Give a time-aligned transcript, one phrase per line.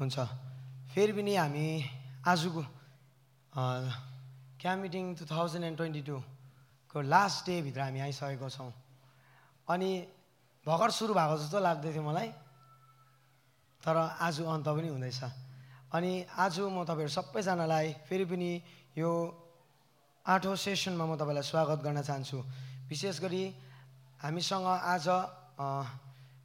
[0.00, 0.16] हुन्छ।
[0.90, 1.66] फेरि पनि हामी
[2.24, 2.62] आजको
[3.52, 8.72] camp meeting two thousand and twenty टूको last डेभित्र हामी आइसकेको छौँ।
[9.68, 9.90] अनि
[10.66, 12.28] भर्खर सुरु भएको जस्तो लाग्दै थियो मलाई
[13.80, 15.20] तर आज अन्त पनि हुँदैछ।
[15.92, 18.50] अनि आज म तपाईँहरू सबैजनालाई फेरि पनि
[18.96, 19.10] यो
[20.26, 22.38] आठौँ सेसनमा म तपाईँलाई स्वागत गर्न चाहन्छु।
[22.88, 23.44] विशेष गरी
[24.20, 25.06] हामीसँग आज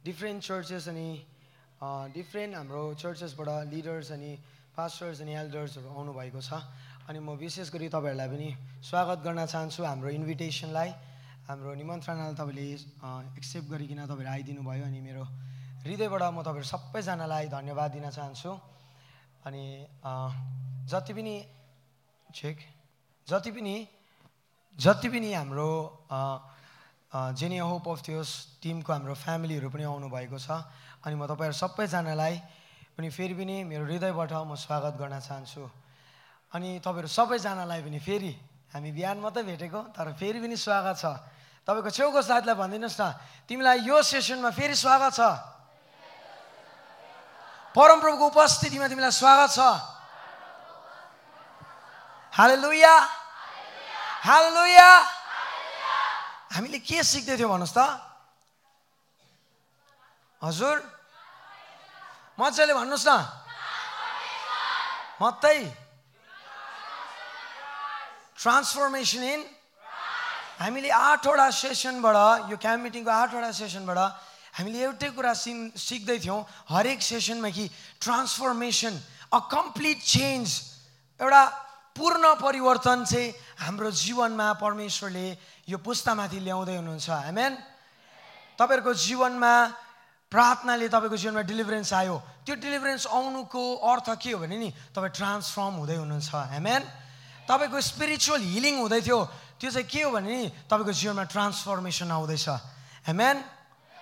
[0.04, 1.08] डिफ्रेन्ट चर्चेस अनि
[1.76, 4.32] डिफ्रेन्ट हाम्रो चर्चेसबाट लिडर्स अनि
[4.72, 6.52] पास्टर्स अनि एल्डर्सहरू आउनुभएको छ।
[7.04, 8.48] अनि म विशेष गरी तपाईँहरूलाई पनि
[8.80, 10.90] स्वागत गर्न चाहन्छु हाम्रो इन्भिटेसनलाई
[11.48, 12.66] हाम्रो निमन्त्रणालाई तपाईँले
[13.36, 15.24] एक्सेप्ट गरिकन तपाईँहरू आइदिनु भयो अनि मेरो
[15.84, 18.50] हृदयबाट म तपाईँहरू सबैजनालाई धन्यवाद दिन चाहन्छु।
[19.44, 19.64] अनि
[20.90, 21.36] जति पनि
[22.32, 22.58] चेक
[23.28, 23.76] जति पनि
[24.78, 25.70] जति पनि हाम्रो
[27.36, 28.30] जेनी होप अफ थियोस
[28.62, 30.50] टिमको हाम्रो फ्यामिलीहरू पनि आउनुभएको छ।
[31.06, 32.34] अनि म तपाईँहरू सबैजनालाई
[32.98, 35.62] पनि फेरि पनि मेरो हृदयबाट म स्वागत गर्न चाहन्छु।
[36.50, 38.32] अनि तपाईँहरू सबैजनालाई पनि फेरि
[38.74, 41.06] हामी बिहान मात्रै भेटेको तर फेरि पनि स्वागत छ।
[41.62, 43.04] तपाईँको छेउको साथीलाई भनिदिनुहोस् न
[43.46, 45.22] तिमीलाई यो सेसनमा फेरि स्वागत छ।
[47.70, 49.62] परमप्रभुको उपस्थितिमा तिमीलाई स्वागत छ।
[52.34, 52.94] हाले लुया
[54.26, 54.90] हाले लुया
[56.50, 57.80] हामीले के सिक्दै थियौँ भन्नुहोस् त?
[60.42, 60.95] हजुर।
[62.38, 63.12] मजाले भन्नुहोस् न।
[65.20, 65.58] मात्रै
[68.36, 69.40] ट्रान्सफर्मेसन इन
[70.60, 72.16] हामीले आठवटा सेसनबाट
[72.52, 73.98] यो क्याम्प मिटिङको आठवटा सेसनबाट
[74.60, 77.64] हामीले एउटै कुरा सिन सिक्दै थियौँ। हरेक सेसनमा कि
[78.00, 78.94] ट्रान्सफर्मेसन
[79.32, 80.48] अ कम्प्लिट चेन्ज
[81.20, 81.42] एउटा
[81.96, 83.34] पूर्ण परिवर्तन चाहिँ
[83.64, 85.26] हाम्रो जीवनमा परमेश्वरले
[85.72, 87.52] यो पुस्तामाथि ल्याउँदै हुनुहुन्छ। हेमेन
[88.60, 89.54] तपाईँहरूको जीवनमा
[90.26, 95.74] प्रार्थनाले तपाईँको जीवनमा डेलिभरेन्स आयो। त्यो डेलिभरेन्स आउनुको अर्थ के हो भने नि तपाईँ ट्रान्सफर्म
[95.86, 96.82] हुँदै हुनुहुन्छ। हेमेन
[97.46, 99.18] तपाईँको स्पिरिचुअल हिलिङ हुँदै थियो।
[99.56, 102.46] त्यो चाहिँ के हो भने नि तपाईँको जीवनमा ट्रान्सफर्मेसन आउँदैछ।
[103.06, 103.36] हेमेन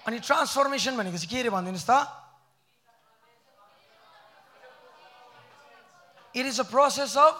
[0.09, 1.93] अनि ट्रान्सफर्मेसन भनेको चाहिँ के अरे भनिदिनुहोस् त?
[6.35, 7.35] It is a process of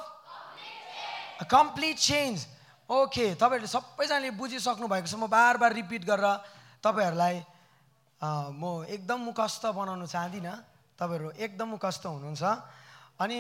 [1.51, 2.37] complete change
[2.85, 6.29] okay तपाईँहरूले सबैजनाले बुझिसक्नु भएको छ। म बार बार रिपिट गरेर
[6.85, 7.54] तपाईँहरूलाई
[8.25, 10.57] म एकदम मुखस्त बनाउनु चाहदिनँ।
[10.97, 12.43] तपाईँहरू एकदम मुखस्त हुनुहुन्छ।
[13.21, 13.39] अनि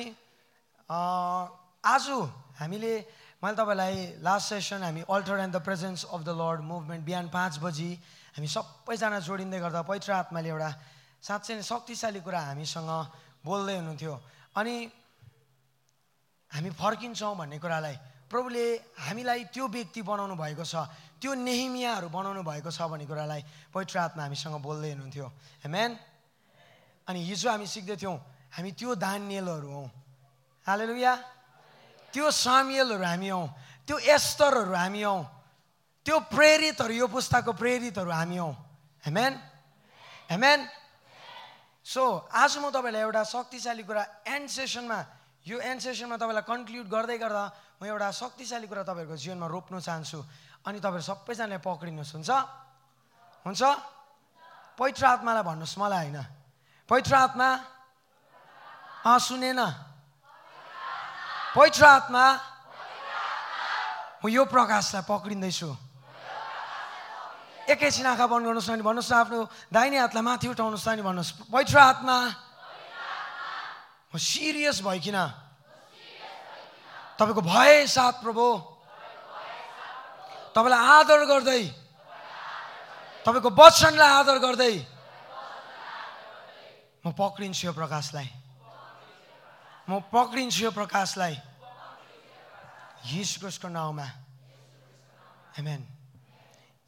[0.89, 2.05] आज
[2.61, 2.93] हामीले
[3.41, 7.59] मैले तपाईँलाई लास्ट सेसन हामी altar and the presence of the Lord movement बिहान पाँच
[7.61, 7.91] बजी
[8.37, 10.71] हामी सबैजना जोडिँदै गर्दा पवित्र आत्माले एउटा
[11.22, 12.91] साँच्चै नै शक्तिशाली कुरा हामीसँग
[13.45, 14.15] बोल्दै हुनुहुन्थ्यो।
[14.56, 14.75] अनि
[16.53, 17.97] हामी फर्किन्छौँ भन्ने कुरालाई
[18.28, 18.65] प्रभुले
[19.06, 20.75] हामीलाई त्यो व्यक्ति बनाउनु भएको छ।
[21.25, 25.27] त्यो नेहिमियाहरू बनाउनु भएको छ भन्ने कुरालाई पवित्र आत्मा हामीसँग बोल्दै हुनुहुन्थ्यो।
[25.65, 25.91] हेमेन
[27.09, 28.17] अनि हिजो हामी सिक्दैथ्यौँ
[28.53, 29.89] हामी त्यो दानियलहरू हौँ।
[30.69, 31.13] हाले लुया
[32.13, 33.49] त्यो सामियलहरू हामी हौँ
[33.89, 35.21] त्यो एस्तरहरू हामी हौँ
[36.05, 38.53] त्यो प्रेरितहरू यो पुस्ताको प्रेरितहरू हामी हौँ।
[39.09, 39.33] हेमेन
[40.29, 40.59] हेमेन
[41.89, 42.05] सो
[42.37, 45.01] आज म तपाईँलाई एउटा शक्तिशाली कुरा एन्ड सेसनमा
[45.49, 47.45] यो एन्ड सेसनमा तपाईँलाई कन्क्लुड गर्दै गर्दा
[47.81, 50.21] म एउटा शक्तिशाली कुरा तपाईँहरूको जीवनमा रोप्नु चाहन्छु।
[50.65, 52.31] अनि तपाईँहरू सबैजनाले पक्रिनुहोस् हुन्छ?
[53.45, 53.63] हुन्छ?
[54.81, 56.19] पवित्र आत्मालाई भन्नुहोस् मलाई होइन।
[56.89, 57.49] पवित्र आत्मा?
[59.05, 59.61] अँ सुनेन।
[61.53, 62.25] पवित्र आत्मा?
[64.25, 65.69] म यो प्रकाशलाई पक्रिँदैछु।
[67.69, 69.39] एकैछिन आँखा बन्द गर्नुहोस् न भन्नुहोस् न आफ्नो
[69.69, 72.17] दाहिने हातलाई माथि उठाउनुहोस् न भन्नुहोस् पवित्र आत्मा?
[74.09, 75.19] म सिरियस भइकन
[77.21, 78.74] तपाईँको भए साथ प्रभु।
[80.54, 81.62] तपाईँलाई आदर गर्दै
[83.26, 84.75] तपाईँको वचनलाई आदर गर्दै
[87.04, 88.28] म पक्रिन्छु यो प्रकाशलाई।
[89.88, 91.34] म पक्रिन्छु यो प्रकाशलाई।
[93.04, 94.06] यीशुको नाउँमा।
[95.56, 95.82] हेमेन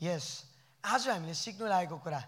[0.00, 0.25] यस
[0.84, 2.21] आज हामीले सिक्नु लागेको कुरा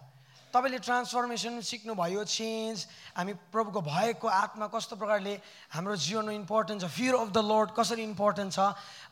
[0.49, 2.77] तपाईँले ट्रान्सफर्मेसन सिक्नुभयो चेन्ज
[3.17, 5.33] हामी प्रभुको भएको आत्मा कस्तो प्रकारले
[5.69, 8.59] हाम्रो जीवनमा इम्पोर्टेन्ट छ फियर अफ द लर्ड कसरी इम्पोर्टेन्ट छ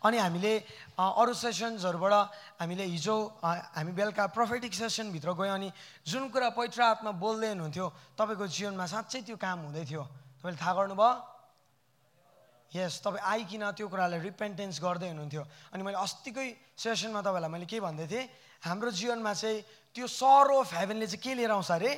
[0.01, 0.53] अनि हामीले
[0.97, 2.13] अरू सेसन्सहरूबाट
[2.57, 5.69] हामीले हिजो हामी बेलुका प्रोफेटिक सेसनभित्र गयौँ अनि
[6.09, 7.87] जुन कुरा पवित्र आत्मा बोल्दै हुनुहुन्थ्यो
[8.17, 10.03] तपाईँको जीवनमा साँच्चै त्यो काम हुँदै थियो।
[10.41, 11.11] तपाईँले थाहा गर्नुभयो?
[12.67, 17.79] यस तपाईँ आइकन त्यो कुरालाई रिपेन्टेन्स गर्दै हुनुहुन्थ्यो। अनि मैले अस्तिकै सेसनमा तपाईँलाई मैले के
[17.79, 18.25] भन्दै थिएँ
[18.59, 19.63] हाम्रो जीवनमा चाहिँ
[19.97, 21.91] त्यो सर अफ हेभेनले चाहिँ के लिएर आउँछ अरे?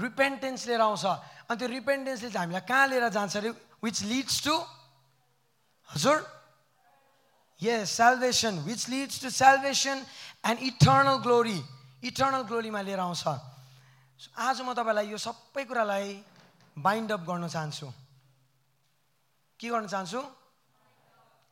[0.00, 1.04] रिपेन्टेन्स लिएर आउँछ।
[1.52, 3.50] अनि त्यो रिपेन्टेन्सले चाहिँ हामीलाई कहाँ लिएर जान्छ अरे?
[3.84, 4.56] विच लिड्स टु
[5.88, 6.16] हजुर?
[7.60, 9.96] Yes salvation which leads to salvation
[10.48, 11.60] and eternal glory
[12.08, 13.24] eternal ग्लोरीमा लिएर आउँछ।
[14.32, 16.08] आज म तपाईँलाई यो सबै कुरालाई
[16.76, 17.86] बाइन्ड अप गर्न चाहन्छु।
[19.60, 20.20] के गर्न चाहन्छु?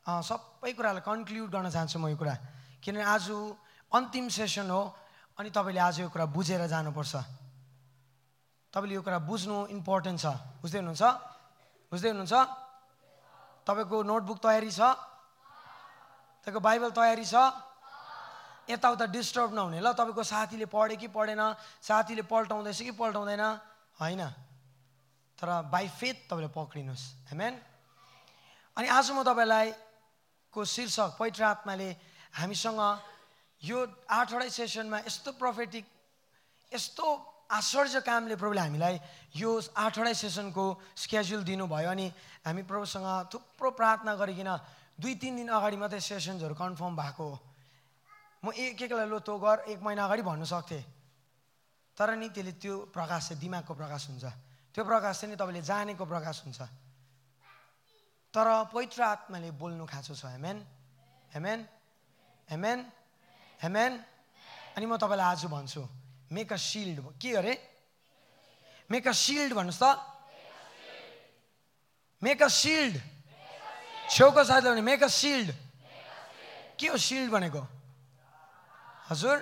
[0.05, 2.35] सबै कुरालाई कन्क्लुड गर्न चाहन्छु म यो कुरा।
[2.81, 3.29] किनभने आज
[3.93, 4.81] अन्तिम सेसन हो
[5.37, 7.13] अनि तपाईँले आज यो कुरा बुझेर जानुपर्छ।
[8.73, 10.25] तपाईँले यो कुरा बुझ्नु इम्पोर्टेन्ट छ।
[10.61, 11.03] बुझ्दै हुनुहुन्छ?
[11.93, 12.33] बुझ्दै हुनुहुन्छ?
[13.63, 14.81] तपाईँको नोटबुक तयारी छ?
[16.41, 17.35] तपाईँको बाइबल तयारी छ?
[18.65, 21.41] यताउता डिस्टर्ब नहुने। ल तपाईँको साथीले पढ्यो कि पढेन?
[21.85, 23.43] साथीले पल्टाउँदैछ कि पल्टाउँदैन?
[24.01, 24.21] होइन।
[25.37, 27.53] तर बाई फेथ तपाईँले पक्रिनुहोस्। हेमेन
[28.73, 29.69] अनि आज म तपाईँलाई
[30.49, 31.89] को शीर्षक पवित्र आत्माले
[32.41, 32.81] हामीसँग
[33.63, 33.77] यो
[34.11, 35.85] आठवटै सेसनमा यस्तो प्रोफेटिक
[36.71, 37.05] यस्तो
[37.51, 38.95] आश्चर्य कामले प्रभुले हामीलाई
[39.39, 40.65] यो आठवटै सेसनको
[40.99, 42.07] स्केड्युल दिनुभयो अनि
[42.45, 44.49] हामी प्रभुसँग थुप्रो प्रार्थना गरिकन
[44.99, 47.37] दुई तिन दिन अगाडि मात्रै सेसन्सहरू कन्फर्म भएको हो।
[48.43, 50.83] म एक एकलाई लो तँ गर एक महिना अगाडि भन्नु सक्थेँ।
[51.97, 54.25] तर नि त्यसले त्यो प्रकाश चाहिँ दिमागको प्रकाश हुन्छ।
[54.75, 56.59] त्यो प्रकाश चाहिँ नि तपाईँले जानेको प्रकाश हुन्छ।
[58.33, 60.57] तर पवित्र आत्माले बोल्नु खाँचो छ। हेमेन
[61.31, 61.59] हेमेन
[62.49, 62.79] हेमेन
[63.63, 63.93] हेमेन
[64.75, 65.81] अनि म तपाईँलाई आज भन्छु
[66.35, 67.53] मेक अ सिल्ड के अरे?
[68.91, 69.85] मेक अ सिल्ड भन्नुहोस् त।
[72.21, 72.95] मेक अ सिल्ड
[74.11, 75.49] छेउको साथीले भने मेक अ सिल्ड
[76.75, 77.63] के हो सिल्ड भनेको?
[79.09, 79.37] हजुर?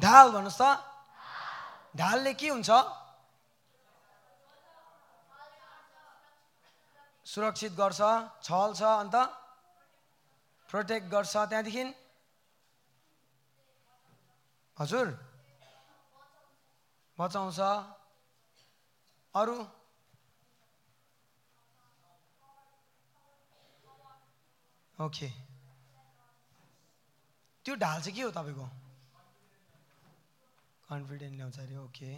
[0.00, 0.64] ढाल भन्नुहोस् त।
[2.00, 2.70] ढालले के हुन्छ?
[7.26, 8.00] सुरक्षित गर्छ
[8.42, 9.16] छल छ अन्त
[10.70, 11.84] प्रोटेक्ट गर्छ त्यहाँदेखि
[14.80, 15.08] हजुर।
[17.18, 17.60] बचाउँछ।
[19.34, 19.56] अरू?
[24.98, 25.28] ओके।
[27.64, 28.66] त्यो ढाल चाहिँ के हो तपाईँको?
[30.88, 32.10] कन्फिडेन्ट ल्याउँछ अरे ओके।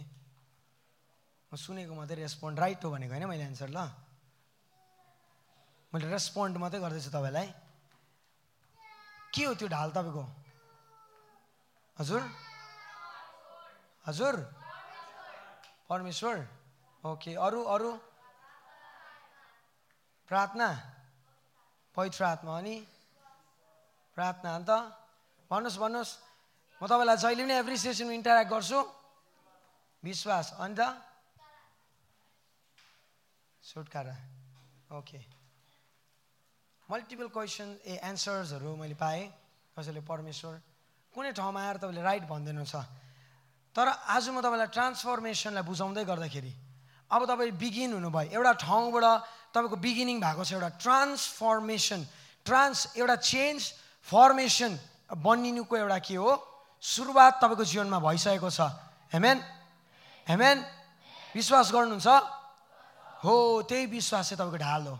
[1.51, 3.91] म सुनेको मात्रै रेस्पोन्ड राइट हो भनेको होइन मैले एन्सर ल।
[5.93, 7.47] मैले रेस्पोन्ड मात्रै गर्दैछु तपाईँलाई।
[9.35, 10.23] के हो त्यो ढाल तपाईँको?
[11.99, 12.21] हजुर?
[14.05, 14.35] हजुर।
[15.89, 16.35] परमेश्वर।
[17.03, 17.91] ओके अरू अरू?
[20.27, 20.67] प्रार्थना।
[21.95, 22.75] पवित्र आत्मा अनि
[24.17, 24.69] प्रार्थना अन्त?
[25.51, 26.11] भन्नुहोस् भन्नुहोस्।
[26.81, 27.77] म तपाईँलाई जहिले पनि एभ्री
[28.15, 28.79] इन्टरेक्ट गर्छु।
[30.03, 30.79] विश्वास अन्त?
[33.63, 34.15] छुटकारा।
[34.97, 35.19] ओके।
[36.89, 39.23] मल्टिपल क्वेसन ए एन्सर्सहरू मैले पाएँ।
[39.79, 40.53] कसैले परमेश्वर।
[41.15, 42.83] कुनै ठाउँमा आएर तपाईँले राइट भनिदिनु छ।
[43.75, 46.53] तर आज म तपाईँलाई ट्रान्सफर्मेसनलाई बुझाउँदै गर्दाखेरि
[47.09, 49.05] अब तपाईँ बिगिन हुनुभयो। एउटा ठाउँबाट
[49.53, 51.99] तपाईँको बिगिनिङ भएको छ एउटा ट्रान्सफर्मेसन
[52.45, 53.61] ट्रान्स एउटा चेन्ज
[54.07, 54.71] फर्मेसन
[55.09, 56.31] बनिनुको एउटा के हो?
[56.83, 58.61] सुरुवात तपाईँको जीवनमा भइसकेको छ।
[59.13, 59.37] हेमेन
[60.27, 60.57] हेमेन
[61.33, 62.07] विश्वास गर्नुहुन्छ?
[63.25, 63.35] हो
[63.69, 64.95] त्यही विश्वास चाहिँ तपाईँको ढाल हो।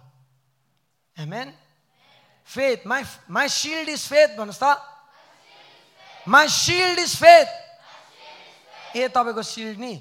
[1.18, 1.48] हेमेन
[2.48, 4.66] faith my my shield is faith भन्नुहोस् त।
[6.26, 7.48] माई सिल्ड इज फेथ
[8.96, 9.94] ए तपाईँको सिल्ड नि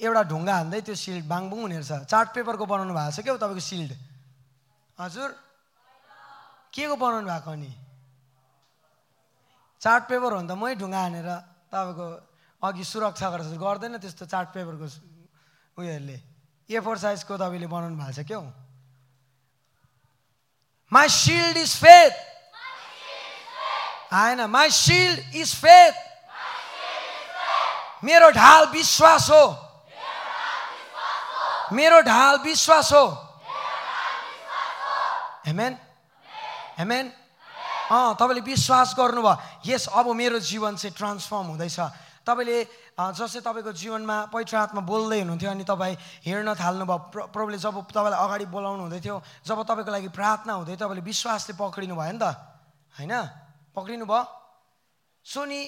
[0.00, 3.60] एउटा ढुङ्गा हान्दै त्यो सिल्ड बाङबुङ हुने रहेछ चार्ट पेपरको बनाउनु भएको छ क्या तपाईँको
[3.60, 3.90] सिल्ड?
[4.98, 5.30] हजुर।
[6.72, 7.72] के को बनाउनु भएको नि?
[9.80, 11.28] चार्ट पेपर हो भने त मै ढुङ्गा हानेर
[11.72, 12.06] तपाईँको
[12.62, 14.86] अघि सुरक्षा गरेर गर्दैन त्यस्तो चार्ट पेपरको
[15.76, 16.18] उयोहरूले।
[16.68, 18.40] ए फोर साइजको तपाईँले बनाउनु भएको छ क्या
[20.92, 22.12] माई सिल्ड इज फेथ
[24.12, 25.94] आएन। माई सिल्ड इज फेथ
[28.02, 29.44] मेरो ढाल विश्वास हो।
[31.72, 33.06] मेरो ढाल विश्वास हो।
[35.46, 35.76] हेमेन
[36.78, 37.12] हेमेन
[37.90, 41.78] अँ तपाईँले विश्वास गर्नुभयो। यस अब मेरो जीवन चाहिँ ट्रान्सफर्म हुँदैछ।
[42.24, 42.58] तपाईँले
[42.96, 48.46] जस्तै तपाईँको जीवनमा पवित्र आत्मा बोल्दै हुनुहुन्थ्यो अनि तपाईँ हिँड्न थाल्नुभयो। प्रभुले जब तपाईँलाई अगाडि
[48.46, 52.24] बोलाउनु हुँदै थियो जब तपाईँको लागि प्रार्थना हुँदै तपाईँले विश्वासले पक्रिनु भयो नि त।
[52.94, 53.12] होइन?
[53.74, 54.22] पक्रिनु भयो।
[55.24, 55.60] सो नि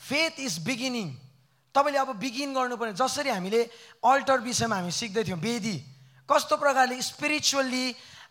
[0.00, 1.29] फेथ इज बिगिनिङ
[1.74, 3.60] तपाईँले अब बिगिन गर्नुपर्ने जसरी हामीले
[4.02, 5.76] अल्टर विषयमा हामी सिक्दै थियौँ वेदी।
[6.28, 7.86] कस्तो प्रकारले स्पिरिचुअल्ली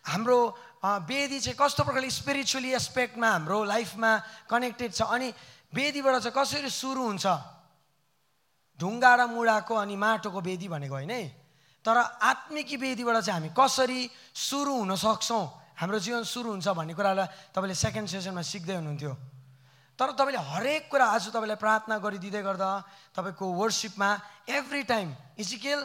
[0.08, 0.40] हाम्रो
[0.80, 4.12] वेदी चाहिँ कस्तो प्रकारले स्पिरिचुअली एस्पेक्टमा हाम्रो लाइफमा
[4.48, 5.28] कनेक्टेड छ अनि
[5.76, 7.26] वेदीबाट चाहिँ कसरी सुरु हुन्छ?
[8.80, 11.24] ढुङ्गा र मुढाको अनि माटोको वेदी भनेको होइन है?
[11.86, 15.44] तर आत्मिकी वेदीबाट चाहिँ हामी कसरी सुरु हुन सक्छौँ?
[15.80, 19.12] हाम्रो जीवन सुरु हुन्छ भन्ने कुरालाई तपाईँले सेकेन्ड सेसनमा सिक्दै हुनुहुन्थ्यो।
[20.00, 22.70] तर तपाईँले हरेक कुरा आज तपाईँलाई प्रार्थना गरिदिँदै गर्दा
[23.20, 24.10] तपाईँको वर्सिपमा
[24.48, 25.08] एभ्री टाइम
[25.44, 25.80] इजिकेल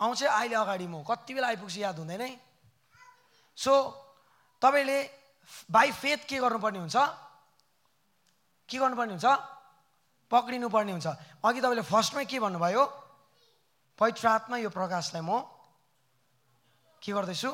[0.00, 2.32] आउँछ अहिले अगाडि म कति बेला आइपुग्छु याद हुँदैन है?
[3.60, 3.72] सो
[4.56, 4.98] तपाईँले
[5.68, 6.96] बाई फेथ के गर्नुपर्ने हुन्छ?
[8.68, 9.28] के गर्नुपर्ने हुन्छ?
[10.32, 11.06] पक्रिनु पर्ने हुन्छ।
[11.44, 12.82] अघि तपाईँले फर्स्टमै के भन्नुभयो?
[14.00, 15.44] पवित्र आत्मा यो प्रकाशलाई म
[17.04, 17.50] के गर्दैछु?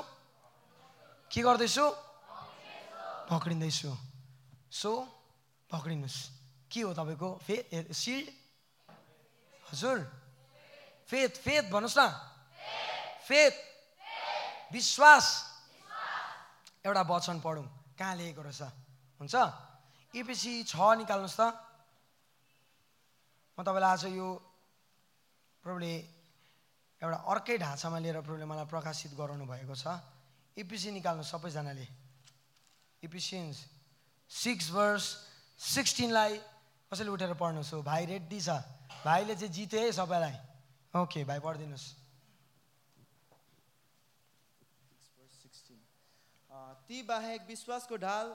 [1.27, 1.85] के गर्दैछु?
[3.35, 3.91] पक्रिँदैछु।
[4.71, 4.93] सो
[5.71, 6.19] पक्रिनुहोस्।
[6.71, 7.29] के हो तपाईँको?
[7.47, 7.57] फे
[7.93, 8.27] सिल्ड
[9.71, 9.99] हजुर।
[11.09, 12.03] फेथ फेथ भन्नुहोस् न।
[13.27, 13.55] फेथ
[14.73, 15.27] विश्वास।
[16.85, 17.67] एउटा वचन पढौँ।
[17.99, 18.63] कहाँ लेखेको रहेछ?
[19.21, 19.35] हुन्छ?
[20.15, 21.43] इपिसी छ निकाल्नुहोस् त।
[23.59, 24.29] म तपाईँलाई आज यो
[25.65, 25.95] प्रभुले
[27.03, 29.87] एउटा अर्कै ढाँचामा लिएर प्रभुले मलाई प्रकाशित गराउनु भएको छ।
[30.57, 31.87] इपिसी निकाल्नु सबैजनाले।
[33.03, 33.76] इपिसियन्स
[34.31, 35.05] सिक्स वर्स
[35.61, 36.39] सिक्सटिनलाई
[36.93, 37.83] कसैले उठेर पढ्नुहोस् हो?
[37.83, 38.49] भाइ रेडी छ।
[39.05, 40.37] भाइले चाहिँ जित्यो है सबैलाई।
[40.95, 41.87] ओके भाइ पढिदिनुहोस्।
[46.89, 48.27] ती बाहेक विश्वासको ढाल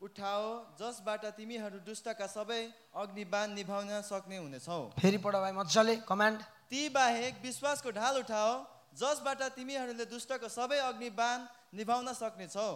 [0.00, 0.46] उठाओ
[0.78, 2.62] जसबाट तिमीहरू दुष्टका सबै
[2.94, 8.52] अग्निबाण निभाउन सक्ने हुनेछौ। फेरि पढ भाइ मजाले। कमान्ड। ती बाहेक विश्वासको ढाल उठाओ
[8.98, 12.68] जसबाट तिमीहरूले दुष्टको सबै अग्निबाण निभाउन सक्नेछौ।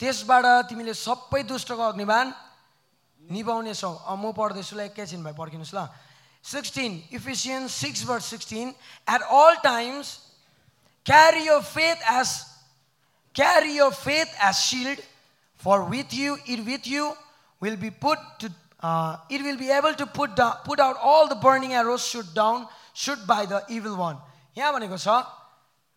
[0.00, 2.32] त्यसबाट तिमीले सबै दुष्टको अग्निबाण
[3.22, 5.86] निभाउनेछौ म पढ्दैछु ल एकैछिन भाइ पर्खिनुहोस् ल
[6.44, 8.74] sixteen Ephesian six word sixteen
[9.14, 10.18] at all times
[11.06, 12.46] carry faith as
[13.34, 14.98] carry your faith as shield
[15.60, 17.12] for with you it with you
[17.62, 18.50] will be put to
[18.82, 22.26] uh, it will be able to put down, put out all the burning arrows shoot
[22.34, 24.16] down shoot by the evil one
[24.56, 25.08] यहाँ भनेको छ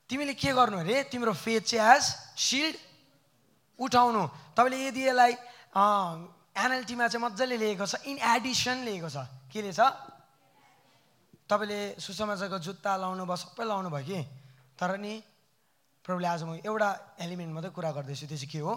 [0.10, 2.04] तिमीले के गर्नु अरे तिम्रो faith चाहिँ as
[2.40, 2.76] shield
[3.80, 4.24] उठाउनु।
[4.56, 5.34] तपाईँले यदि यसलाई
[6.56, 9.18] एनएलटीमा चाहिँ मजाले लेखेको छ इन एडिसन लेखेको छ
[9.52, 9.82] के लेखेछ
[11.46, 14.20] तपाईँले सुसमाचारको जुत्ता लाउनु भयो सबै लाउनु भयो कि?
[14.80, 15.14] तर नि
[16.06, 16.90] प्रभुले आज म एउटा
[17.22, 18.74] एलिमेन्ट मात्रै कुरा गर्दैछु त्यो चाहिँ के हो?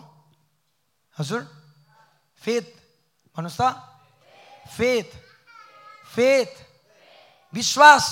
[1.17, 1.41] हजुर?
[2.43, 2.67] फेथ।
[3.37, 3.63] भन्नुहोस् त।
[4.77, 5.09] फेथ।
[6.13, 6.53] फेथ।
[7.55, 8.05] विश्वास।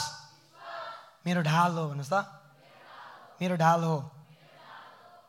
[1.26, 2.16] मेरो ढाल हो भन्नुहोस् त।
[3.40, 3.96] मेरो ढाल हो।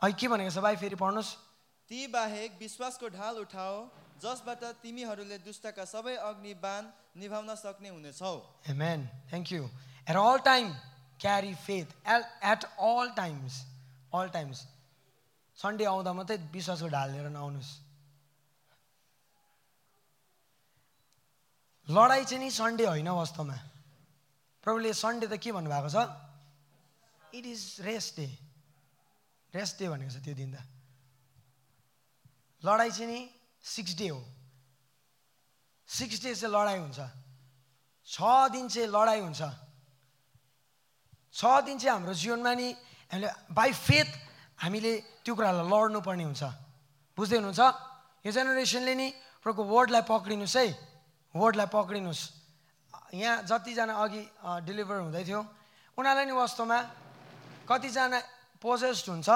[0.02, 1.47] अहिले के भनेको छ भाइ फेरि पढ्नुहोस्।
[1.90, 3.76] ती बाहेक विश्वासको ढाल उठाओ
[4.22, 8.36] जसबाट तिमीहरूले दुष्टका सबै अग्निबाण निभाउन सक्ने हुनेछौ
[8.70, 9.10] Amen.
[9.30, 9.70] Thank you.
[10.08, 10.74] At all time,
[11.20, 11.94] carry faith.
[12.06, 13.64] At, at all times.
[14.34, 14.66] Times.
[15.58, 17.72] Sunday आउँदा मात्रै विश्वासको ढाल लिएर नआउनुहोस्
[21.88, 23.58] लडाइँ चाहिँ नि सन्डे होइन वास्तवमा
[24.64, 25.98] प्रभुले सन्डे त के भन्नुभएको छ
[27.34, 28.28] it is rest day
[29.54, 30.77] rest day भनेको छ त्यो दिन त
[32.66, 33.20] लडाइँ चाहिँ नि?
[33.64, 34.22] सिक्स डे हो।
[35.90, 37.00] सिक्स डे चाहिँ लडाइँ हुन्छ।
[38.08, 38.18] छ
[38.52, 39.42] दिन चाहिँ लडाइँ हुन्छ।
[41.34, 42.68] छ दिन चाहिँ हाम्रो जीवनमा नि
[43.12, 44.10] हामीले बाई फेथ
[44.58, 44.92] हामीले
[45.24, 46.44] त्यो कुरालाई लड्नु पर्ने हुन्छ।
[47.18, 47.62] बुझ्दै हुनुहुन्छ?
[48.26, 49.08] यो जेनेरेसनले नि
[49.44, 50.68] प्रभुको वर्डलाई पक्रिनुहोस् है।
[51.36, 52.22] वर्डलाई पक्रिनुहोस्।
[53.14, 54.22] यहाँ जतिजना अघि
[54.66, 55.40] डेलिभर हुँदै थियो
[55.98, 56.80] उनीहरूलाई नि वास्तवमा
[57.70, 58.20] कतिजना
[58.60, 59.30] पोजेस्ड हुन्छ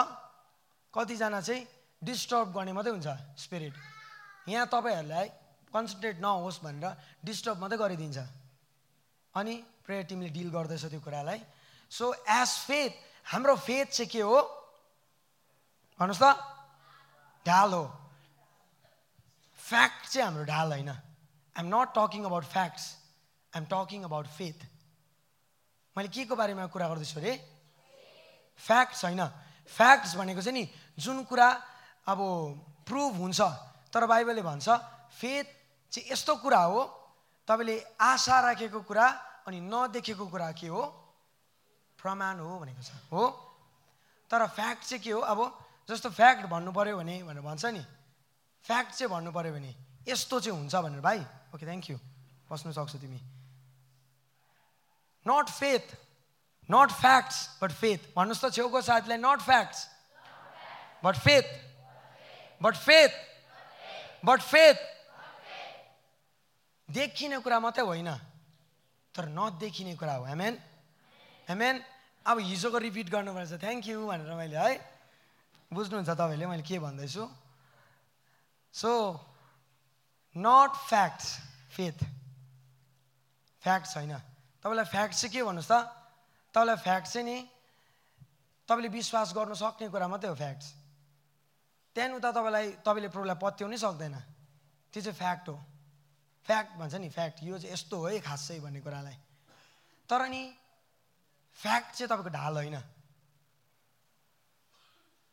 [0.94, 1.64] कतिजना चाहिँ
[2.02, 3.74] डिस्टर्ब गर्ने मात्रै हुन्छ स्पिरिट
[4.50, 5.28] यहाँ तपाईँहरूलाई
[5.74, 6.86] कन्सन्ट्रेट नहोस् भनेर
[7.26, 8.18] डिस्टर्ब मात्रै गरिदिन्छ।
[9.34, 9.56] अनि
[9.86, 11.40] प्रेयर टिमले डिल गर्दैछ त्यो कुरालाई।
[11.92, 12.92] सो एज फेथ
[13.32, 14.38] हाम्रो फेथ चाहिँ के हो?
[16.00, 16.26] भन्नुहोस् त।
[17.46, 17.86] ढाल हो।
[19.60, 22.86] फ्याक्ट चाहिँ हाम्रो ढाल होइन। I'm not talking about facts
[23.54, 24.60] I'm talking about faith
[25.96, 27.34] मैले के को बारेमा कुरा गर्दैछु अरे?
[28.60, 29.22] फ्याक्ट्स होइन।
[29.72, 30.66] फ्याक्ट्स भनेको चाहिँ नि
[30.98, 31.48] जुन कुरा
[32.08, 32.20] अब
[32.88, 33.42] प्रुभ हुन्छ
[33.94, 34.70] तर बाइबलले भन्छ
[35.20, 35.46] फेथ
[35.92, 36.82] चाहिँ यस्तो कुरा हो
[37.48, 39.06] तपाईँले आशा राखेको कुरा
[39.48, 40.82] अनि नदेखेको कुरा के हो?
[42.00, 43.24] प्रमाण हो भनेको छ। हो?
[44.30, 45.20] तर फ्याक्ट चाहिँ के हो?
[45.20, 45.40] अब
[45.90, 47.84] जस्तो फ्याक्ट भन्नु पऱ्यो भने भनेर भन्छ नि
[48.66, 49.76] फ्याक्ट चाहिँ भन्नु पऱ्यो भने
[50.08, 51.20] यस्तो चाहिँ हुन्छ भनेर। भाइ
[51.54, 51.98] ओके थ्याङ्क यू
[52.52, 53.20] बस्नु सक्छौ तिमी।
[55.26, 55.86] Not faith
[56.70, 59.80] not facts but faith भन्नुहोस् त छेउको साथीलाई not facts
[61.04, 61.46] but faith
[62.62, 63.12] but faith
[64.26, 64.78] but faith
[66.90, 68.12] देखिने कुरा मात्रै होइन
[69.16, 70.54] तर नदेखिने कुरा हो। एमेन
[71.48, 71.84] एमेन
[72.26, 74.74] अब हिजोको रिपिट गर्नुपर्छ थ्याङ्क यू भनेर मैले है
[75.72, 77.24] बुझ्नुहुन्छ तपाईँले मैले के भन्दैछु?
[78.74, 78.92] So
[80.36, 81.28] not facts
[81.76, 81.98] faith
[83.64, 84.14] fact छैन।
[84.64, 85.74] तपाईँलाई फ्याक्ट चाहिँ के भन्नुहोस् त?
[86.54, 87.38] तपाईँलाई फ्याक्ट चाहिँ नि
[88.68, 90.68] तपाईँले विश्वास गर्नु सक्ने कुरा मात्रै हो फ्याक्ट्स
[91.96, 94.16] त्यहाँदेखि उता तपाईँलाई तपाईँले प्रभुलाई पत्याउनै सक्दैन।
[94.94, 95.56] त्यो चाहिँ फ्याक्ट हो।
[96.46, 99.18] फ्याक्ट भन्छ नि फ्याक्ट यो चाहिँ यस्तो हो है खासै भन्ने कुरालाई।
[100.10, 100.42] तर नि
[101.60, 102.78] फ्याक्ट चाहिँ तपाईँको ढाल होइन।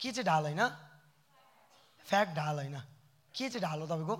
[0.00, 0.62] के चाहिँ ढाल होइन?
[2.06, 2.76] फ्याक्ट ढाल होइन।
[3.34, 4.16] के चाहिँ ढाल हो तपाईँको?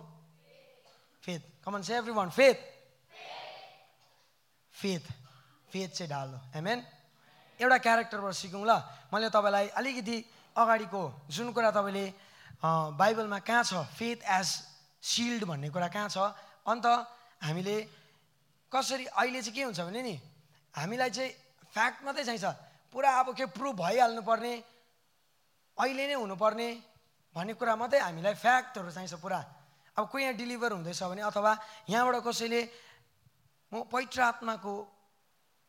[1.23, 2.59] Faith come on say every one faith
[4.75, 5.05] faith
[5.69, 6.79] faith चाहिँ ढाल हो। एमेन
[7.61, 8.73] एउटा क्यारेक्टरबाट सिकौँ ल
[9.13, 10.17] मैले तपाईँलाई अलिकति
[10.57, 12.05] अगाडिको जुन कुरा तपाईँले
[12.63, 13.73] बाइबलमा कहाँ छ?
[13.95, 14.49] फेथ एज
[15.03, 16.19] सिल्ड भन्ने कुरा कहाँ छ?
[16.67, 16.87] अन्त
[17.43, 17.77] हामीले
[18.73, 20.15] कसरी अहिले चाहिँ के हुन्छ भने नि
[20.75, 21.31] हामीलाई चाहिँ
[21.73, 22.45] फ्याक्ट मात्रै चाहिन्छ।
[22.93, 24.53] पुरा अब के प्रुफ भइहाल्नु पर्ने
[25.79, 26.69] अहिले नै हुनुपर्ने
[27.37, 29.41] भन्ने कुरा मात्रै हामीलाई फ्याक्टहरू चाहिन्छ पुरा।
[29.97, 31.53] अब कोही यहाँ डेलिभर हुँदैछ भने अथवा
[31.89, 32.61] यहाँबाट कसैले
[33.73, 34.73] म पवित्र आत्माको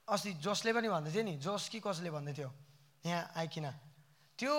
[0.07, 2.49] अस्ति जोसले पनि भन्दै थियो नि जोस कि कसले भन्दै थियो
[3.05, 3.65] यहाँ आइकिन।
[4.39, 4.53] त्यो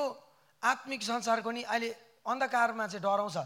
[0.63, 1.91] आत्मिक संसारको नि अहिले
[2.27, 3.37] अन्धकारमा चाहिँ डराउँछ।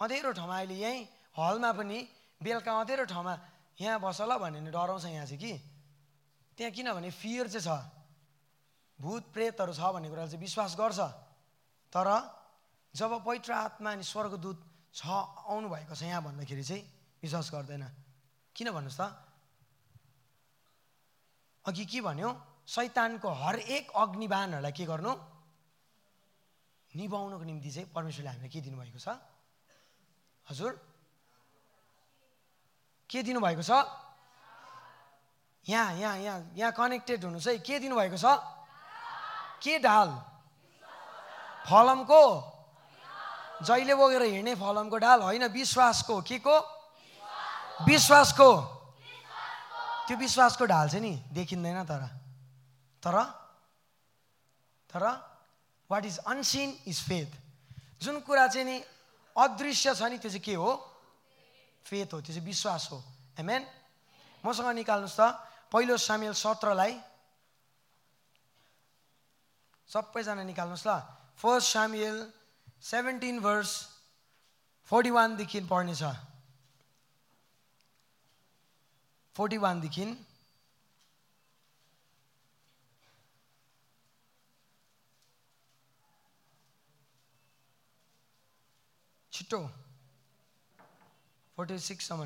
[0.00, 1.98] अँधेरो ठाउँमा अहिले यहीँ हलमा पनि
[2.42, 3.34] बेलुका अँधेरो ठाउँमा
[3.80, 5.52] यहाँ बस ल भन्यो भने डराउँछ यहाँ चाहिँ कि।
[6.58, 7.70] त्यहाँ किनभने फियर चाहिँ छ।
[8.98, 11.00] भूत प्रेतहरू छ भन्ने कुरा चाहिँ विश्वास गर्छ।
[11.92, 12.08] तर
[12.94, 14.58] जब पवित्र आत्मा अनि स्वर्गदूत
[14.94, 16.82] छ आउनु भएको छ यहाँ भन्दाखेरि चाहिँ
[17.22, 17.84] विश्वास गर्दैन।
[18.56, 19.02] किन भन्नुहोस् त?
[21.64, 22.30] अघि के भन्यो?
[22.68, 25.12] शैतानको हरेक अग्निबाणहरूलाई के गर्नु?
[26.96, 29.08] निभाउनुको निम्ति चाहिँ परमेश्वरले हामीलाई के दिनुभएको छ?
[30.46, 30.72] हजुर?
[33.10, 33.70] के दिनुभएको छ?
[35.68, 38.24] यहाँ यहाँ यहाँ यहाँ कनेक्टेड हुनुहोस् है के दिनुभएको छ?
[39.62, 40.08] के ढाल
[41.70, 42.24] फलमको?
[43.62, 46.56] जहिले बोकेर हिँड्ने फलमको ढाल होइन विश्वासको। के को
[47.88, 48.50] विश्वासको।
[50.06, 52.02] त्यो विश्वासको ढाल चाहिँ नि देखिँदैन तर।
[53.02, 53.16] तर?
[54.92, 55.31] तर?
[55.92, 57.30] What is unseen is faith
[58.02, 58.76] जुन कुरा चाहिँ नि
[59.36, 60.70] अदृश्य छ नि त्यो चाहिँ के हो?
[61.84, 62.98] फेथ हो त्यो चाहिँ विश्वास हो।
[63.38, 63.62] एमेन
[64.44, 65.22] मसँग निकाल्नुहोस् त।
[65.72, 67.00] पहिलो सामेल सत्रलाई
[69.88, 70.90] सबैजना निकाल्नुहोस् ल।
[71.36, 72.16] First Samuel
[72.82, 73.70] seventeen verse
[74.90, 76.02] forty वानदेखि पढ्नेछ
[79.36, 80.04] फोर्टी वानदेखि
[89.32, 89.60] छिट्टो
[91.56, 92.22] forty सिक्ससम्म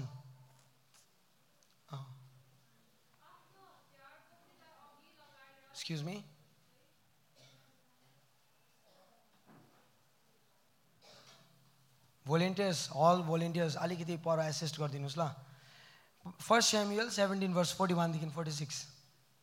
[5.71, 6.17] excuse me
[12.27, 15.29] volunteers all volunteers अलिकति पर एसिस्ट गरिदिनुहोस् ल।
[16.43, 18.77] First Samuel seventeen verse forty वानदेखि फोर्टी सिक्स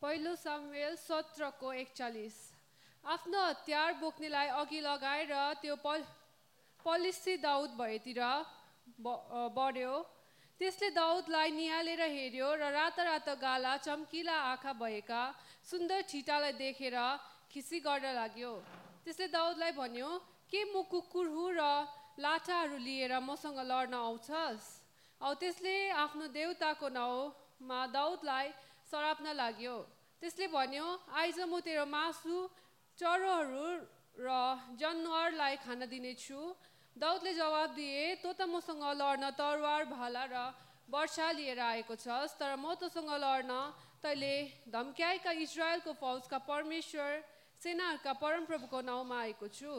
[0.02, 2.34] पहिलो सामुएल सत्रको एकचालिस।
[3.04, 6.04] आफ्नो हतियार बोक्नेलाई अघि लगाएर त्यो पल
[6.84, 8.20] पलिसी दाउद भएतिर
[9.56, 9.94] बढ्यो।
[10.60, 15.22] त्यसले दाउदलाई निहालेर हेऱ्यो र राता राता गाला चम्किला आँखा भएका
[15.64, 16.96] सुन्दर छिटालाई देखेर
[17.50, 18.52] खिसी गर्न लाग्यो।
[19.04, 20.10] त्यसले दाउदलाई भन्यो
[20.50, 21.62] के म कुकुर हुँ र
[22.20, 24.64] लाठाहरू लिएर मसँग लड्न आउँछस्?
[25.20, 28.46] औ त्यसले आफ्नो देउताको नाउँमा दाउदलाई
[28.86, 29.76] सराप्न लाग्यो।
[30.22, 32.36] त्यसले भन्यो आइज म तेरो मासु
[32.98, 33.66] चरोहरू
[34.14, 34.28] र
[34.78, 36.38] जनावरलाई खान दिनेछु।
[36.96, 40.36] दाउदले जवाब दिए तँ त मसँग लड्न तरवार भाला र
[40.86, 43.52] वर्षा लिएर आएको छस् तर म तँसँग लड्न
[44.02, 44.34] तैँले
[44.70, 47.10] धम्क्याएका इजरायलको फौजका परमेश्वर
[47.58, 49.74] सेनाहरूका परमप्रभुको नाउँमा आएको छु।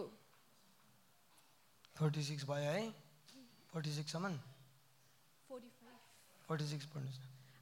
[1.96, 2.84] सिक्स भयो है?
[3.72, 4.34] फोर्टी सिक्ससम्म
[5.50, 7.20] फोर्टी सिक्स पढ्नुहोस्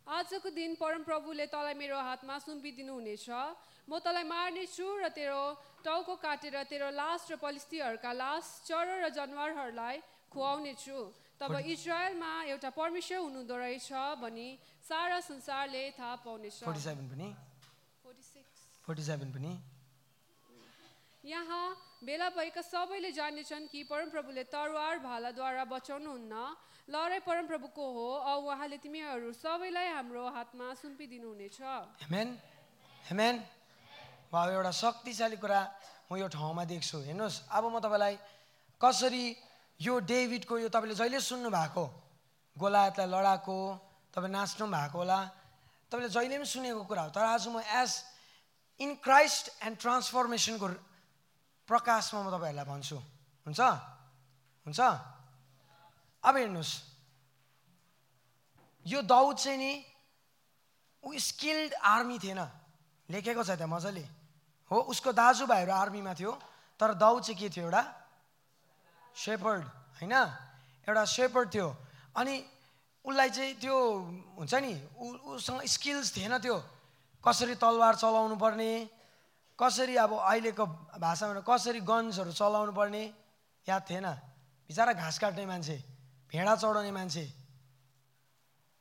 [0.07, 3.29] आजको दिन परमप्रभुले तँलाई मेरो हातमा सुम्पिदिनु हुनेछ
[3.87, 5.43] म तँलाई मार्नेछु र तेरो
[5.83, 9.97] टाउको काटेर तेरो लास र पलिस्तीहरूका लास चरो र जनावरहरूलाई
[10.31, 10.97] खुवाउने छु
[11.35, 13.91] तब इजरायलमा एउटा परमेश्वर हुनुहुँदो रहेछ
[14.23, 14.47] भनी
[14.87, 17.27] सारा संसारले थाहा पाउनेछ। फोर्टी सेभेन पनि?
[18.07, 19.51] 46 फोर्टी सेभेन पनि?
[21.23, 21.65] यहाँ
[22.03, 26.33] भेला भएका सबैले जानेछन् कि परमप्रभुले तरवार भालाद्वारा बचाउनुहुन्न।
[26.87, 31.59] लडाइँ परमप्रभुको हो औ उहाँले तिमीहरू सबैलाई हाम्रो हातमा सुम्पिदिनुहुनेछ।
[34.33, 35.61] वा एउटा शक्तिशाली कुरा
[36.09, 38.17] म यो ठाउँमा देख्छु। हेर्नुहोस् अब म तपाईँलाई
[38.81, 39.25] कसरी
[39.79, 41.85] यो डेभिडको यो तपाईँले जहिले सुन्नु भएको
[42.57, 43.57] गोलायतलाई लडाएको
[44.09, 45.19] तपाईँ नाच्नु भएको होला
[45.85, 47.91] तपाईँले जहिले पनि सुनेको कुरा हो तर आज म एज
[48.81, 50.67] इन क्राइस्ट एन्ड ट्रान्सफर्मेसनको
[51.69, 52.97] प्रकाशमा म तपाईँहरूलाई भन्छु।
[53.45, 53.61] हुन्छ?
[54.65, 54.79] हुन्छ?
[56.23, 56.73] अब हेर्नुहोस्
[58.85, 59.71] यो दाउद चाहिँ नि
[61.03, 62.41] ऊ स्किल्ड आर्मी थिएन।
[63.09, 64.22] लेखेको छ त्यहाँ मजाले।
[64.73, 66.31] हो उसको दाजुभाइहरू आर्मीमा थियो
[66.79, 67.83] तर दाउद चाहिँ के थियो एउटा?
[69.15, 69.63] सेपर्ड
[70.01, 70.13] होइन?
[70.89, 71.67] एउटा सेपर्ड थियो।
[72.17, 72.35] अनि
[73.05, 73.77] उसलाई चाहिँ त्यो
[74.37, 74.73] हुन्छ नि
[75.37, 76.57] उसँग स्किल्स थिएन त्यो।
[77.23, 78.89] कसरी तलवार चलाउनु पर्ने?
[79.59, 80.65] कसरी अब अहिलेको
[80.97, 83.03] भाषामा कसरी गन्सहरू चलाउनु पर्ने?
[83.69, 84.07] याद थिएन।
[84.69, 85.77] बिचरा घाँस काट्ने मान्छे
[86.31, 87.25] भेडा चढाउने मान्छे।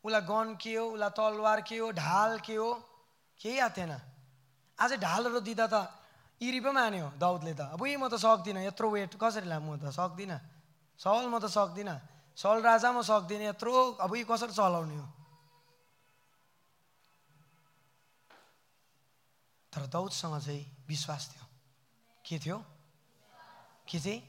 [0.04, 0.84] उसलाई गन के हो?
[0.96, 1.90] उसलाई तलवार के हो?
[1.92, 2.72] ढाल के हो?
[3.40, 3.92] केही याद थिएन।
[4.82, 5.76] अझै ढालेर दिँदा त
[6.40, 9.94] इरी पो मान्यो दाउदले त। अब म त सक्दिनँ यत्रो वेट कसरी लाम म त
[9.94, 10.38] सक्दिनँ?
[11.00, 11.96] सल म त सक्दिनँ।
[12.36, 15.06] सल राजा म सक्दिनँ यत्रो अब यी कसरी चलाउने हो?
[19.72, 21.44] तर दाउदसँग चाहिँ विश्वास थियो।
[22.24, 22.58] के थियो?
[23.88, 24.20] के चाहिँ?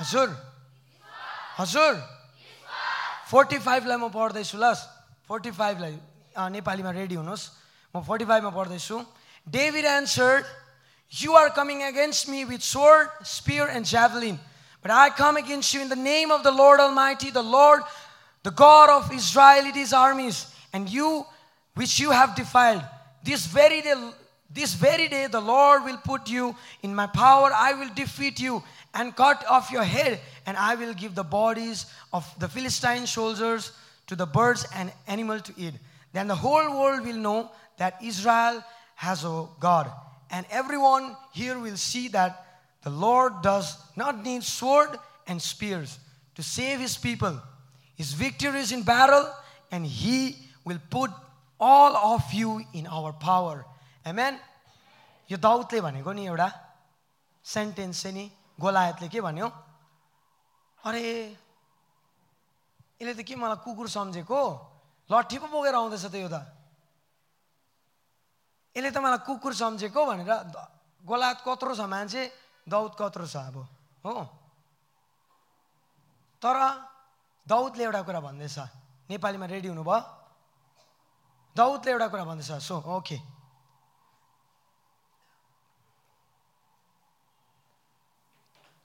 [0.00, 0.28] हजुर।
[1.58, 1.94] हजुर।
[3.30, 4.74] फोर्टी फाइभलाई म पढ्दैछु ल
[5.28, 5.94] फोर्टी फाइभलाई
[6.52, 7.44] नेपालीमा रेडी हुनुहोस्।
[7.94, 8.96] म फोर्टी फाइभमा पढ्दैछु।
[9.48, 10.44] David answered,
[11.10, 14.38] You are coming against me with sword, spear, and javelin.
[14.82, 17.82] But I come against you in the name of the Lord Almighty, the Lord,
[18.42, 21.24] the God of Israel, it is armies, and you
[21.74, 22.82] which you have defiled.
[23.22, 23.94] This very day,
[24.50, 27.50] this very day the Lord will put you in my power.
[27.54, 28.62] I will defeat you
[28.94, 33.72] and cut off your head, and I will give the bodies of the Philistine soldiers
[34.08, 35.74] to the birds and animal to eat.
[36.12, 38.62] Then the whole world will know that Israel
[39.01, 39.91] has a God,
[40.31, 42.45] and everyone here will see that
[42.83, 45.99] the Lord does not need sword and spears
[46.35, 47.39] to save his people.
[47.95, 49.27] His victory is in battle,
[49.71, 51.11] and he will put
[51.59, 53.65] all of you in our power.
[54.05, 54.39] Amen.
[55.27, 56.47] यो दाउदले भनेको नि एउटा
[57.43, 58.25] sentence चाहिँ नि
[58.59, 59.47] गोलायतले के भन्यो
[60.87, 61.03] अरे
[63.01, 64.39] यसले त के मलाई कुकुर सम्झेको
[65.11, 66.39] लट्ठी पो बोकेर आउँदैछ त यो त
[68.76, 70.30] यसले त मलाई कुकुर सम्झेको भनेर
[71.04, 72.22] गोलायत कत्रो छ मान्छे
[72.64, 73.56] दाउद कत्रो छ अब
[74.04, 74.14] हो।
[76.42, 76.56] तर
[77.46, 78.58] दाउदले एउटा कुरा भन्दैछ
[79.10, 79.98] नेपालीमा रेडी हुनुभयो?
[81.56, 83.18] दाउदले एउटा कुरा भन्दैछ सो ओके।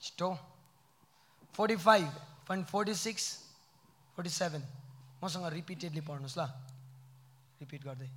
[0.02, 0.30] छिटो
[1.56, 2.10] forty five
[2.48, 3.24] point forty six
[4.16, 4.64] forty seven.
[5.24, 6.42] मसँग रिपिटेडली पढ्नुहोस् ल।
[7.62, 8.10] रिपिट गर्दै।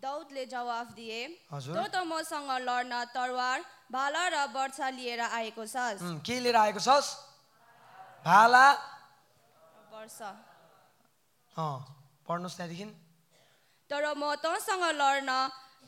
[0.00, 1.20] दाउदले जवाफ दिए।
[1.52, 3.58] तँ त मसँग लड्न तरवार
[3.92, 7.08] भाला र वर्षा लिएर आएको छस्। उम्, के लिएर आएको छस्?
[8.24, 8.66] भाला
[9.92, 10.30] वर्षा
[11.56, 12.86] पढ्नुहोस् त्यहाँदेखि।
[13.90, 15.30] तर म तँसँग लड्न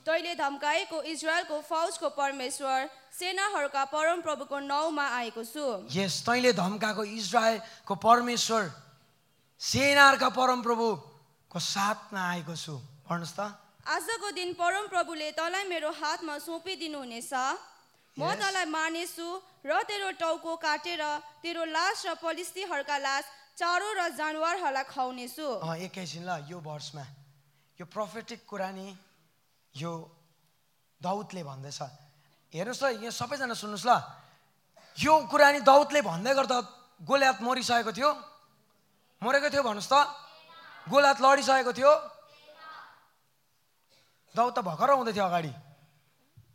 [0.05, 8.63] तैँले धम्काएको इजरायलको फौजको परमेश्वर सेनाहरूका परमप्रभुको नाउँमा आएको छु। यस तैँले धम्काएको इजरायलको परमेश्वर
[9.61, 12.77] सेनारका परमप्रभुको साथमा आएको छु।
[13.09, 17.33] पढ्नुहोस् त। आजको दिन परमप्रभुले तँलाई मेरो हातमा सुम्पिदिनु हुनेछ
[18.17, 18.23] म.
[18.39, 19.27] तँलाई मानेछु
[19.67, 21.03] र तेरो टाउको काटेर
[21.43, 23.25] तेरो लास र पलिस्तीहरूका लास
[23.59, 25.47] चारो र जानवरहरूलाई खुवाउनेछु।
[25.83, 27.05] एकैछिन ल यो भर्समा।
[27.79, 28.87] यो प्रोफेटिक कुरा नि
[29.75, 29.93] यो
[31.03, 31.81] दाउदले भन्दैछ।
[32.55, 33.93] हेर्नुहोस् ल यहाँ सबैजना सुन्नुहोस् ल।
[34.99, 36.59] यो कुरा नि दाउदले भन्दै गर्दा
[37.03, 38.11] गोल्यात मरिसकेको थियो।
[39.23, 39.95] मरेको थियो भन्नुहोस् त।
[40.87, 41.93] गोलात लडिसकेको थियो।
[44.33, 45.53] दाउद त भर्खर आउँदै थियो अगाडि।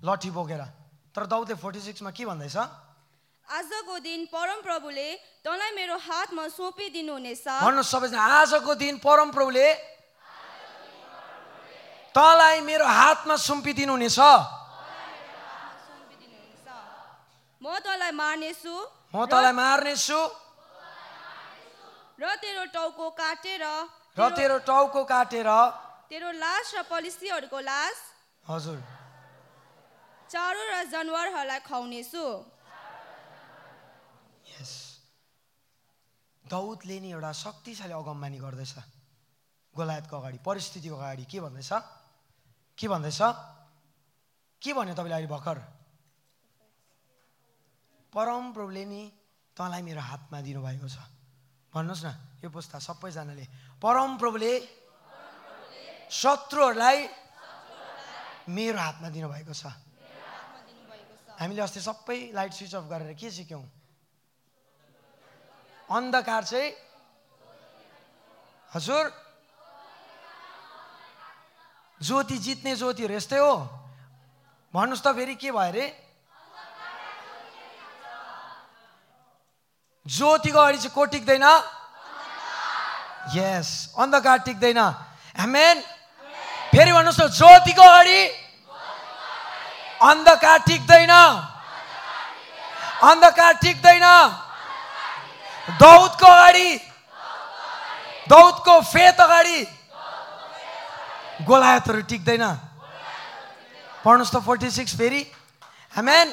[0.01, 0.63] लट्ठी बोकेर।
[1.13, 2.57] तर दाउदले फोर्टी सिक्समा के भन्दैछ?
[3.47, 5.07] आजको दिन परमप्रभुले
[5.45, 9.67] तँलाई मेरो हातमा सुम्पिदिनु हुनेछ सबैजना आजको दिन परमप्रभुले
[12.11, 14.19] तँलाई मेरो हातमा सुम्पिदिनु हुनेछ
[17.61, 18.73] म तँलाई मार्नेछु।
[19.13, 20.19] म तँलाई मार्नेछु।
[22.19, 23.63] र तेरो टाउको काटेर।
[24.17, 25.49] र तेरो टाउको काटेर।
[26.07, 27.97] तेरो लास र पलिस्तीहरूको लास
[28.47, 28.79] हजुर।
[30.31, 32.23] चारो र जनावरहरूलाई खुवाउनेछु।
[34.55, 34.71] यस।
[36.47, 38.73] दाउदले नि एउटा शक्तिशाली अगमबानी गर्दैछ।
[39.75, 41.71] गोलायतको अगाडि परिस्थितिको अगाडि। के भन्दैछ?
[42.77, 43.21] के भन्दैछ?
[44.63, 45.57] के भन्यो तपाईँले अहिले भर्खर?
[48.15, 49.03] परम प्रभुले नि
[49.55, 50.97] तँलाई मेरो हातमा दिनुभएको छ।
[51.75, 53.45] भन्नुहोस् न यो पुस्ता सबैजनाले।
[53.83, 54.51] परम प्रभुले
[56.11, 57.07] शत्रुहरूलाई
[58.49, 59.67] मेरो हातमा दिनुभएको छ।
[61.37, 63.63] हामीले अस्ति सबै लाइट स्विच अफ गरेर के सिक्यौँ?
[65.89, 66.69] अन्धकार चाहिँ
[68.71, 69.03] हजुर
[72.01, 73.55] ज्योति जित्ने ज्योतिहरू यस्तै हो।
[74.73, 75.85] भन्नुहोस् त फेरि के भयो अरे?
[80.05, 81.45] ज्योतिको अगाडि चाहिँ को टिक्दैन?
[83.35, 84.79] यस अन्धकार टिक्दैन।
[85.35, 85.77] हेमेन
[86.77, 88.21] फेरि भन्नुहोस् त ज्योतिको अगाडि
[89.97, 91.13] अन्धकार टिक्दैन।
[93.01, 94.05] अन्धकार टिक्दैन।
[95.81, 96.69] दौदको अगाडि।
[98.29, 99.59] दौदको फेत अगाडि।
[101.49, 102.45] गोलायतहरू टिक्दैन।
[104.05, 105.21] पढ्नुहोस् त फोर्टी सिक्स फेरि।
[105.97, 106.27] हेमेन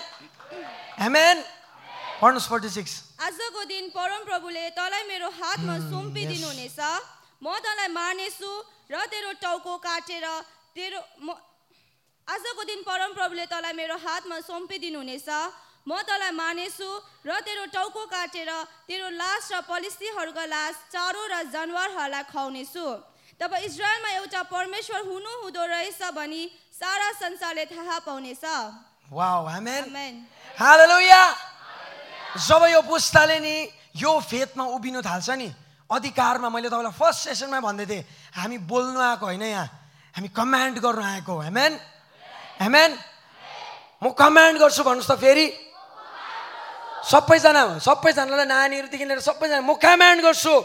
[1.00, 1.36] हेमेन
[2.20, 6.80] पढ्नुहोस् फोर्टी सिक्स। आजको दिन परमप्रभुले तँलाई मेरो हातमा सुम्पिदिनु हुनेछ
[7.40, 8.52] म तँलाई मार्नेछु
[8.90, 10.26] र तेरो टाउको काटेर
[10.76, 11.28] तेरो म
[12.28, 15.28] आजको दिन परमप्रभुले तँलाई मेरो हातमा सुम्पिदिनुहुनेछ।
[15.88, 16.88] म तँलाई मानेछु
[17.24, 18.50] र तेरो टाउको काटेर
[18.88, 22.86] तेरो लास र पलिस्तीहरूका लास चारो र जनावरहरूलाई खुवाउनेछु।
[23.40, 26.42] तब इजरायलमा एउटा परमेश्वर हुनु हुँदो रहेछ भनी
[26.72, 28.44] सारा संसारले थाहा पाउनेछ।
[32.34, 33.56] जब यो पुस्ताले नि
[33.94, 35.48] यो फेदमा उभिनु थाल्छ नि
[35.90, 39.68] अधिकारमा मैले तपाईँलाई फर्स्ट सेसनमा भन्दै थिएँ हामी बोल्नु आएको होइन यहाँ।
[40.14, 41.72] हामी कमान्ड गर्नु आएको हेमेन
[42.62, 42.90] हेमेन
[44.02, 45.46] म कमान्ड गर्छु भन्नुहोस् त फेरि।
[47.04, 50.56] सबैजना सबैजनालाई नानीहरूदेखि लिएर सबैजना म कमान्ड गर्छु।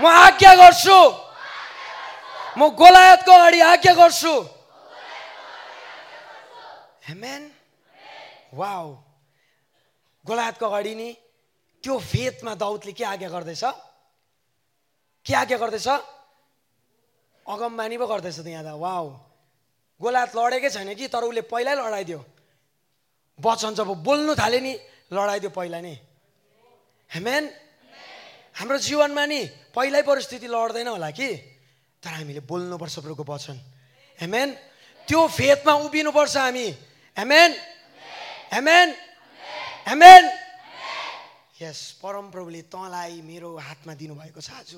[0.00, 0.98] म आज्ञा गर्छु।
[2.58, 4.34] म गोलायतको अगाडि आज्ञा गर्छु।
[7.08, 7.42] हेमेन
[8.54, 8.86] वाउ
[10.24, 11.08] गोलायतको अगाडि नि
[11.84, 13.64] त्यो फेदमा दाउदले के आज्ञा गर्दैछ?
[15.20, 15.88] के आज्ञा गर्दैछ?
[17.44, 19.06] अगमबानी पो गर्दैछ त यहाँ त। वाउ।
[20.00, 22.20] गोलायत लडेकै छैन कि तर उसले पहिल्यै लडाइदियो।
[23.36, 24.72] वचन जब बोल्नु थाल्यो नि
[25.12, 25.94] लडाइदियो पहिला नै।
[27.10, 27.44] हेमेन
[28.58, 29.40] हाम्रो जीवनमा नि
[29.76, 31.28] पहिल्यै परिस्थिति लड्दैन होला कि।
[32.00, 33.56] तर हामीले बोल्नुपर्छ प्रभुको वचन।
[34.24, 34.48] हेमेन
[35.04, 36.66] त्यो फेदमा उभिनुपर्छ हामी।
[37.16, 37.50] हेमेन
[38.56, 38.88] हेमेन
[39.88, 40.22] हेमेन
[41.64, 44.70] यस परमप्रभुले तँलाई मेरो हातमा दिनुभएको छ आज।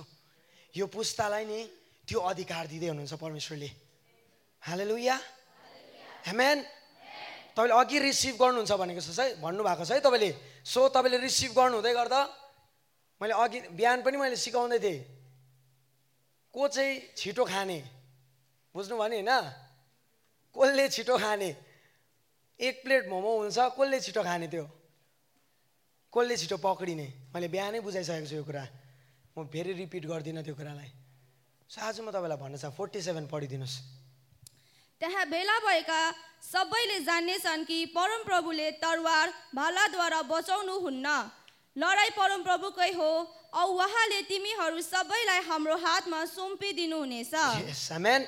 [0.74, 1.60] यो पुस्तालाई नि
[2.06, 3.70] त्यो अधिकार दिँदै हुनुहुन्छ परमेश्वरले।
[4.62, 5.16] हालेलुया।
[6.30, 6.58] हेमेन
[7.58, 10.30] तपाईँले अघि रिसिभ गर्नुहुन्छ भनेको छ है भन्नुभएको छ है तपाईँले।
[10.62, 12.20] सो तपाईँले रिसिभ गर्नुहुँदै गर्दा
[13.20, 14.98] मैले अघि बिहान पनि मैले सिकाउँदै थिएँ।
[16.54, 17.78] को चाहिँ छिटो खाने?
[18.74, 19.32] बुझ्नुभयो नि होइन?
[20.54, 21.50] कसले छिटो खाने?
[22.60, 24.64] एक प्लेट मोमो हुन्छ कसले छिटो खाने त्यो?
[26.12, 27.06] कसले छिटो पक्रिने?
[27.34, 28.64] मैले बिहानै बुझाइसकेको छु यो कुरा।
[29.36, 30.90] म फेरि रिपिट गर्दिनँ त्यो कुरालाई।
[31.68, 33.76] सो आज म तपाईँलाई भन्न चाह फोर्टी सेभेन पढिदिनुहोस्।
[35.00, 36.00] त्यहाँ भेला भएका
[36.40, 41.06] सबैले जान्नेछन् कि परमप्रभुले तरवार भालाद्वारा बचाउनुहुन्न
[41.76, 43.10] लडाइँ परमप्रभुकै हो
[43.52, 47.34] औ उहाँले तिमीहरू सबैलाई हाम्रो हातमा सुम्पिदिनुहुनेछ
[47.66, 48.26] Yes, amen.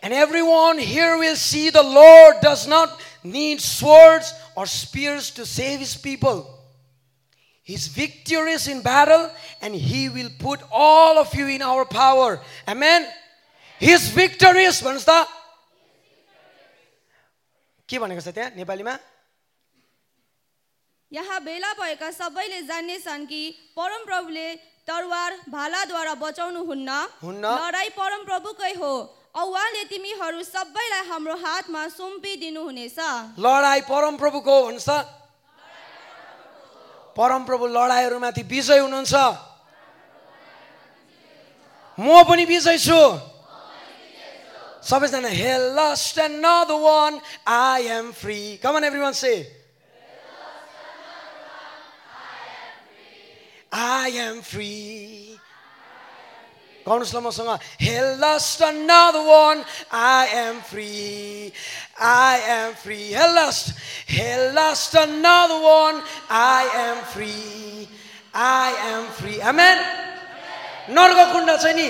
[0.00, 5.80] And everyone here will see the Lord does not need swords or spears to save
[5.80, 6.53] his people.
[7.64, 9.30] He's victorious in battle
[9.62, 12.40] and he will put all of you in our power.
[12.68, 13.06] Amen.
[13.80, 15.26] He's victorious भन्नुहोस् त
[17.88, 18.94] के भनेको छ त्यहाँ नेपालीमा
[21.12, 24.48] यहाँ भेला भएका सबैले जान्नेछन् कि परमप्रभुले
[24.84, 26.90] तरवार भालाद्वारा बचाउनुहुन्न
[27.24, 28.92] हुन्न। लडाइँ परमप्रभुकै हो
[29.32, 32.98] औ उहाँले तिमीहरू सबैलाई हाम्रो हातमा सुम्पिदिनुहुनेछ
[33.40, 35.23] लडाइँ परमप्रभुको हो भन्नुहोस् त
[37.16, 39.14] परमप्रभु लडाइँहरूमाथि विजय हुनुहुन्छ
[41.98, 43.00] म पनि विजय छु
[44.84, 49.46] सबैजना hey lost another one I am free come on everyone say
[53.72, 55.33] I am free
[56.84, 59.64] गाउनुहोस् ल मसँग hey lost another one.
[59.90, 61.52] I am free.
[61.98, 63.12] I am free.
[63.12, 63.74] Hey lost
[64.10, 66.02] hey lost another one.
[66.30, 67.88] I am free.
[68.34, 69.40] I am free.
[69.40, 69.78] Amen.
[70.90, 71.88] नर्गकुण्ड चाहिँ नि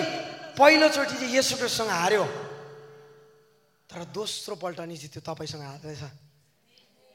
[0.54, 2.24] पहिलोचोटि चाहिँ यसो क्रिस्टसँग हार्यो।
[3.90, 6.02] तर दोस्रो पल्ट नि चाहिँ त्यो तपाईँसँग हार्दैछ।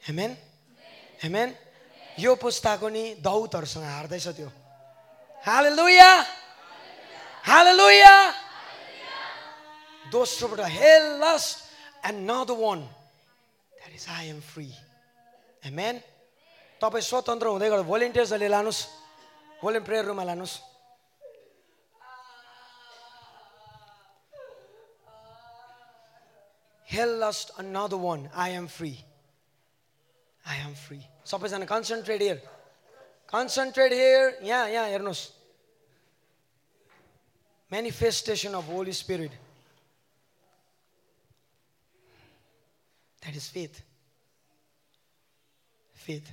[0.07, 0.31] हेमेन
[1.23, 1.55] हेमेन
[2.19, 4.49] यो पुस्ताको नि दौतहरूसँग हार्दैछ त्यो।
[7.49, 9.09] हालेलुया हालेलुया
[10.05, 11.57] दोस्रोबाट हे लस्ट
[12.09, 14.65] एन्ड न the one that is I am free
[15.65, 16.01] amen
[16.81, 18.81] तपाईँ स्वतन्त्र हुँदै गर्दा भोलिन्टियर्सहरूले लानुहोस्
[19.61, 20.57] भोलिन्ट प्रेयर रुममा लानुहोस्
[26.87, 28.29] Hell lust another one.
[28.35, 28.97] I am free.
[30.43, 31.03] I am free.
[31.25, 32.37] सबैजना कन्सन्ट्रेट हियर
[33.33, 35.21] कन्सन्ट्रेट हियर यहाँ यहाँ हेर्नुहोस्
[37.71, 39.31] manifestation of holy spirit
[43.21, 43.73] that is faith
[45.95, 46.25] faith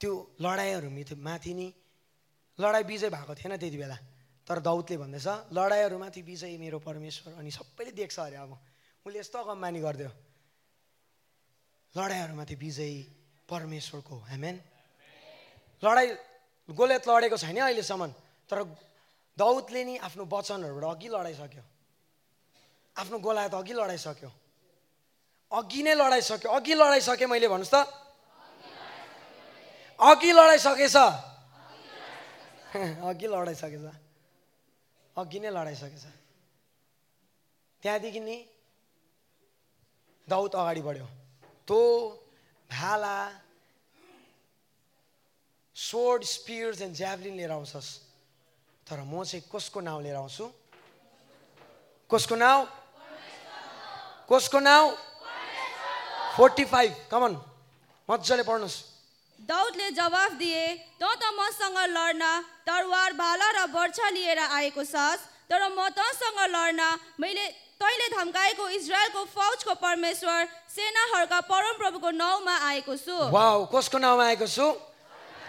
[0.00, 1.72] त्यो लडाइँहरू मिथि नि
[2.58, 3.98] लडाइँ विजय भएको थिएन त्यति बेला।
[4.46, 8.52] तर दाउदले भन्दैछ लडाइँहरूमाथि विजय मेरो परमेश्वर अनि सबैले देख्छ अरे अब
[9.06, 10.10] उसले यस्तो अगम्बानी गरिदियो।
[11.94, 12.96] लडाइँहरूमाथि विजयी
[13.48, 14.56] परमेश्वरको हेमेन
[15.82, 16.10] लडाइँ
[16.68, 18.06] गोलेत लडेको छैन अहिलेसम्म।
[18.50, 18.58] तर
[19.38, 21.62] दाउदले नि आफ्नो वचनहरूबाट अघि लडाइसक्यो।
[22.96, 24.30] आफ्नो गोलायत अघि लडाइसक्यो।
[25.50, 27.76] अघि नै लडाइसक्यो। अघि लडाइसकेँ मैले भन्नुहोस् त।
[29.98, 30.96] अघि लडाइसकेछ
[33.08, 33.84] अघि लडाइसकेछ
[35.16, 36.04] अघि नै लडाइसकेछ
[37.82, 38.36] त्यहाँदेखि नि
[40.28, 41.06] दाउद अगाडि बढ्यो।
[41.68, 41.80] तँ
[42.70, 43.16] भाला
[45.76, 47.88] सोर्ड स्पियर्स एन्ड ज्याभलिन लिएर आउँछस्।
[48.86, 50.46] तर म चाहिँ कसको नाउँ लिएर आउँछु
[52.10, 52.66] कसको नाउँ
[54.30, 54.90] कसको नाउँ
[56.36, 57.32] फोर्टी फाइभ कमन
[58.08, 58.76] मजाले पढ्नुहोस्
[59.42, 60.62] दाउदले जवाफ दिए
[60.96, 62.24] त त मसँग लड्न
[62.62, 66.82] तरवार भाला र वर्षा लिएर आएको छस् तर म तँसँग लड्न
[67.18, 67.46] मैले
[67.82, 74.66] तैँले धम्काएको इजरायलको फौजको परमेश्वर सेनाहरूका परमप्रभुको नाउँमा आएको छु वाउ कसको नाउँमा आएको छु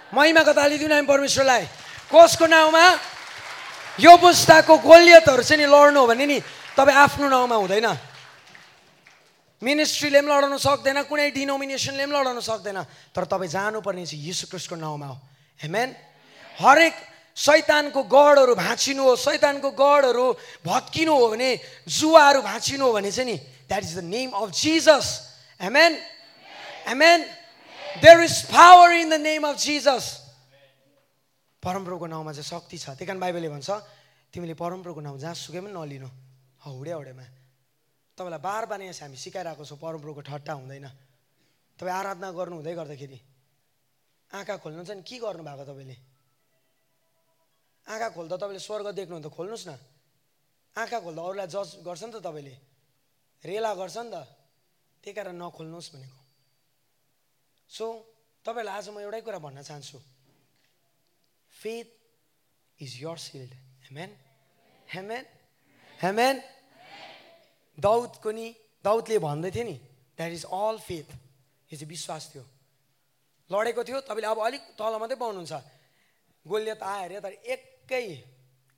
[0.10, 1.64] महिमाको ताली दिउँ हामी परमेश्वरलाई
[2.10, 2.86] कसको नाउँमा
[4.00, 6.38] यो पुस्ताको गोलियतहरू चाहिँ नि लड्नु हो भने नि
[6.78, 7.88] तपाईँ आफ्नो नाउँमा हुँदैन।
[9.58, 12.78] मिनिस्ट्रीले पनि लडाउन सक्दैन कुनै डिनोमिनेसनले पनि लडाउन सक्दैन।
[13.10, 15.18] तर तपाईँ जानुपर्ने चाहिँ यीशु क्रिस्टको नाउँमा हो।
[15.66, 15.90] हेमेन
[16.62, 16.94] हरेक
[17.38, 20.26] शैतानको गढहरू भाँचिनु हो शैतानको गढहरू
[20.62, 21.50] भत्किनु हो भने
[21.90, 25.08] जुवाहरू भाँचिनु हो भने चाहिँ नि that is the name of Jesus
[25.62, 25.98] amen
[26.88, 27.20] amen
[28.02, 30.06] there is power in the name of Jesus
[31.68, 33.70] परमप्रभुको नाउँमा चाहिँ शक्ति छ। त्यही कारण बाइबलले भन्छ
[34.32, 36.08] तिमीले परमप्रभुको नाउँ जहाँसुकै पनि नलिनु।
[36.64, 37.26] हौडे हौडेमा।
[38.16, 40.88] तपाईँलाई बार बार यहाँ हामी सिकाइरहेको छौँ परमप्रभुको ठट्टा हुँदैन।
[41.76, 43.20] तपाईँ आराधना गर्नु हुँदै गर्दाखेरि।
[44.32, 45.96] आँखा खोल्नु चाहिँ के गर्नु भएको तपाईँले?
[47.84, 49.76] आँखा खोल्दा तपाईँले स्वर्ग देख्नु त खोल्नुहोस् न।
[50.76, 52.56] आँखा खोल्दा अरूलाई जज गर्छ नि त तपाईँले।
[53.44, 54.24] रेला गर्छ नि त।
[55.04, 56.20] त्यही कारण नखोल्नुहोस् भनेको।
[57.70, 57.86] सो
[58.46, 60.17] तपाईँहरूलाई आज म एउटै कुरा भन्न चाहन्छु।
[61.62, 61.88] Faith
[62.80, 63.52] is your shield
[63.88, 64.12] amen
[64.94, 65.26] amen
[66.00, 66.36] amen
[67.78, 68.48] दाउदको नि
[68.86, 69.78] दाउदले भन्दै थियो नि
[70.18, 71.10] द्याट इज अल फेथ
[71.70, 72.44] यो चाहिँ विश्वास थियो।
[73.50, 75.54] लडेको थियो तपाईँले अब अलिक तल मात्रै पाउनुहुन्छ।
[76.46, 78.08] गोलियत आयो अरे तर एकै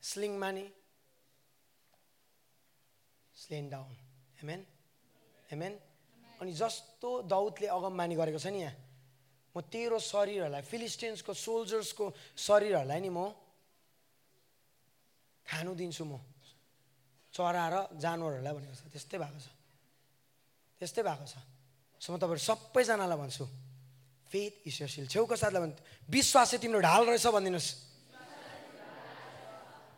[0.03, 0.65] स्लिङमा नि
[3.35, 3.93] स्लेन डाउन
[4.39, 4.61] हेमेन
[5.49, 5.73] हेमेन
[6.39, 8.75] अनि जस्तो दाउदले अगमबानी गरेको छ नि यहाँ।
[9.55, 12.05] म तेरो शरीरहरूलाई फिलिस्टिन्सको सोल्जर्सको
[12.37, 13.33] शरीरहरूलाई नि म
[15.45, 16.21] खानु दिन्छु म।
[17.33, 19.47] चरा र जानवरहरूलाई भनेको छ। त्यस्तै भएको छ।
[20.81, 21.35] त्यस्तै भएको छ।
[22.01, 23.45] सो म तपाईँहरू सबैजनालाई भन्छु
[24.29, 25.75] फेथ ईश्वरशील छेउको साथलाई भन्
[26.13, 27.69] विश्वास चाहिँ तिम्रो ढाल रहेछ भनिदिनुहोस्।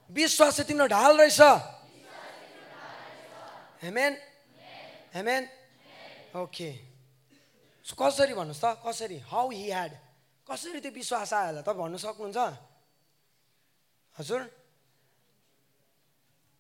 [0.10, 1.42] विश्वास चाहिँ तिम्रो ढाल रहेछ।
[3.84, 4.14] हेमेन
[5.14, 5.44] हेमेन
[6.40, 6.70] ओके
[7.98, 8.66] कसरी भन्नुहोस् त?
[8.86, 9.18] कसरी?
[9.32, 9.92] हाउ हि ह्याड
[10.48, 11.62] कसरी त्यो विश्वास आयो होला?
[11.62, 12.40] तपाईँ भन्नु सक्नुहुन्छ?
[14.18, 14.42] हजुर?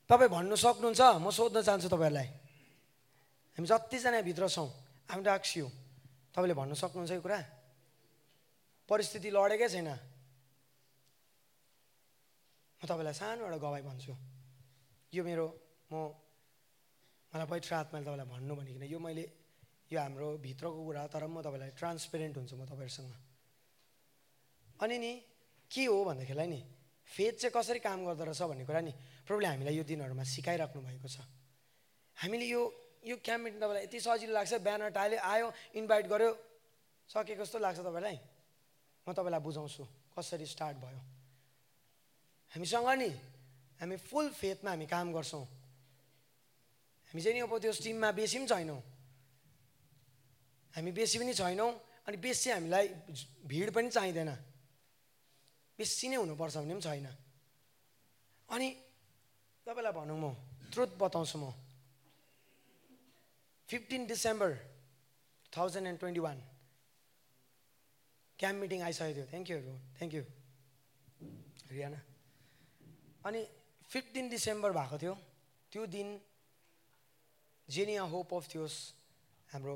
[0.09, 1.01] तपाईँ भन्नु सक्नुहुन्छ?
[1.21, 2.29] म सोध्न चाहन्छु तपाईँहरूलाई।
[3.57, 4.69] हामी जतिजना भित्र छौँ
[5.11, 5.23] हामी
[5.59, 5.67] यु
[6.35, 7.39] तपाईँले भन्नु सक्नुहुन्छ यो कुरा?
[8.89, 9.89] परिस्थिति लडेकै छैन।
[12.79, 14.13] म तपाईँलाई सानो एउटा गवाई भन्छु।
[15.13, 15.45] यो मेरो
[15.91, 15.93] म
[17.31, 19.25] मलाई पवित्र आत्माले तपाईँलाई भन्नु भनिकन यो मैले
[19.91, 23.11] यो हाम्रो भित्रको कुरा तर म तपाईँलाई ट्रान्सपेरेन्ट हुन्छु म तपाईँहरूसँग।
[24.79, 25.11] अनि नि
[25.71, 26.61] के हो भन्दाखेरिलाई नि
[27.07, 28.93] फेथ चाहिँ कसरी काम गर्दो रहेछ भन्ने कुरा नि
[29.27, 31.27] प्रभुले हामीलाई यो दिनहरूमा सिकाइराख्नु भएको छ।
[32.17, 32.61] हामीले यो
[33.03, 36.31] यो क्याम्प तपाईँलाई यति सजिलो लाग्छ ब्यानर टाल्यो आयो इन्भाइट गर्यो
[37.09, 38.17] सकेको जस्तो लाग्छ तपाईँलाई?
[39.03, 39.83] म तपाईँलाई बुझाउँछु
[40.15, 41.01] कसरी स्टार्ट भयो।
[42.51, 43.09] हामीसँग नि
[43.81, 45.45] हामी फुल फेथमा हामी काम गर्छौँ।
[47.11, 48.81] हामी चाहिँ नि अब त्यो टिममा बेसी पनि छैनौँ।
[50.73, 51.71] हामी बेसी पनि छैनौँ
[52.07, 52.87] अनि बेसी हामीलाई
[53.45, 54.31] भिड पनि चाहिँदैन।
[55.79, 57.07] बेसी नै हुनुपर्छ भन्ने पनि छैन।
[58.49, 58.67] अनि
[59.65, 60.25] तपाईँलाई भनौँ म
[60.71, 61.53] ट्रुथ बताउँछु म।
[63.69, 64.51] Fifteen December
[65.53, 66.37] thousand and twenty one.
[68.39, 69.59] Camp meeting आइसकेको थियो। Thank you
[69.97, 70.23] thank you
[71.71, 71.99] Riyana.
[73.25, 73.41] अनि
[73.89, 75.13] फिफ्टिन डिसेम्बर भएको थियो।
[75.71, 76.07] त्यो दिन
[77.69, 78.77] जेनिया होप अफ थियोस्
[79.53, 79.75] हाम्रो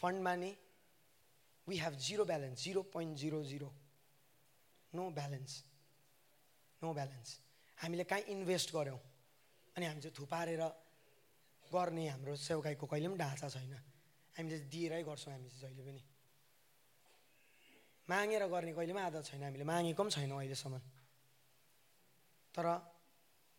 [0.00, 0.50] फन्डमा नि
[1.66, 3.70] we have zero balance zero point zero zero
[4.92, 5.52] no balance
[6.82, 7.28] no balance
[7.78, 9.00] हामीले कहीँ इन्भेस्ट गऱ्यौँ
[9.76, 10.62] अनि हामी चाहिँ थुपारेर
[11.64, 13.74] गर्ने हाम्रो सेवकाईको कहिले पनि ढाँचा छैन।
[14.36, 16.02] हामीले दिएरै गर्छौँ हामी चाहिँ जहिले पनि।
[18.08, 20.78] मागेर गर्ने कहिले पनि आदत छैन हामीले मागेको पनि छैनौँ अहिलेसम्म।
[22.54, 22.66] तर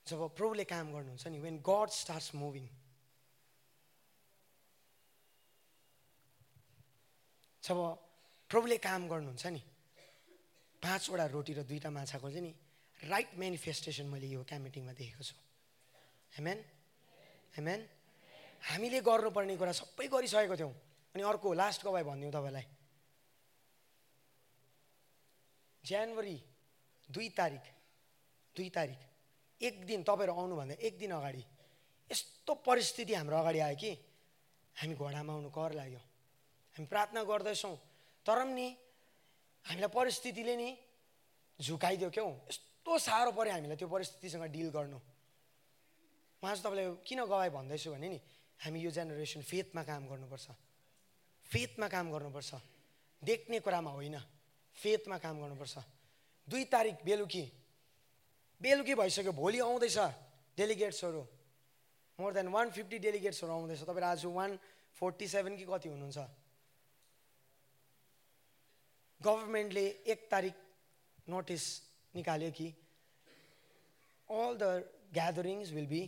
[0.08, 2.66] जब प्रभुले काम गर्नुहुन्छ नि वेन गड स्टार्ट्स मुभिङ
[7.66, 7.78] जब
[8.50, 9.62] प्रभुले काम गर्नुहुन्छ नि
[10.82, 12.54] पाँचवटा रोटी र दुईवटा माछाको चाहिँ नि
[13.10, 15.36] राइट मेनिफेस्टेसन मैले यो क्याम्प मिटिङमा देखेको छु।
[16.38, 16.60] हेमेन
[17.58, 17.80] हेमेन
[18.70, 20.74] हामीले गर्नुपर्ने कुरा सबै गरिसकेको थियौँ।
[21.16, 22.66] अनि अर्को लास्ट गवाई भनिदिउँ तपाईँलाई?
[25.84, 26.38] जनवरी
[27.10, 27.66] दुई तारिक
[28.56, 29.02] दुई तारिक
[29.62, 31.44] एक दिन तपाईँहरू आउनुभन्दा एक दिन अगाडि।
[32.12, 33.92] यस्तो परिस्थिति हाम्रो अगाडि आयो कि
[34.76, 36.02] हामी घोडामा आउनु कर लाग्यो।
[36.76, 37.76] हामी प्रार्थना गर्दैछौँ
[38.26, 38.68] तर पनि नि
[39.66, 40.70] हामीलाई परिस्थितिले नि
[41.60, 45.00] झुकाइदियो क्यौ यस्तो साह्रो पऱ्यो हामीलाई त्यो परिस्थितिसँग डिल गर्नु
[46.44, 48.20] उहाँ चाहिँ तपाईँलाई किन गवाई भन्दैछु भने नि
[48.60, 50.48] हामी यो जेनेरेसन फेथमा काम गर्नुपर्छ
[51.50, 52.52] फेथमा काम गर्नुपर्छ
[53.22, 54.18] देख्ने कुरामा होइन
[54.78, 55.76] फेथमा काम गर्नुपर्छ
[56.48, 57.46] दुई तारिक बेलुकी
[58.62, 59.98] बेलुकी भइसक्यो भोलि आउँदैछ
[60.58, 61.22] डेलिगेट्सहरू
[62.20, 64.60] मोर देन वान फिफ्टी डेलिगेट्सहरू आउँदैछ तपाईँहरू आज वान
[65.02, 66.45] फोर्टी सेभेन कि कति हुनुहुन्छ
[69.26, 70.56] गभर्मेन्टले एक तारिक
[71.30, 71.64] नोटिस
[72.14, 72.68] निकाल्यो कि
[74.30, 74.64] all the
[75.14, 76.02] gatherings will be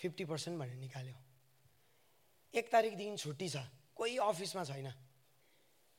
[0.00, 1.16] fifty percent भनेर निकाल्यो।
[2.54, 3.56] एक तारिकदेखि छुट्टी छ
[3.96, 4.88] कोही अफिसमा छैन।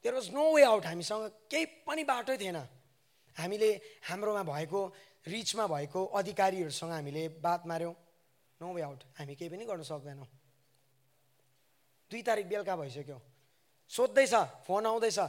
[0.05, 2.59] There was no way out हामीसँग केही पनि बाटै थिएन।
[3.37, 3.69] हामीले
[4.07, 4.81] हाम्रोमा भएको
[5.27, 7.95] रिचमा भएको अधिकारीहरूसँग हामीले बात माऱ्यौँ।
[8.61, 10.27] नो वे आउट हामी केही पनि गर्न सक्दैनौँ।
[12.11, 13.17] दुई तारिक बेलुका भइसक्यो।
[13.91, 14.33] सोध्दैछ
[14.67, 15.19] फोन आउँदैछ।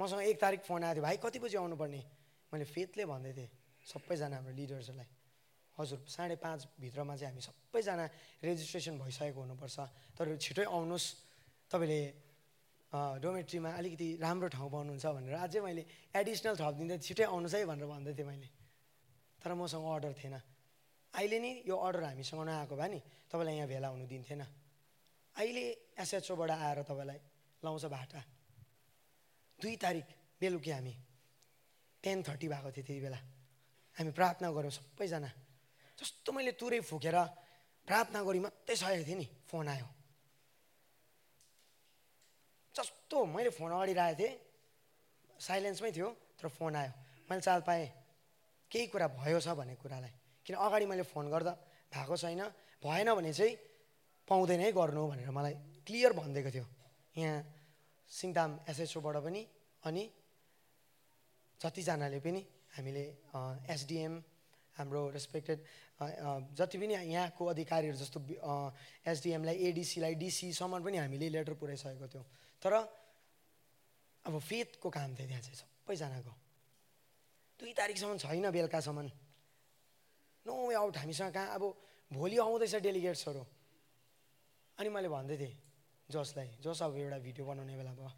[0.00, 2.00] मसँग एक तारिक फोन आएको थियो भाइ कति बजी आउनुपर्ने?
[2.52, 3.50] मैले फेथले भन्दै थिएँ
[3.84, 5.08] सबैजना हाम्रो लिडर्सहरूलाई।
[5.76, 8.04] हजुर साढे पाँचभित्रमा चाहिँ हामी सबैजना
[8.40, 9.76] रेजिस्ट्रेसन भइसकेको हुनुपर्छ।
[10.16, 11.06] तर छिटै आउनुहोस्।
[11.68, 12.00] तपाईँले
[13.22, 18.12] डोमेट्रीमा अलिकति राम्रो ठाउँ पाउनुहुन्छ भनेर अझै मैले एडिसनल थपिदिँदै छिटै आउनुहोस् है भनेर भन्दै
[18.16, 18.48] थिएँ मैले।
[19.38, 20.36] तर मसँग अर्डर थिएन।
[21.14, 24.42] अहिले नि यो अर्डर हामीसँग नआएको भए नि तपाईँलाई यहाँ भेला हुनु दिन्थेन।
[25.36, 25.64] अहिले
[26.02, 27.18] एसएचओबाट आएर तपाईँलाई
[27.62, 28.20] लाउँछ भाटा।
[29.60, 30.06] दुई तारिक
[30.40, 30.94] बेलुकी हामी
[32.04, 33.18] टेन थर्टी भएको थियो त्यति बेला।
[33.96, 35.30] हामी प्रार्थना गऱ्यौँ सबैजना।
[35.98, 37.16] जस्तो मैले तुरै फुकेर
[37.88, 39.86] प्रार्थना गरी मात्रै सकेको थिएँ नि फोन आयो।
[42.74, 44.32] जस्तो मैले फोन अगाडि राखेको थिएँ
[45.38, 46.08] साइलेन्समै थियो
[46.40, 46.92] तर फोन आयो।
[47.28, 47.84] मैले चाल पाएँ
[48.70, 50.12] केही कुरा भयो छ भन्ने कुरालाई।
[50.46, 51.52] किन अगाडि मैले फोन गर्दा
[51.92, 52.42] भएको छैन
[52.80, 53.54] भएन भने चाहिँ
[54.28, 55.54] पाउँदैन है गर्नु भनेर मलाई
[55.84, 56.66] क्लियर भनिदिएको थियो।
[57.18, 57.38] यहाँ
[58.10, 59.42] सिङताम एसएचओबाट पनि
[59.82, 60.04] अनि
[61.60, 62.40] जतिजनाले पनि
[62.76, 63.04] हामीले
[63.70, 64.12] एसडिएम
[64.76, 65.58] हाम्रो रेस्पेक्टेड
[66.58, 68.18] जति पनि यहाँको अधिकारीहरू जस्तो
[69.06, 72.26] एसडिएमलाई एडिसीलाई डिसीसम्म पनि हामीले लेटर पुऱ्याइसकेको थियौँ।
[72.62, 72.72] तर
[74.24, 76.32] अब फेथको काम थियो त्यहाँ चाहिँ सबैजनाको।
[77.60, 79.08] दुई तारिकसम्म छैन बेलुकासम्म।
[80.46, 81.62] नो आउट हामीसँग कहाँ अब
[82.10, 83.42] भोलि आउँदैछ डेलिगेट्सहरू।
[84.78, 85.54] अनि मैले भन्दै थिएँ
[86.10, 88.12] जसलाई जस अब एउटा भिडियो बनाउने बेला भयो।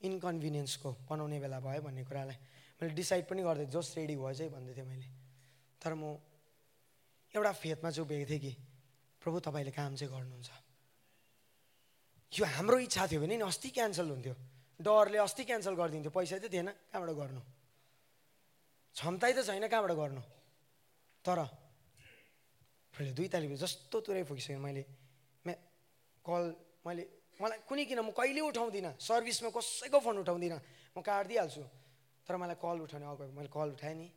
[0.00, 2.38] इन्कन्भिनियन्सको बनाउने बेला भयो भन्ने कुरालाई
[2.82, 5.08] मैले डिसाइड पनि गर्दै जस रेडी भयो चाहिँ भन्दै थिएँ मैले।
[5.80, 6.18] तर म
[7.34, 8.52] एउटा फेदमा चाहिँ उभिएको थिएँ कि
[9.22, 10.50] प्रभु तपाईँले काम चाहिँ गर्नुहुन्छ।
[12.32, 14.34] यो हाम्रो इच्छा थियो भने नि अस्ति क्यान्सल हुन्थ्यो।
[14.82, 17.40] डरले अस्ति क्यान्सल गरिदिन्थ्यो। पैसा चाहिँ थिएन कहाँबाट गर्नु?
[18.94, 20.22] क्षमतै त छैन कहाँबाट गर्नु?
[21.24, 21.38] तर
[22.94, 24.82] दुई तारिक जस्तो तुरै फुकिसकेँ मैले
[26.24, 26.42] कल
[26.86, 27.04] मैले
[27.40, 30.58] मलाई कुनै किन म कहिले उठाउँदिनँ। सर्भिसमा कसैको फोन उठाउँदिनँ।
[30.96, 31.62] म काटिदिइहाल्छु।
[32.26, 34.08] तर मलाई कल उठाउने अगाडि मैले कल उठाएँ नि।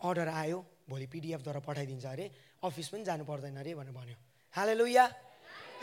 [0.00, 0.58] अर्डर आयो
[0.90, 2.26] भोलि पिडिएफद्वारा पठाइदिन्छ। अरे
[2.66, 4.16] अफिस पनि जानु पर्दैन अरे भनेर भन्यो।
[4.54, 5.04] हाले लुया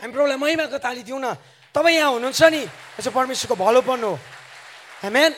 [0.02, 1.34] हामी प्रभुलाई महिमाको ताली दिउँ न।
[1.72, 2.62] तपाईँ यहाँ हुनुहुन्छ नि
[3.00, 4.12] यसो परमेश्वरको भलोपन हो।
[5.02, 5.32] हेमेन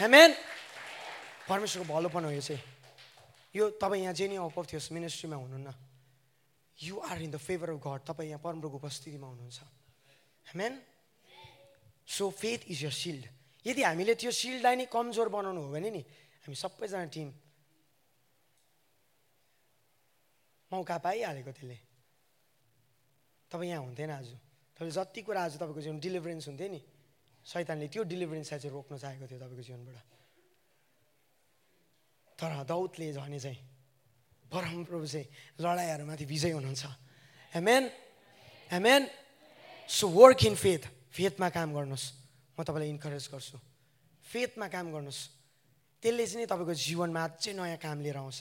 [0.00, 0.30] हेमेन
[1.48, 2.60] परमेश्वरको भलोपन हो यो चाहिँ
[3.54, 5.68] यो तपाईँ यहाँ जेनी अप थियो मिनिस्ट्रीमा हुनुहुन्न।
[6.78, 9.60] You are in the favour of God तपाईँ यहाँ परमप्रभुको उपस्थितिमा हुनुहुन्छ।
[10.46, 10.82] Amen
[12.06, 13.24] so faith is your shield
[13.66, 16.02] यदि हामीले त्यो सिल्डलाई नै कमजोर बनाउनु हो भने नि
[16.44, 17.28] हामी सबैजना टिम
[20.70, 21.78] मौका पाइहालेको त्यसले।
[23.50, 24.28] तपाईँ यहाँ हुन्थेन आज।
[24.76, 26.80] तपाईँले जति कुरा आज तपाईँको जीवन डेलिभरेन्स हुन्थ्यो नि
[27.46, 29.96] सैतानले त्यो डेलिभरेन्सलाई चाहिँ रोक्न चाहेको थियो तपाईँको जीवनबाट।
[32.34, 33.60] तर दौतले भने चाहिँ
[34.54, 35.26] परमप्रभु चाहिँ
[35.58, 36.84] लडाइहरूमाथि विजय हुनुहुन्छ।
[37.54, 37.90] Amen
[38.70, 39.02] amen
[39.88, 42.06] so work in faith फेथमा काम गर्नुहोस्।
[42.54, 43.58] म तपाईँलाई इन्करेज गर्छु।
[44.24, 45.20] फेथमा काम गर्नुहोस्।
[46.02, 48.40] त्यसले चाहिँ नि तपाईँको जीवनमा चाहिँ नयाँ काम लिएर आउँछ।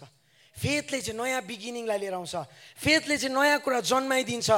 [0.54, 2.36] फेथले चाहिँ नयाँ बिगिनिङलाई लिएर आउँछ।
[2.78, 4.50] फेथले चाहिँ नयाँ कुरा जन्माइदिन्छ।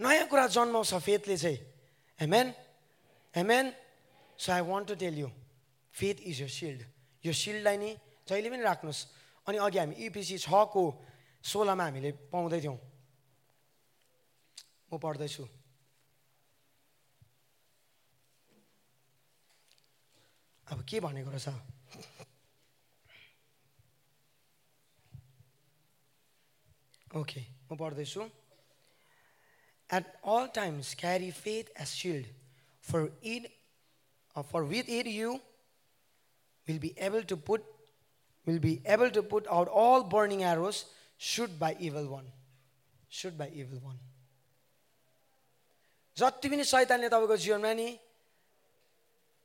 [0.00, 1.58] नयाँ कुरा जन्माउँछ फेथले चाहिँ।
[2.18, 2.46] Amen
[3.34, 3.64] amen
[4.38, 5.28] so I want to tell you
[5.94, 6.80] faith is your shield
[7.24, 7.90] यो सिल्डलाई नि
[8.28, 9.17] जहिले पनि राख्नुहोस्।
[9.48, 10.84] अनि अघि हामी इपिसी छको
[11.44, 12.78] सोह्रमा हामीले पाउँदै थियौँ।
[14.92, 15.44] म पढ्दैछु।
[20.66, 21.48] अब के भनेको रहेछ?
[27.16, 28.22] ओके म पढ्दैछु।
[29.90, 32.26] At all times carry faith as shield
[32.84, 33.48] for it
[34.36, 35.32] for with it you
[36.66, 37.77] will be able to put
[38.48, 40.86] will be able to put out all burning arrows
[41.18, 42.28] shoot by evil one.
[43.08, 43.98] Shoot by evil one.
[46.16, 47.88] जति पनि शैतानले तपाईँको जीवनमा नि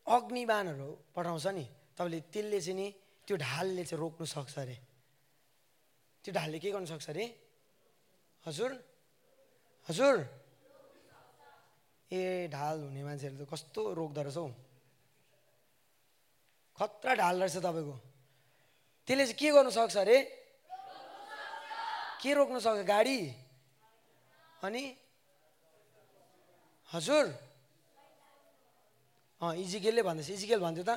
[0.08, 1.66] अग्निबाणहरू पठाउँछ नि
[1.97, 2.88] तपाईँले त्यसले चाहिँ नि
[3.28, 4.78] त्यो ढालले चाहिँ रोक्नु सक्छ अरे।
[6.24, 7.26] त्यो ढालले के गर्नु सक्छ अरे?
[8.45, 8.72] हजुर?
[9.89, 10.16] हजुर?
[12.12, 14.47] ए ढाल हुने मान्छेहरू त कस्तो रोक्दो रहेछ हौ।
[16.78, 17.95] खतरा ढाल रहेछ तपाईँको।
[19.08, 20.18] त्यसले चाहिँ के गर्नु सक्छ अरे?
[22.24, 22.88] के रोक्नु सक्छ?
[22.88, 23.20] गाडी।
[24.64, 24.84] अनि?
[26.89, 27.26] हजुर।
[29.43, 30.91] अँ इजिकेलले भन्दैछ इजिकेल भन्थ्यो त।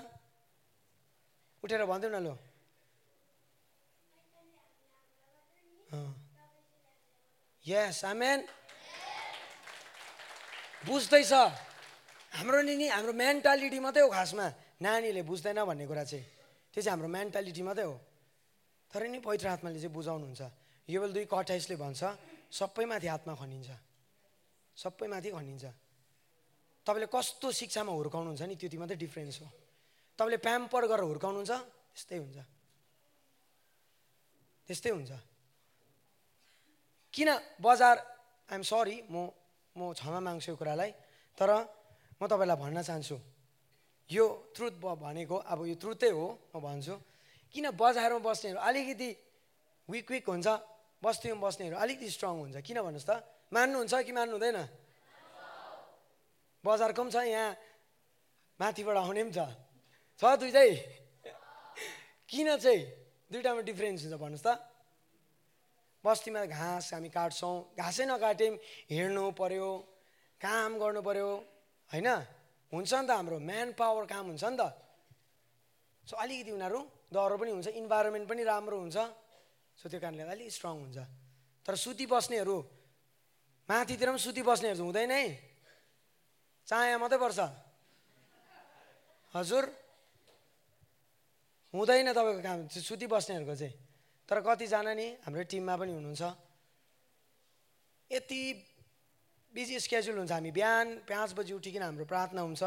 [1.64, 2.34] उठेर भन्थ्यो न लो।
[7.66, 8.38] Yes amen
[10.86, 11.32] बुझ्दैछ।
[12.38, 14.46] हाम्रो नि हाम्रो मेन्टालिटी मात्रै हो खासमा।
[14.78, 16.35] नानीले बुझ्दैन भन्ने कुरा चाहिँ।
[16.76, 17.96] त्यो चाहिँ हाम्रो मेन्टालिटी मात्रै हो।
[18.92, 20.42] तर नि पवित्र आत्माले चाहिँ बुझाउनुहुन्छ।
[20.92, 22.02] योबेल दुई अठाइसले भन्छ
[22.52, 23.70] सबैमाथि आत्मा खनिन्छ।
[24.76, 25.64] सबैमाथि खनिन्छ।
[26.84, 29.48] तपाईँले कस्तो शिक्षामा हुर्काउनुहुन्छ नि त्यति मात्रै डिफ्रेन्स हो।
[30.20, 31.52] तपाईँले प्याम्पर गरेर हुर्काउनुहुन्छ
[31.96, 32.38] त्यस्तै हुन्छ।
[34.68, 35.12] त्यस्तै हुन्छ।
[37.08, 37.28] किन
[37.64, 37.96] बजार
[38.52, 39.32] आइएम सरी म
[39.72, 40.90] म क्षमा माग्छु यो कुरालाई
[41.40, 41.50] तर
[42.20, 43.35] म तपाईँलाई भन्न चाहन्छु।
[44.10, 46.94] यो ट्रुथ भनेको अब यो ट्रुथै हो म भन्छु।
[47.54, 49.10] किन बजारमा बस्नेहरू अलिकति
[49.88, 50.48] विक विक हुन्छ
[51.02, 52.56] बस्तीमा बस्नेहरू अलिकति स्ट्रङ हुन्छ?
[52.62, 53.12] किन भन्नुहोस् त।
[53.50, 54.58] मान्नुहुन्छ कि मान्नु हुँदैन
[56.64, 57.50] बजारको पनि छ यहाँ
[58.60, 59.40] माथिबाट आउने पनि छ।
[60.18, 60.70] दुइटै।
[62.30, 62.82] किन चाहिँ
[63.30, 64.48] दुइटामा डिफ्रेन्स हुन्छ भन्नुहोस् त।
[66.04, 68.54] बस्तीमा घाँस हामी काट्छौँ। घाँसै नकाट्यौँ
[68.90, 69.68] हिँड्नु पऱ्यो
[70.40, 71.28] काम गर्नु पऱ्यो
[71.90, 72.08] होइन?
[72.76, 74.62] हुन्छ नि त हाम्रो म्यान पावर काम हुन्छ नि त.
[76.04, 76.80] सो अलिकति उनीहरू
[77.12, 78.96] डह्रो पनि हुन्छ इन्भाइरोमेन्ट पनि राम्रो हुन्छ.
[79.78, 80.98] सो त्यो कारणले अलिक स्ट्रङ हुन्छ।
[81.66, 82.56] तर सुती बस्नेहरू
[83.68, 85.24] माथितिर पनि सुती बस्नेहरू हुँदैन है।
[86.68, 87.40] चाया मात्रै पर्छ।
[89.34, 89.64] हजुर।
[91.74, 93.74] हुँदैन तपाईँको काम सुती बस्नेहरूको चाहिँ।
[94.28, 96.22] तर कतिजना नि हाम्रो टिममा पनि हुनुहुन्छ।
[98.10, 98.40] यति
[99.56, 102.62] बिजी स्केड्युल हुन्छ हामी बिहान पाँच बजी उठिकन हाम्रो प्रार्थना हुन्छ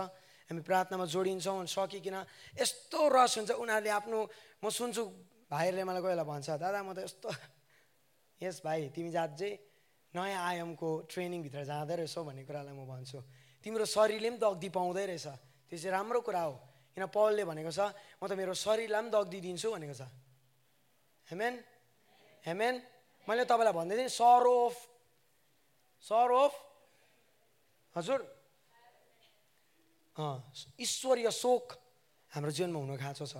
[0.49, 2.17] हामी प्रार्थनामा जोडिन्छौँ सकिकन
[2.57, 4.19] यस्तो रस हुन्छ उनीहरूले आफ्नो
[4.61, 5.03] म सुन्छु
[5.53, 7.29] भाइहरूले मलाई कोही बेला भन्छ दादा म त यस्तो
[8.43, 9.53] यस भाइ तिमी जात चाहिँ
[10.13, 13.19] नयाँ आयामको ट्रेनिङभित्र जाँदै रहेछौ भन्ने कुरालाई म भन्छु।
[13.61, 15.27] तिम्रो शरीरले पनि दग्दी पाउँदै रहेछ।
[15.69, 16.53] त्यो चाहिँ राम्रो कुरा हो।
[16.97, 20.09] किन पलले भनेको छ म त मेरो शरीरलाई पनि दग्दी दिन्छु भनेको छ।
[21.27, 21.53] हेमेन
[22.41, 22.75] हेमेन
[23.27, 24.75] मैले तपाईँलाई भन्दै थिएँ सर अफ
[26.03, 26.53] सर अफ
[27.95, 28.19] हजुर।
[30.79, 31.65] ईश्वरीय शोक
[32.31, 33.35] हाम्रो जीवनमा हुनु खाँचो छ।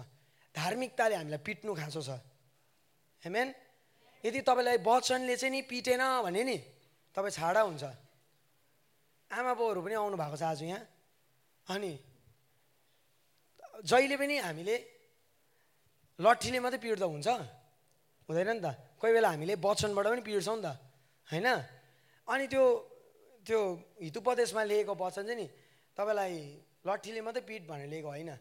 [0.55, 2.09] धार्मिकताले हामीलाई पिट्नु खाँचो छ।
[3.23, 3.47] हेमेन
[4.23, 6.57] यदि तपाईँलाई वचनले चाहिँ नि पिटेन भने नि
[7.15, 7.83] तपाईँ छाडा हुन्छ।
[9.31, 10.81] आमा बाउहरू पनि आउनु भएको छ आज यहाँ।
[11.67, 11.91] अनि
[13.85, 14.75] जहिले पनि हामीले
[16.19, 17.27] लट्ठीले मात्रै पिट्दा हुन्छ।
[18.27, 18.67] हुँदैन नि त।
[18.99, 20.67] कोही बेला हामीले वचनबाट पनि पिट्छौँ नि त।
[21.27, 21.47] होइन?
[22.27, 22.63] अनि त्यो
[23.45, 23.59] त्यो
[24.01, 25.47] हितुपदेशमा लिएको वचन चाहिँ नि
[25.97, 26.33] तपाईँलाई
[26.87, 28.31] लट्ठीले मात्रै पिट भनेर लिएको होइन।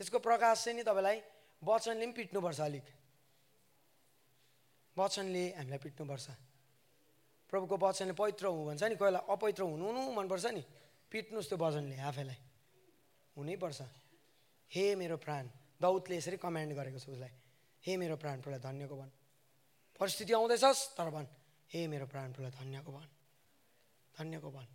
[0.00, 1.16] त्यसको प्रकाश चाहिँ नि तपाईँलाई
[1.62, 2.86] वचनले पनि पिट्नुपर्छ अलिक।
[4.96, 6.26] वचनले हामीलाई पिट्नुपर्छ।
[7.52, 10.62] प्रभुको वचनले पवित्र हुँ भन्छ नि कोही बेला अपवित्र हुनु हुनु मनपर्छ नि।
[11.12, 12.38] पिट्नुहोस् त्यो वचनले आफैलाई।
[13.36, 13.80] हुनैपर्छ।
[14.70, 15.44] हे मेरो प्राण
[15.80, 17.32] दौतले यसरी कमान्ड गरेको छ उसलाई।
[17.82, 19.10] हे मेरो प्राण प्रलाई धन्यको भन्।
[20.00, 21.26] परिस्थिति आउँदैछस् तर भन्
[21.70, 23.17] हे मेरो प्राण प्रलाई धन्यको भन्।
[24.18, 24.66] धन्यको भन्।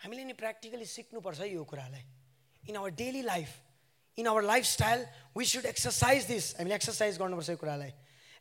[0.00, 2.04] हामीले नि प्र्याक्टिकली सिक्नुपर्छ यो कुरालाई।
[2.68, 3.50] In our daily life
[4.18, 5.00] in our lifestyle
[5.36, 7.92] we should exercise this हामीले एक्सर्साइज गर्नुपर्छ यो कुरालाई।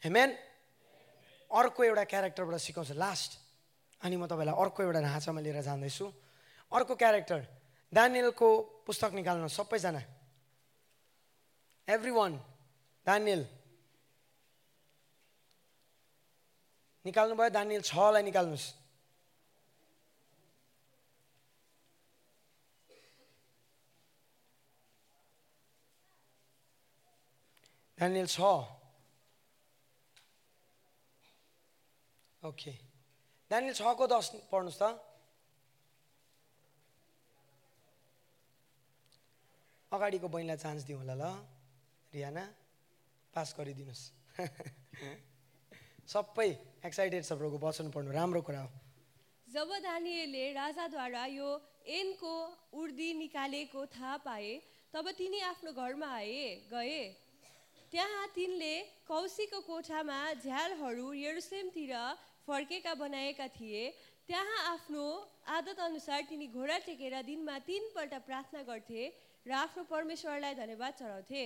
[0.03, 0.29] हेमेन
[1.51, 3.31] अर्को एउटा क्यारेक्टरबाट सिकाउँछु। लास्ट
[4.01, 6.05] अनि म तपाईँलाई अर्को एउटा ढाँचामा लिएर जाँदैछु।
[6.71, 7.39] अर्को क्यारेक्टर
[7.91, 8.49] दानियलको
[8.85, 10.01] पुस्तक निकाल्नु सबैजना।
[11.87, 12.33] एभ्री वान
[17.05, 18.78] निकाल्नु भयो दानियल छलाई निकाल्नुहोस्।
[27.99, 28.39] दानियल छ।
[32.41, 32.71] ओके
[33.51, 34.83] दानियल छको दस पढ्नुहोस् त।
[39.91, 41.27] अगाडिको बहिनीलाई चान्स दिउँ होला ल
[42.15, 42.43] रियाना
[43.33, 44.03] पास गरिदिनुहोस्
[46.13, 46.49] सबै
[46.87, 48.71] एक्साइटेड छ प्रभुको वचन पढ्नु। राम्रो कुरा हो।
[49.47, 51.49] जब दानिएलले राजाद्वारा यो
[51.99, 52.33] एनको
[52.79, 54.51] उर्दी निकालेको थाहा पाए
[54.93, 57.01] तब तिनी आफ्नो घरमा आए गए।
[57.91, 58.75] त्यहाँ तिनले
[59.09, 61.93] कौशीको कोठामा झ्यालहरू यरुसलेमतिर
[62.45, 63.83] फर्केका बनाएका थिए।
[64.29, 65.05] त्यहाँ आफ्नो
[65.49, 69.01] आदत अनुसार तिनी घोडा टेकेर दिनमा तिनपल्ट प्रार्थना गर्थे
[69.41, 71.43] र आफ्नो परमेश्वरलाई धन्यवाद चढाउँथे।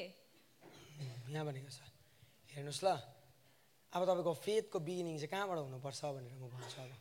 [1.32, 1.80] यहाँ भनेको छ।
[2.52, 2.88] हेर्नुहोस् ल।
[3.94, 6.92] अब तपाईँको फेथको बिगिनिङ चाहिँ कहाँबाट हुनुपर्छ भनेर म भन्छु अब।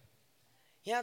[0.86, 1.02] यहाँ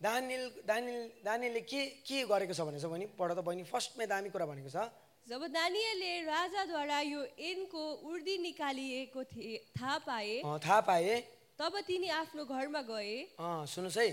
[0.00, 4.32] दानिल दानिल दानिलले के के गरेको छ भनेको छ भने पढ त बहिनी। फर्स्टमै दामी
[4.32, 4.88] कुरा भनेको छ।
[5.30, 11.20] जब दानियलले राजाद्वारा यो एनको उर्दी निकालिएको थिए थाहा पाए अँ, थाहा पाएँ।
[11.58, 14.08] तब तिनी आफ्नो घरमा गए। अँ सुन्नुहोस् है।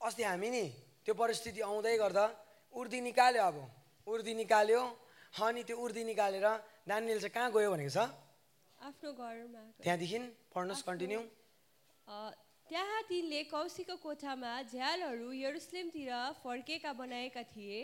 [0.00, 0.64] अस्ति हामी नि
[1.06, 2.24] त्यो परिस्थिति आउँदै गर्दा
[2.74, 3.56] उर्दी निकाल्यो अब।
[4.06, 4.82] उर्दी निकाल्यो।
[5.40, 6.46] अनि त्यो उर्दी निकालेर
[6.88, 7.98] दानियल चाहिँ कहाँ गयो भनेको छ?
[8.76, 10.18] आफ्नो घरमा गए। त्यहाँदेखि
[10.52, 11.20] पढ्नुहोस् कन्टिन्यू।
[12.08, 12.16] अ,
[12.68, 16.12] त्यहाँ तिनले कौशीको कोठामा झ्यालहरू यरुसलेमतिर
[16.44, 17.80] फर्केका बनाएका थिए।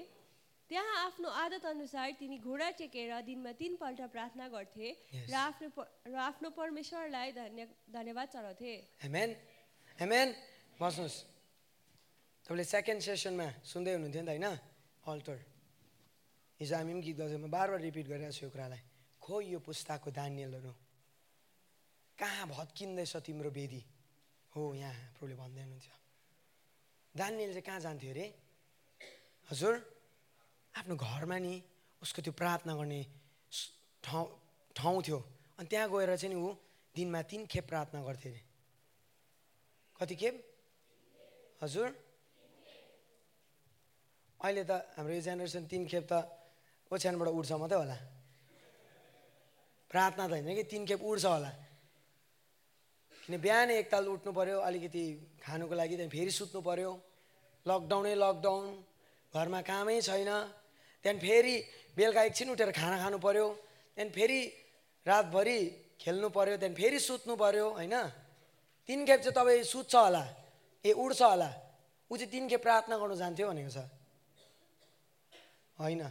[0.68, 4.88] त्यहाँ आफ्नो आदत अनुसार तिनी घोडा टेकेर दिनमा तिनपल्ट प्रार्थना गर्थे.
[5.28, 5.68] र आफ्नो
[6.12, 9.30] र आफ्नो परमेश्वरलाई धन्य धन्यवाद चढाउँथे। हेमेन
[9.98, 10.28] हेमेन
[10.76, 11.16] बस्नुहोस्।
[12.44, 14.46] तपाईँले सेकेन्ड सेसनमा सुन्दै हुनुहुन्थ्यो नि त होइन?
[15.08, 15.38] अल्टर
[16.60, 18.82] हिजो हामी पनि गीत गाउँछौँ म बार बार रिपिट गरिरहेको छु यो कुरालाई।
[19.24, 20.72] खोइ यो पुस्ताको दानियलहरू।
[22.18, 23.82] कहाँ भत्किँदैछ तिम्रो वेदी?
[24.52, 25.88] हो यहाँ प्रभुले भन्दै हुनुहुन्छ।
[27.14, 28.26] दानियल चाहिँ कहाँ जान्थ्यो अरे?
[29.48, 29.74] हजुर?
[30.74, 31.54] आफ्नो घरमा नि
[32.02, 33.00] उसको त्यो प्रार्थना गर्ने
[34.04, 34.26] ठाउँ
[34.76, 35.18] ठाउँ थियो।
[35.58, 36.48] अनि त्यहाँ गएर चाहिँ नि ऊ
[36.94, 38.42] दिनमा तिन खेप प्रार्थना गर्थ्यो अरे
[39.96, 40.34] कति खेप?
[41.62, 41.88] हजुर?
[44.40, 46.22] अहिले त हाम्रो यो जेनेरेसन तिन खेप त
[46.90, 47.98] ओछ्यानबाट उड्छ मात्रै होला।
[49.90, 51.50] प्रार्थना त होइन कि तिन खेप उड्छ होला।
[53.26, 55.02] किन बिहान एकताल उठ्नु पऱ्यो अलिकति
[55.42, 56.90] खानुको लागि त्यहाँदेखि फेरि सुत्नु पऱ्यो
[57.66, 58.64] लकडाउनै लकडाउन।
[59.34, 60.30] घरमा कामै छैन।
[61.04, 61.54] त्यहाँदेखि फेरि
[61.96, 63.46] बेलुका एकछिन उठेर खाना खानु पऱ्यो
[63.96, 64.40] त्यहाँदेखि फेरि
[65.06, 65.58] रातभरि
[66.00, 67.94] खेल्नु पऱ्यो त्यहाँदेखि फेरि सुत्नु पऱ्यो होइन?
[68.88, 70.24] तिन खेप चाहिँ तपाईँ सुत्छ होला
[70.84, 71.50] ए उड्छ होला।
[72.10, 73.78] ऊ चाहिँ तिन खेप प्रार्थना गर्नु जान्थ्यो भनेको छ।
[75.76, 76.02] होइन।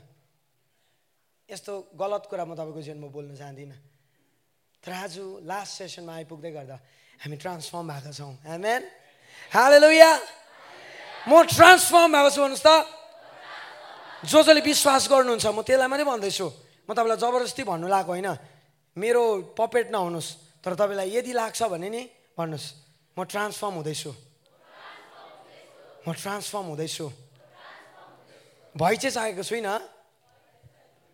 [1.50, 3.80] यस्तो गलत कुरा म तपाईँको जीवनमा बोल्न चाहदिनँ
[4.84, 5.16] तर आज
[5.48, 6.78] लास्ट सेसनमा आइपुग्दै गर्दा
[7.24, 8.82] हामी ट्रान्सफर्म भएको छौँ। हेमेन
[9.52, 10.12] हालेलुया
[11.28, 12.70] म ट्रान्सफर्म भएको छु भन्नुहोस् त।
[14.26, 16.48] जो जसले विश्वास गर्नुहुन्छ म त्यसलाई मात्रै भन्दैछु।
[16.88, 18.30] म तपाईँलाई जबरजस्ती भन्नु लागेको होइन।
[18.98, 22.02] मेरो पपेट नहुनुहोस् तर तपाईँलाई यदि लाग्छ भने नि
[22.34, 22.68] भन्नुहोस्
[23.14, 24.12] म ट्रान्सफर्म हुँदैछु।
[26.02, 27.06] म ट्रान्सफर्म हुँदैछु।
[28.74, 29.78] भइ चाहिँ सकेको छुइनँ।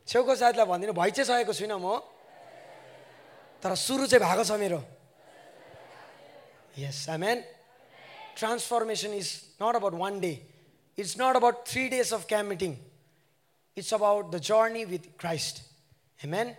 [0.08, 2.00] छेउको साथीलाई भनिदिनु भइ चाहिँ सकेको छुइनँ म।
[3.60, 4.80] तर सुरु चाहिँ भएको छ मेरो।
[6.80, 7.38] Yes amen
[8.40, 10.34] transformation is not about one day
[10.98, 12.26] it's not about three days of
[13.78, 15.62] meeting it's about the journey with Christ
[16.22, 16.56] amen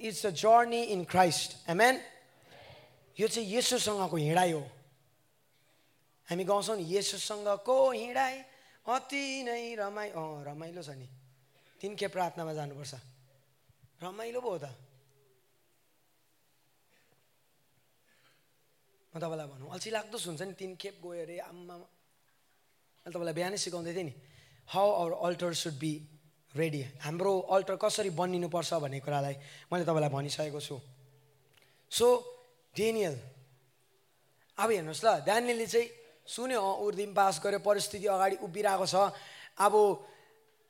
[0.00, 2.00] it's a journey in Christ amen
[3.20, 4.60] यो चाहिँ येसुसँगको हिँडाइ हो
[6.28, 8.38] हामी गाउँछौँ नि येसुसँगको हिँडाइ
[8.86, 11.08] अति नै रमाइ अँ रमाइलो छ नि
[11.80, 12.94] तिन खेप प्रार्थनामा जानुपर्छ
[14.02, 14.74] रमाइलो पो हो त
[19.14, 23.56] म तपाईँलाई भनौँ अल्छी लाग्दो हुन्छ नि तिन खेप गयो अरे आम्मा मैले तपाईँलाई बिहानै
[23.56, 24.14] सिकाउँदै थिएँ नि
[24.68, 26.11] how our altar should be
[26.54, 29.34] ready हाम्रो अल्टर कसरी बनिनुपर्छ भन्ने कुरालाई
[29.72, 30.76] मैले तपाईँलाई भनिसकेको छु।
[31.90, 32.06] सो
[32.76, 33.16] डेनियल
[34.58, 35.88] अब हेर्नुहोस् ल ड्यानियलले चाहिँ
[36.28, 38.96] सुन्यो उर्दिम पास गर्यो परिस्थिति अगाडि उभिरहेको छ।
[39.58, 39.74] अब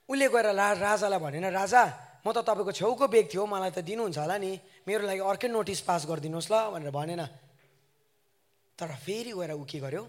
[0.09, 1.83] उसले गएर रा राजालाई भनेन राजा
[2.23, 4.53] म त तपाईँको छेउको बेग थियो मलाई त दिनुहुन्छ होला नि।
[4.87, 7.23] मेरो लागि अर्कै नोटिस पास गरिदिनुहोस् ल भनेर भनेन।
[8.79, 10.03] तर फेरि गएर ऊ के गर्यो?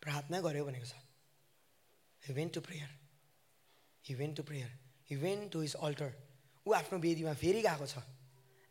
[0.00, 0.96] प्रार्थना गर्यो भनेको छ।
[2.22, 2.90] He went to prayer
[4.06, 4.70] he went to prayer
[5.10, 6.10] he went to his altar
[6.66, 8.02] ऊ आफ्नो वेदीमा फेरि गएको छ।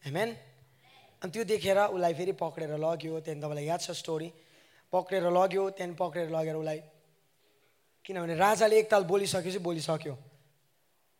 [0.04, 0.30] हेमेन
[1.22, 4.30] अनि त्यो देखेर उसलाई फेरि पक्रेर लग्यो त्यहाँदेखि तपाईँलाई याद छ स्टोरी
[4.94, 6.80] पक्रेर लग्यो त्यहाँदेखि पक्रेर लगेर उसलाई
[8.06, 10.16] किनभने राजाले एकताल बोलिसकेपछि बोलिसक्यो।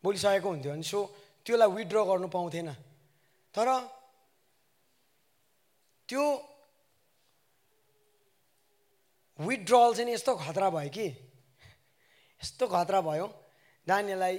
[0.04, 1.00] बोलिसकेको हुन्थ्यो अनि सो
[1.46, 2.68] त्यसलाई विथड्र गर्नु पाउँथेन।
[3.54, 3.68] तर
[6.08, 6.24] त्यो
[9.38, 11.06] विथड्रल चाहिँ यस्तो खतरा भयो कि?
[12.40, 13.26] यस्तो खतरा भयो।
[13.86, 14.36] नानीलाई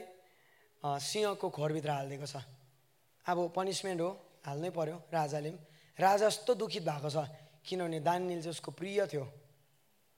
[0.83, 2.43] सिंहको खोरभित्र हालिदिएको छ।
[3.25, 4.09] अब पनिसमेन्ट हो
[4.45, 5.59] हाल्नै पर्यो राजाले पनि।
[5.99, 7.17] राजा यस्तो दुखित भएको छ
[7.65, 9.25] किनभने दानियल चाहिँ उसको प्रिय थियो।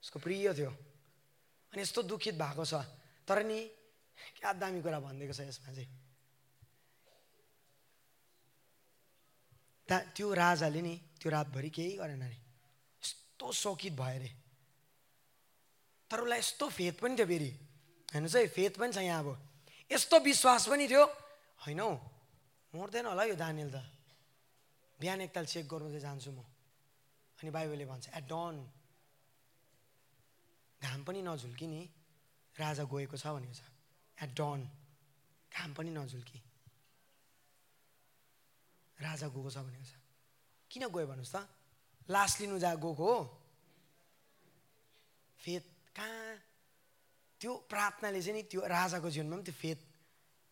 [0.02, 0.70] उसको प्रिय थियो।
[1.72, 2.74] अनि यस्तो दुखित भएको छ।
[3.26, 3.58] तर नि
[4.38, 5.88] क्या दामी कुरा भनिदिएको छ यसमा चाहिँ।
[9.88, 12.38] ता त्यो राजाले नि त्यो रातभरि केही गरेन अरे
[13.02, 14.30] यस्तो शोकित भयो अरे
[16.10, 17.50] तर उसलाई यस्तो फेथ पनि थियो फेरि।
[18.12, 19.28] हेर्नुहोस् है फेथ पनि छ यहाँ अब।
[19.90, 21.04] यस्तो विश्वास पनि थियो।
[21.62, 21.90] होइन हौ
[22.74, 23.78] मर्दैन होला यो दानियल त
[24.98, 26.42] बिहान एकताल चेक गर्नु चाहिँ जान्छु म।
[27.38, 28.56] अनि बाइबलले भन्छ एट डन
[30.80, 31.82] घाम पनि नझुल्की नि।
[32.56, 33.62] राजा गएको छ भनेको छ।
[34.18, 34.60] एट डन
[35.52, 36.38] घाम पनि नझुल्की।
[38.98, 39.94] राजा गएको छ भनेको छ।
[40.70, 41.46] किन गयो भन्नुहोस् त।
[42.10, 43.14] लास लिनु जा गएको हो।
[45.40, 45.62] फेद
[45.96, 46.49] कहाँ
[47.40, 49.78] त्यो प्रार्थनाले चाहिँ नि त्यो राजाको जीवनमा पनि त्यो फेद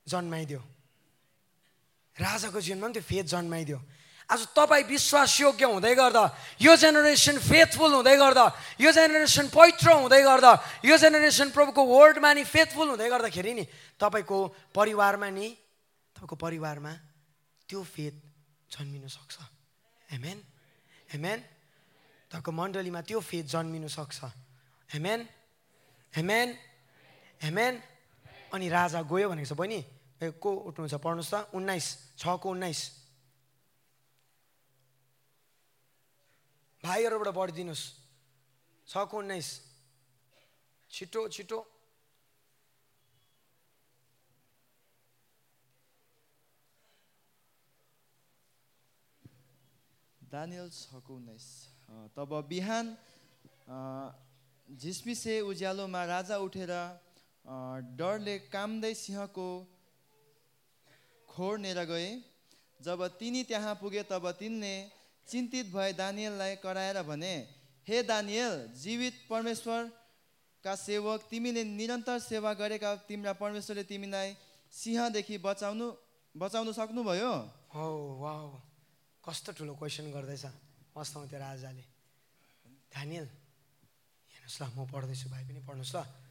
[0.07, 0.61] जन्माइदियो।
[2.17, 3.79] राजाको जीवनमा पनि त्यो फेद जन्माइदियो।
[4.29, 6.25] आज तपाईँ विश्वासयोग्य हुँदै गर्दा
[6.61, 8.45] यो जेनेरेसन फेथफुल हुँदै गर्दा
[8.81, 10.53] यो जेनेरेसन पवित्र हुँदै गर्दा
[10.85, 13.65] यो जेनेरेसन प्रभुको वर्डमा नि फेथफुल हुँदै गर्दाखेरि नि
[14.01, 14.39] तपाईँको
[14.73, 15.49] परिवारमा नि
[16.17, 16.93] तपाईँको परिवारमा
[17.69, 18.17] त्यो फेथ
[18.73, 19.37] जन्मिनु सक्छ।
[20.13, 20.39] हेमेन
[21.13, 21.39] हेमेन
[22.33, 24.19] तपाईँको मण्डलीमा त्यो फेथ जन्मिनु सक्छ।
[24.93, 25.21] हेमेन
[26.13, 26.49] हेमेन
[27.41, 27.75] हेमेन
[28.55, 29.81] अनि राजा गयो भनेको छ बहिनी
[30.43, 30.95] को उठ्नुहुन्छ?
[30.99, 31.87] पढ्नुहोस् त उन्नाइस
[32.19, 32.81] छको उन्नाइस।
[36.83, 37.85] भाइहरूबाट पढिदिनुहोस्
[38.89, 39.49] छको उन्नाइस।
[40.91, 41.59] छिटो छिटो।
[50.29, 51.47] दानियल छको उन्नाइस।
[52.17, 52.87] तब बिहान
[54.69, 56.73] झिसमिसे उज्यालोमा राजा उठेर
[57.49, 59.49] डरले कामदै सिंहको
[61.29, 62.11] खोर्नेर गए।
[62.81, 64.75] जब तिनी त्यहाँ पुगे तब तिनले
[65.29, 67.35] चिन्तित भए दानियललाई कराएर भने
[67.87, 74.37] हे दानियल जीवित परमेश्वरका सेवक तिमीले निरन्तर सेवा गरेका तिम्रा परमेश्वरले तिमीलाई
[74.73, 75.87] सिंहदेखि बचाउनु
[76.35, 77.33] बचाउनु सक्नुभयो?
[77.75, 77.85] हो
[78.21, 78.33] वा
[79.25, 80.45] कस्तो ठुलो क्वेसन गर्दैछ
[80.95, 81.85] वास्तवमा त्यो राजाले।
[82.93, 83.27] धानियल
[84.33, 86.28] हेर्नुहोस् ल म पढ्दैछु भाइ पनि पढ्नुहोस् ल।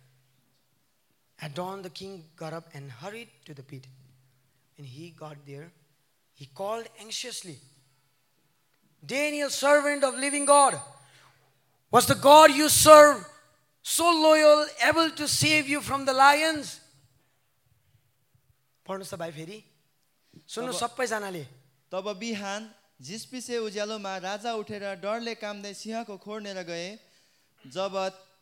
[1.39, 3.85] At dawn, the king got up and hurried to the pit.
[4.77, 5.71] When he got there,
[6.33, 7.57] he called anxiously,
[9.05, 10.79] Daniel, servant of living God,
[11.91, 13.25] was the God you serve
[13.81, 16.79] so loyal, able to save you from the lions?
[18.88, 19.59] पढ्नुहोस् त भाइ फेरि
[20.47, 21.43] सुन्नु सबैजनाले
[21.91, 22.69] तब बिहान
[23.03, 26.88] झिसपिसे उज्यालोमा राजा उठेर डरले कामदै सिंहको खोर्नेर गए
[27.75, 27.93] जब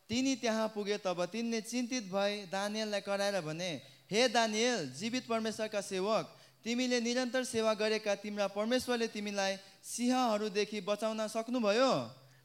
[0.09, 3.71] तिनी त्यहाँ पुगे तब तिनले चिन्तित भए दानियललाई कराएर भने
[4.11, 6.25] हे दानियल जीवित परमेश्वरका सेवक
[6.65, 9.53] तिमीले निरन्तर सेवा गरेका तिम्रा परमेश्वरले तिमीलाई
[9.83, 11.91] सिंहहरूदेखि बचाउन सक्नुभयो?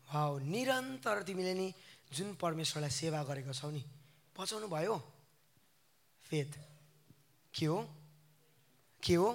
[0.09, 1.69] वाउ निरन्तर तिमीले नि
[2.13, 3.83] जुन परमेश्वरलाई सेवा गरेको छौ नि
[4.37, 4.97] बचाउनु भयो।
[6.25, 6.53] फेथ
[7.55, 7.79] के हो?
[9.03, 9.31] के हो?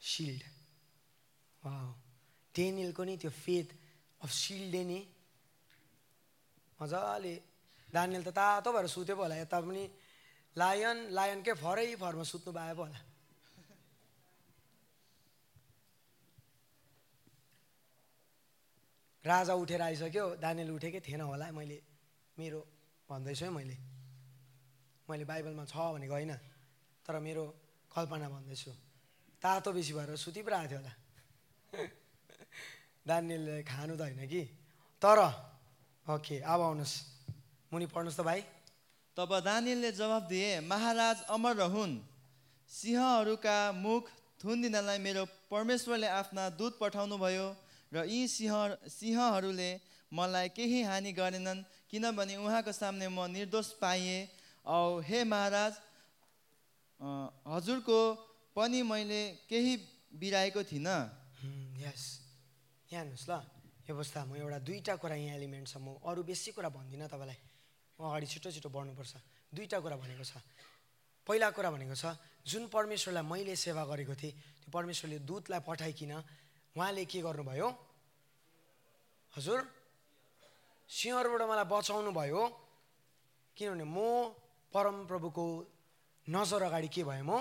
[0.00, 0.42] सिल्ड।
[1.62, 1.86] वाउ
[2.54, 3.68] डेनियलको नि त्यो फेथ
[4.22, 4.98] अफ सिल्डले नि
[6.78, 7.34] मजाले।
[7.88, 9.84] दानियल त तातो भएर सुत्यो पो होला यता पनि
[10.56, 13.00] लायन लायनकै फरै फरमा सुत्नु पाए पो होला।
[19.24, 21.78] राजा उठेर आइसक्यो दानियल उठेकै थिएन होला मैले
[22.36, 22.60] मेरो
[23.08, 23.76] भन्दैछु है मैले।
[25.08, 26.34] मैले बाइबलमा छ भनेको होइन
[27.06, 27.44] तर मेरो
[27.90, 28.70] कल्पना भन्दैछु।
[29.42, 30.92] तातो बेसी भएर सुति पो आएको थियो होला।
[33.08, 34.42] दानियलले खानु त होइन कि?
[35.02, 35.18] तर
[36.06, 36.94] ओके अब आउनुहोस्।
[37.72, 38.40] मुनि पढ्नुहोस् त भाइ।
[39.16, 41.94] तब दानियलले जवाफ दिए महाराज अमर रहन्।
[42.70, 44.04] सिंहहरूका मुख
[44.38, 47.46] थुनिदिनलाई मेरो परमेश्वरले आफ्ना दूत पठाउनु भयो
[47.92, 49.70] र यी सिंह सिंहहरूले
[50.12, 54.30] मलाई केही हानि गरेनन् किनभने उहाँको सामने म निर्दोष पाइएँ
[54.62, 55.72] औ हे महाराज
[57.50, 57.98] हजुरको
[58.54, 59.74] पनि मैले केही
[60.14, 60.98] बिराएको थिइनँ।
[61.82, 62.02] यस
[62.90, 63.55] यहाँ हेर्नुहोस् ल।
[63.86, 67.38] यो अवस्था म एउटा दुईवटा कुरा यहाँ एलिमेन्ट छ। म अरू बेसी कुरा भन्दिनँ तपाईँलाई।
[67.98, 69.14] म अगाडि छिटो छिटो बढ्नुपर्छ।
[69.54, 70.42] दुईवटा कुरा भनेको छ।
[71.26, 76.12] पहिला कुरा भनेको छ जुन परमेश्वरलाई मैले सेवा गरेको थिएँ त्यो परमेश्वरले दूतलाई पठाइकन
[76.74, 77.68] उहाँले के गर्नुभयो?
[79.34, 79.58] हजुर?
[80.90, 82.42] सिंहहरूबाट मलाई बचाउनु भयो
[83.56, 83.98] किनभने म
[84.74, 85.46] परमप्रभुको
[86.26, 87.32] नजर अगाडि के भयो म?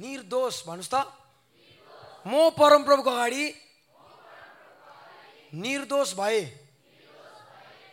[0.00, 0.96] निर्दोष। भन्नुहोस् त।
[2.26, 3.44] म परमप्रभुको अगाडि
[5.52, 6.40] निर्दोष भए।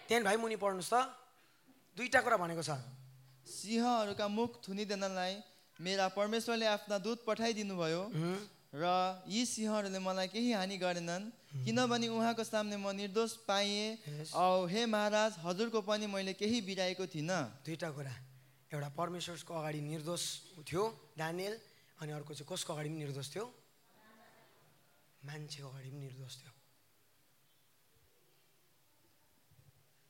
[0.07, 0.95] त्यहाँदेखि भाइ मुनि पढ्नुहोस् त।
[1.97, 2.71] दुईवटा कुरा भनेको छ।
[3.45, 5.33] सिंहहरूका मुख थुनिदिनलाई
[5.79, 8.03] मेरा परमेश्वरले आफ्ना दूत पठाइदिनु भयो
[8.73, 8.85] र
[9.27, 11.25] यी सिंहहरूले मलाई केही हानि गरेनन्
[11.65, 17.65] किनभने उहाँको सामने म निर्दोष पाइएँ औ हे महाराज हजुरको पनि मैले केही बिराएको थिइनँ।
[17.65, 18.13] दुईवटा कुरा।
[18.69, 20.23] एउटा परमेश्वरको अगाडि निर्दोष
[20.69, 20.83] थियो
[21.17, 21.53] दानियल
[21.97, 23.45] अनि अर्को चाहिँ कसको अगाडि पनि निर्दोष थियो?
[25.25, 26.51] मान्छेको अगाडि पनि निर्दोष थियो।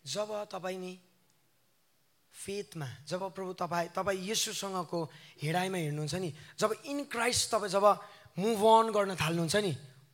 [0.05, 0.93] जब तपाईँ नि
[2.33, 4.99] फेथमा जब प्रभु तपाईँ तपाईँ येसुसँगको
[5.41, 7.85] हिँडाइमा हिँड्नुहुन्छ नि जब इन क्राइस्ट तपाईँ जब
[8.39, 9.73] मुभ अन गर्न थाल्नुहुन्छ नि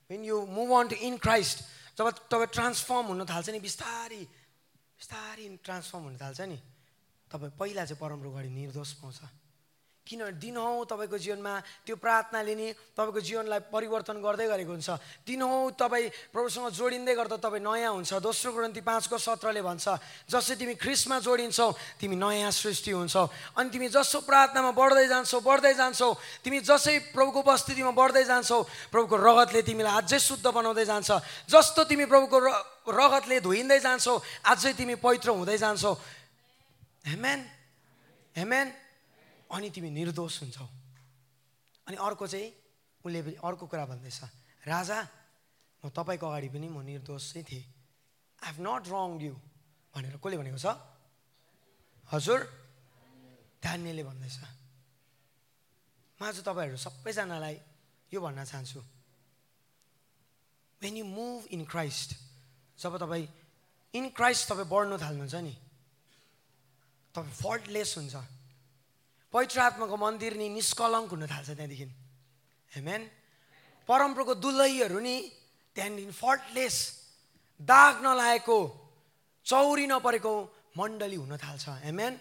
[0.10, 1.58] when you move on to in Christ
[1.98, 4.24] जब तपाईँ ट्रान्सफर्म हुन थाल्छ नि बिस्तारै
[4.98, 6.58] बिस्तारै ट्रान्सफर्म हुन थाल्छ नि
[7.32, 9.45] तपाईँ पहिला चाहिँ परमप्रभु अगाडि निर्दोष पाउँछ।
[10.06, 14.90] किनभने दिनहुँ तपाईँको जीवनमा त्यो प्रार्थनाले नि तपाईँको जीवनलाई परिवर्तन गर्दै गरेको हुन्छ।
[15.26, 19.86] दिनहुँ तपाईँ प्रभुसँग जोडिँदै गर्दा तपाईँ नयाँ हुन्छ। दोस्रो ग्रन्थी पाँचको सत्रले भन्छ
[20.30, 23.24] जसै तिमी ख्रिस्टमा जोडिन्छौ तिमी नयाँ सृष्टि हुन्छौ।
[23.58, 26.10] अनि तिमी जसो प्रार्थनामा बढ्दै जान्छौ बढ्दै जान्छौ
[26.46, 28.62] तिमी जसै प्रभुको उपस्थितिमा बढ्दै जान्छौ
[28.94, 31.10] प्रभुको रगतले तिमीलाई अझै शुद्ध बनाउँदै जान्छ।
[31.50, 32.48] जस्तो तिमी प्रभुको र
[32.94, 34.14] रगतले धोइँदै जान्छौ
[34.46, 35.92] अझै तिमी पवित्र हुँदै जान्छौ।
[37.10, 37.40] हेमेन
[38.36, 38.68] हेमेन
[39.50, 40.68] अनि तिमी निर्दोष हुन्छौ।
[41.88, 42.50] अनि अर्को चाहिँ
[43.06, 44.20] उसले पनि अर्को कुरा भन्दैछ
[44.66, 45.00] राजा
[45.84, 47.66] म तपाईँको अगाडि पनि म निर्दोष चाहिँ थिएँ।
[48.42, 49.34] I have not wrong you
[49.94, 50.68] भनेर कसले भनेको छ?
[52.10, 52.40] हजुर
[53.62, 54.38] धान्यले भन्दैछ।
[56.20, 57.56] म आज तपाईँहरू सबैजनालाई
[58.12, 58.82] यो भन्न चाहन्छु।
[60.82, 62.10] When you move in Christ
[62.80, 63.28] जब तपाईँ
[63.94, 65.56] इन क्राइस्ट तपाईँ बढ्नु थाल्नुहुन्छ नि
[67.16, 68.16] तपाईँ फल्टलेस हुन्छ।
[69.36, 71.88] पवित्र आत्माको मन्दिर नि निष्कलङ्क हुन थाल्छ त्यहाँदेखि।
[72.72, 73.02] हेमेन
[73.90, 75.16] परम्पराको दुलैहरू नि
[75.76, 76.76] त्यहाँदेखि फल्टलेस
[77.60, 78.58] दाग नलागेको
[79.46, 80.34] चौरी नपरेको
[80.80, 82.14] मण्डली हुन थाल्छ। हेमेन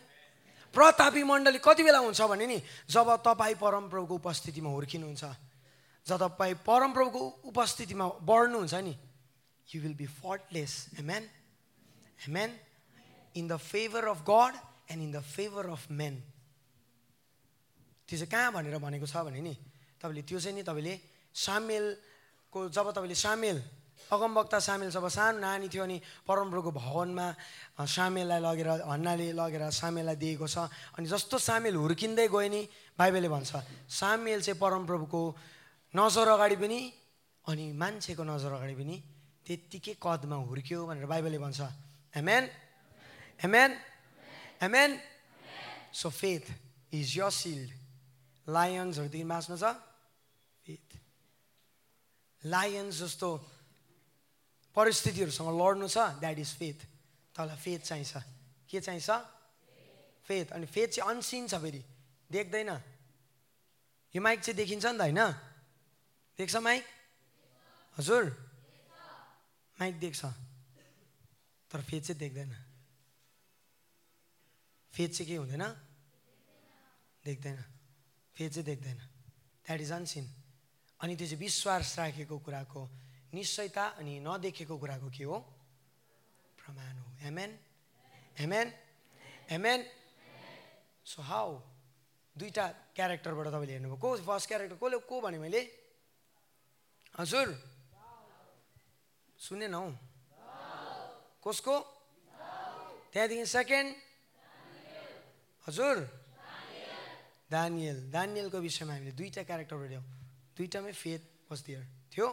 [0.74, 2.58] प्रतापी मण्डली कति बेला हुन्छ भने नि
[2.90, 5.24] जब तपाईँ परमप्रभुको उपस्थितिमा हुर्किनुहुन्छ
[6.06, 8.94] जब तपाईँ परमप्रभुको उपस्थितिमा बढ्नुहुन्छ नि
[9.68, 11.30] you will be faultless amen
[12.26, 12.50] amen
[13.38, 14.52] in the favour of God
[14.90, 16.22] and in the favour of men
[18.08, 19.54] त्यो चाहिँ कहाँ भनेर भनेको छ भने नि
[20.00, 20.94] तपाईँले त्यो चाहिँ नि तपाईँले
[21.34, 23.58] सामेलको जब तपाईँले सामेल
[24.12, 25.96] अगमवक्ता सामेल जब सानो नानी थियो अनि
[26.28, 27.26] परमप्रभुको भवनमा
[27.80, 32.60] सामेललाई लगेर हन्नाले लगेर सामेललाई दिएको छ अनि जस्तो सामेल हुर्किँदै गयो नि
[32.98, 33.52] बाइबलले भन्छ
[33.88, 35.20] सामेल चाहिँ परमप्रभुको
[35.94, 36.80] नजर अगाडि पनि
[37.44, 38.96] अनि मान्छेको नजर अगाडि पनि
[39.46, 41.60] त्यत्तिकै कदमा हुर्क्यो भनेर बाइबलले भन्छ।
[42.16, 42.44] Amen
[43.42, 43.70] amen
[44.62, 44.90] amen
[45.92, 46.44] so faith
[46.92, 47.70] is your shield
[48.46, 49.64] लायन्सहरूदेखि बाँच्नु छ?
[50.64, 50.88] फेथ
[52.44, 53.28] लायन्स जस्तो
[54.76, 56.78] परिस्थितिहरूसँग लड्नु छ द्याट इज फेथ
[57.34, 58.12] तँलाई फेथ चाहिन्छ।
[58.68, 59.10] के चाहिन्छ?
[60.24, 61.82] फेथ अनि फेथ चाहिँ अनसिन छ फेरि।
[62.30, 62.70] देख्दैन?
[64.14, 65.20] यो माइक चाहिँ देखिन्छ नि त होइन?
[66.38, 66.84] देख्छ माइक
[67.96, 68.24] हजुर?
[69.80, 70.22] माइक देख्छ।
[71.70, 72.52] तर फेथ चाहिँ देख्दैन।
[74.94, 75.64] फेथ चाहिँ के हुँदैन?
[77.24, 77.73] देख्दैन।
[78.36, 78.98] फेथ चाहिँ देख्दैन।
[79.64, 80.26] द्याट इज अनसिन
[81.00, 82.82] अनि त्यो चाहिँ विश्वास राखेको कुराको
[83.34, 85.38] निश्चयता अनि नदेखेको कुराको के हो?
[86.58, 87.50] प्रमाण हो। Amen
[88.40, 88.66] amen
[89.50, 89.80] amen
[91.06, 91.48] so how
[92.36, 92.66] दुईवटा
[92.96, 95.62] क्यारेक्टरबाट तपाईँले हेर्नुभयो। को फर्स्ट क्यारेक्टर कसले को भने मैले?
[97.18, 97.48] हजुर?
[99.38, 99.86] सुनेन हौ
[101.44, 101.76] कसको?
[103.12, 103.90] त्यहाँदेखि सेकेन्ड
[105.66, 105.96] हजुर?
[107.50, 110.06] दानियल दानियलको विषयमा हामीले दुईवटा क्यारेक्टरबाट ल्याउँ
[110.56, 111.82] दुईवटामै फेथ वाज दियर
[112.12, 112.26] थियो?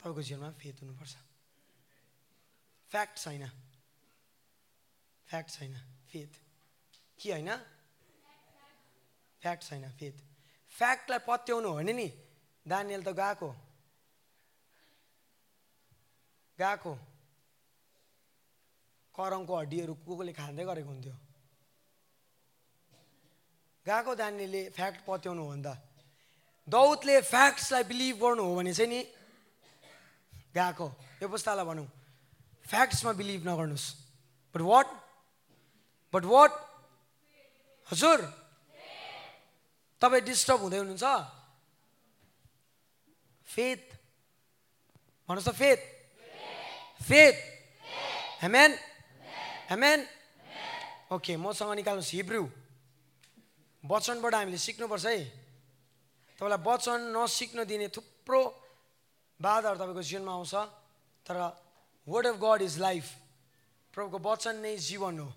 [0.00, 1.14] तपाईँको जीवनमा फेथ हुनुपर्छ।
[2.90, 3.44] फ्याक्ट छैन।
[5.28, 5.74] फ्याक्ट छैन।
[6.08, 6.32] फेथ
[7.18, 7.50] के होइन?
[9.42, 10.16] फ्याक्ट छैन। फेथ
[10.72, 12.08] फ्याक्टलाई पत्याउनु हो भने नि
[12.66, 13.50] दानियल त गएको।
[16.58, 16.94] गएको।
[19.14, 21.16] करङको हड्डीहरू को कोले खाँदै गरेको हुन्थ्यो?
[23.86, 25.78] गएको दानियलले फ्याक्ट पत्याउनु हो त
[26.68, 29.00] दौतले फ्याक्ट्सलाई बिलिभ गर्नु हो भने चाहिँ नि
[30.50, 30.86] गएको।
[31.22, 31.86] यो पुस्तालाई भनौँ।
[32.66, 33.86] फ्याक्ट्समा बिलिभ नगर्नुहोस्।
[34.54, 34.88] बट वाट
[36.14, 36.52] बट वाट
[37.88, 38.18] हजुर।
[40.02, 41.06] तपाईँ डिस्टर्ब हुँदै हुनुहुन्छ।
[43.46, 43.82] फेथ
[45.28, 45.80] भन्नुहोस् त faith
[47.06, 47.36] faith
[48.42, 48.70] amen
[49.70, 49.98] amen
[51.14, 52.65] okay मसँग निकाल्नुहोस् हिब्रू।
[53.86, 55.18] वचनबाट हामीले सिक्नुपर्छ है।
[56.38, 58.40] तपाईँलाई वचन नसिक्न दिने थुप्रो
[59.40, 60.54] बाधाहरू तपाईँको जीवनमा आउँछ
[61.26, 61.36] तर
[62.06, 63.06] word of God is life
[63.94, 65.28] प्रभुको वचन नै जीवन हो।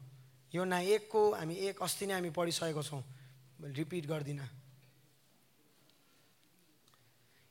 [0.53, 3.03] यो ना एकको हामी एक अस्ति नै हामी पढिसकेको छौँ।
[3.59, 4.49] रिपिट गर्दिनँ।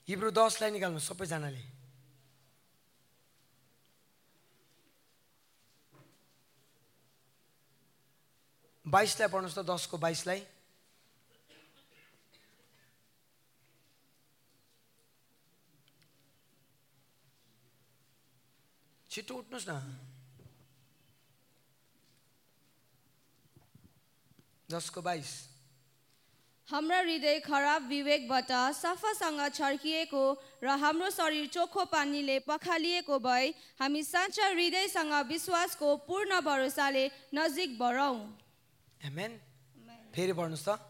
[0.09, 1.63] हिब्रू दसलाई निकाल्नु सबैजनाले।
[8.87, 10.41] बाइसलाई पढ्नुहोस् त दसको बाइसलाई।
[19.19, 19.75] छिटो उठ्नुहोस् न।
[24.71, 25.31] दसको बाइस।
[26.69, 30.23] हाम्रा हृदय खराब विवेकबाट सफासँग छर्किएको
[30.63, 33.47] र हाम्रो शरीर चोखो पानीले पखालिएको भए
[33.83, 38.23] हामी साँचा हृदयसँग विश्वासको पूर्ण भरोसाले नजिक बढौँ.
[40.15, 40.88] फेरि पढ्नुहोस् त।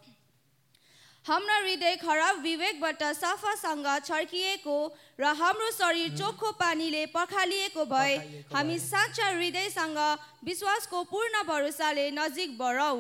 [1.29, 4.77] हाम्रा हृदय खराब विवेकबाट सफासँग छर्किएको
[5.21, 8.17] र हाम्रो शरीर चोखो पानीले पखालिएको भए
[8.49, 9.99] हामी भए। साँचा हृदयसँग
[10.45, 12.99] विश्वासको पूर्ण भरोसाले नजिक बढौँ।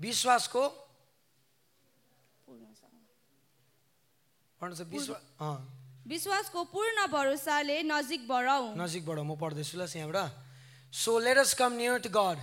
[0.00, 0.64] विश्वासको?
[6.06, 10.28] विश्वासको पूर्ण भरोसाले नजिक बढौँ। नजिकबाट म पढ्दैछु ल यहाँबाट
[10.92, 12.36] so let us come near to God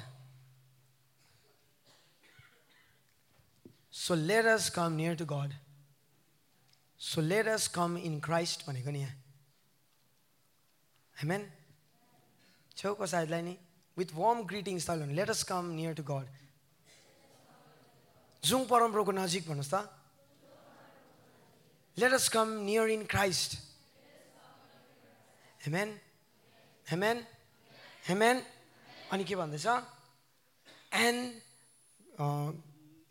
[3.97, 5.53] so let us come near to God
[6.99, 9.15] so let us come in Christ भनेको नि यहाँ।
[11.15, 11.41] हेमेन
[12.77, 13.55] छेउको सायदलाई नि
[13.97, 16.27] विथ वार्म ग्रिटिङ्स त भने let us come near to God
[18.43, 19.75] जुङ परम्पराको नजिक भन्नुहोस् त।
[21.97, 23.51] Let us come near in Christ
[25.65, 25.89] amen
[26.87, 27.17] amen
[28.07, 28.37] amen
[29.11, 29.67] अनि के भन्दैछ?
[30.93, 31.21] And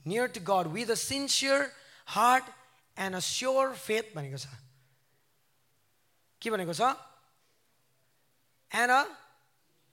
[0.06, 1.70] near to God with a sincere
[2.14, 2.54] heart
[2.96, 4.46] and a sure faith भनेको छ
[6.42, 6.94] के भनेको छ
[8.70, 9.02] and a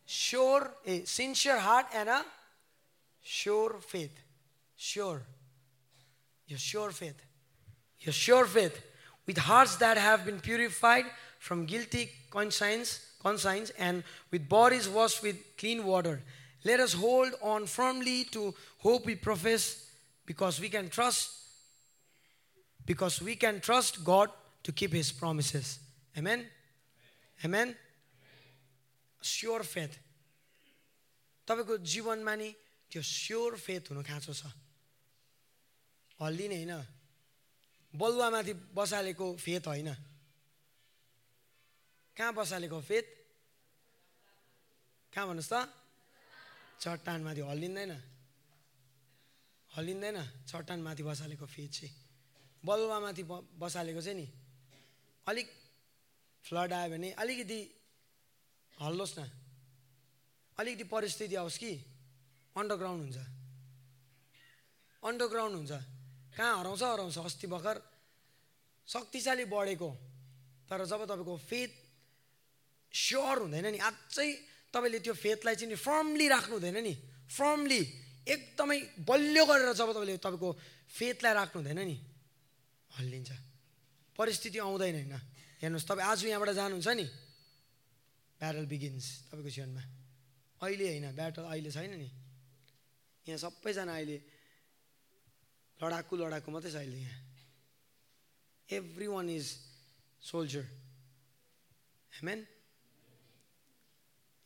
[0.07, 2.24] sure a sincere heart and a
[3.26, 4.24] sure faith
[4.80, 5.22] sure
[6.47, 7.30] यो sure faith
[8.03, 8.82] your sure faith
[9.26, 11.05] with hearts that have been purified
[11.39, 16.22] from guilty conscience conscience and with bodies washed with clean water
[16.66, 19.83] let us hold on firmly to hope we profess
[20.26, 21.30] because we can trust
[22.86, 24.30] because we can trust god
[24.64, 25.80] to keep his promises
[26.18, 26.46] amen
[27.40, 27.76] amen
[29.22, 30.00] sure faith
[31.48, 32.50] तपाईँको जीवनमा नि
[32.92, 34.48] त्यो sure faith हुनु खाँचो छ
[36.20, 36.74] हल्लिने होइन
[37.94, 39.92] बलुवामाथि बसालेको फेत होइन
[42.18, 43.06] कहाँ बसालेको फेत
[45.14, 45.68] कहाँ भन्नुहोस् त
[46.80, 47.92] चट्टानमाथि हल्लिँदैन
[49.78, 51.94] हल्लिँदैन चट्टानमाथि बसालेको फेद चाहिँ।
[52.66, 53.24] बलुवामाथि
[53.58, 54.28] बसालेको चाहिँ नि।
[55.28, 55.48] अलिक
[56.44, 57.60] फ्लड आयो भने अलिकति
[58.82, 59.22] हल्लोस् न।
[60.60, 61.74] अलिकति परिस्थिति आओस् कि।
[62.56, 63.18] अन्डरग्राउन्ड हुन्छ।
[65.04, 65.72] अन्डरग्राउन्ड हुन्छ।
[66.38, 67.78] कहाँ हराउँछ हराउँछ। अस्ति भर्खर
[68.88, 69.90] शक्तिशाली बढेको।
[70.70, 71.72] तर जब तपाईँको फेथ
[72.94, 74.30] स्योर हुँदैन नि। अझै
[74.70, 76.94] तपाईँले त्यो फेथलाई चाहिँ नि फर्मली राख्नु हुँदैन नि।
[77.34, 80.50] फर्मली एकदमै बलियो गरेर जब तपाईँले तपाईँको
[80.90, 81.98] फेथलाई राख्नु हुँदैन नि
[82.92, 83.32] हल्लिन्छ।
[84.16, 85.16] परिस्थिति आउँदैन होइन।
[85.62, 87.06] हेर्नुहोस् तपाईँ आज यहाँबाट जानुहुन्छ नि
[88.40, 89.84] ब्याटल बिगिन्स तपाईँको जीवनमा।
[90.62, 92.10] अहिले होइन ब्याटल अहिले छैन नि।
[93.26, 94.18] यहाँ सबैजना अहिले
[95.80, 97.20] लडाकु लडाकु मात्रै छ अहिले यहाँ।
[98.70, 99.48] Every one is
[100.22, 100.66] soldier
[102.12, 102.40] amen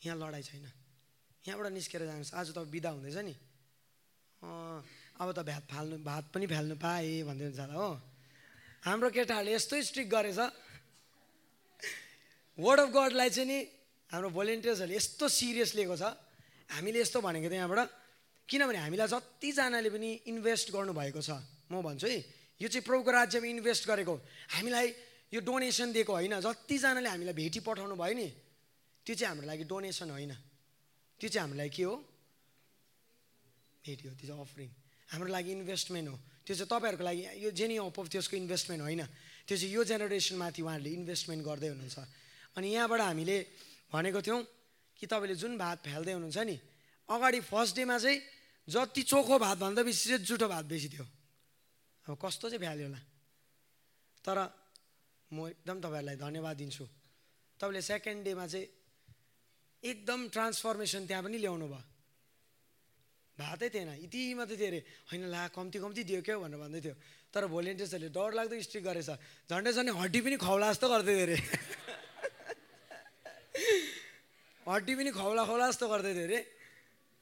[0.02, 0.66] यहाँ लडाइँ छैन।
[1.46, 3.36] यहाँबाट निस्केर जानुहोस्। आज त बिदा हुँदैछ नि।
[4.42, 7.90] अब त भात फाल्नु भात पनि फाल्नु पाएँ भन्दै हुन्छ होला हो।
[8.86, 10.40] हाम्रो केटाहरूले यस्तो स्ट्रिक गरेछ।
[12.58, 13.60] वर्ड अफ गडलाई चाहिँ नि
[14.14, 16.14] हाम्रो भोलिन्टियर्सहरूले यस्तो सिरियस लिएको छ।
[16.70, 17.90] हामीले यस्तो भनेको थियो यहाँबाट।
[18.50, 21.30] किनभने हामीलाई जतिजनाले पनि इन्भेस्ट गर्नुभएको छ।
[21.74, 22.20] म भन्छु है
[22.62, 24.14] यो चाहिँ प्रभुको राज्यमा इन्भेस्ट गरेको
[24.54, 24.88] हामीलाई
[25.34, 28.28] यो डोनेसन दिएको होइन। जतिजनाले हामीलाई भेटी पठाउनु भयो नि
[29.02, 30.34] त्यो चाहिँ हाम्रो लागि डोनेसन होइन।
[31.20, 31.96] त्यो चाहिँ हाम्रो लागि के हो?
[33.88, 34.70] भेटी हो त्यो चाहिँ अफरिङ
[35.08, 39.02] हाम्रो लागि इन्भेस्टमेन्ट हो। त्यो चाहिँ तपाईँहरूको लागि यो जेनी अफ त्यसको इन्भेस्टमेन्ट होइन।
[39.48, 41.98] त्यो चाहिँ यो जेनेरेसनमाथि उहाँहरूले इन्भेस्टमेन्ट गर्दै हुनुहुन्छ।
[42.56, 43.38] अनि यहाँबाट हामीले
[43.88, 44.40] भनेको थियौँ
[45.00, 46.56] कि तपाईँले जुन भात फाल्दै हुनुहुन्छ नि
[47.08, 48.20] अगाडि फर्स्ट डेमा चाहिँ
[48.68, 51.06] जति चोखो भात भन्दा बेसी चाहिँ जुठो भात बेसी थियो।
[52.08, 53.00] अब कस्तो चाहिँ भ्याल्यो होला?
[54.26, 54.38] तर
[55.32, 56.86] म एकदम तपाईँहरूलाई धन्यवाद दिन्छु।
[57.60, 58.68] तपाईँले सेकेन्ड डेमा चाहिँ
[59.84, 61.84] एकदम ट्रान्सफर्मेसन त्यहाँ पनि ल्याउनु भयो
[63.38, 64.82] भातै थिएन। यति मात्रै थियो अरे।
[65.14, 66.98] होइन ला कम्ती कम्ती दियो क्या भनेर भन्दै थियो।
[67.30, 69.10] तर भोलिन्टियर्सहरूले डर लाग्दो स्ट्रिक गरेछ।
[69.46, 71.38] झन्डै झन्डै हड्डी पनि खौला जस्तो गर्दै थियो अरे।
[74.68, 76.40] हड्डी पनि खौला खौला जस्तो गर्दै थियो अरे।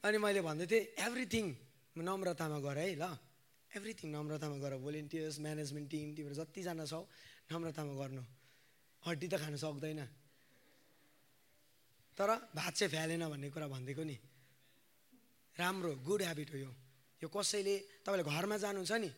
[0.04, 1.44] अनि मैले भन्दै थिएँ एभ्रिथिङ
[2.00, 3.04] नम्रतामा गर है ल।
[3.70, 7.04] एभ्रिथिङ नम्रतामा गर। भोलिन्टियर्स म्यानेजमेन्ट टिम तिम्रो जतिजना छौ
[7.52, 8.24] नम्रतामा गर्नु।
[9.04, 10.00] हड्डी त खानु सक्दैन।
[12.16, 14.16] तर भात चाहिँ फ्यालेन भन्ने कुरा भनिदिएको नि।
[15.58, 16.72] राम्रो गुड ह्याबिट हो यो।
[17.22, 19.10] यो कसैले तपाईँले घरमा जानुहुन्छ नि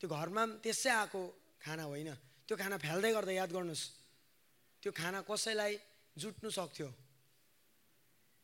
[0.00, 1.20] त्यो घरमा पनि त्यसै आएको
[1.64, 2.10] खाना होइन।
[2.44, 3.84] त्यो खाना फ्याल्दै गर्दा याद गर्नुहोस्
[4.82, 5.74] त्यो खाना कसैलाई
[6.16, 6.88] जुट्नु सक्थ्यो।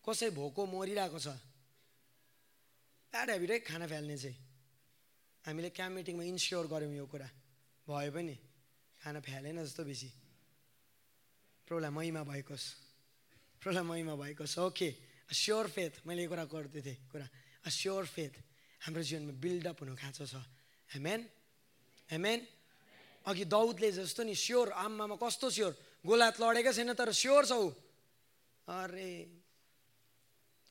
[0.05, 1.29] कसै भोको मरिरहेको छ।
[3.12, 4.37] ब्याड ह्याबिट है खाना फ्याल्ने चाहिँ।
[5.45, 7.29] हामीले क्याम्प मिटिङमा इन्स्योर गऱ्यौँ यो कुरा।
[7.87, 8.37] भयो पनि
[9.01, 10.09] खाना फ्यालेन जस्तो बेसी।
[11.68, 12.64] प्रभुलाई महिमा भएकोस्।
[13.61, 14.89] प्रभुलाई महिमा भएकोस् ओके
[15.29, 17.26] स्योर फेथ मैले यो कुरा गर्दै थिएँ कुरा.
[17.68, 18.35] स्योर फेथ
[18.81, 20.41] हाम्रो जीवनमा बिल्डअप हुनु खाँचो छ।
[20.89, 21.20] हेमेन
[22.09, 22.41] हेमेन
[23.29, 27.68] अघि दौदले जस्तो नि स्योर आम्मामा कस्तो स्योर गोलात लडेकै छैन तर स्योर छ ऊ।
[28.68, 29.09] अरे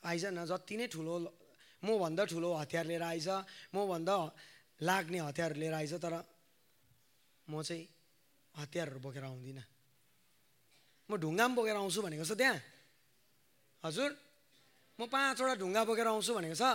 [0.03, 1.15] आइज न जति नै ठुलो
[1.85, 3.29] मभन्दा ठुलो हतियार लिएर आइज
[3.77, 4.15] मभन्दा
[4.81, 6.13] लाग्ने हतियार लिएर आइज तर
[7.45, 7.85] म चाहिँ
[8.55, 9.65] हतियारहरू बोकेर आउँदिनँ।
[11.09, 12.57] म ढुङ्गा पनि बोकेर आउँछु भनेको छ त्यहाँ।
[13.83, 14.09] हजुर?
[14.97, 16.65] म पाँचवटा ढुङ्गा बोकेर आउँछु भनेको छ।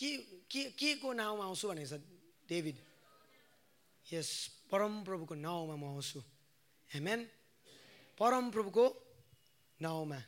[0.00, 0.10] के
[0.48, 2.00] के के को नाउँमा आउँछु भनेको छ
[2.48, 2.76] डेभिड?
[4.08, 4.28] यस
[4.72, 6.20] परमप्रभुको नाउँमा म आउँछु।
[6.90, 7.20] हेमेन
[8.16, 8.86] परमप्रभुको
[9.80, 10.18] नाउँमा।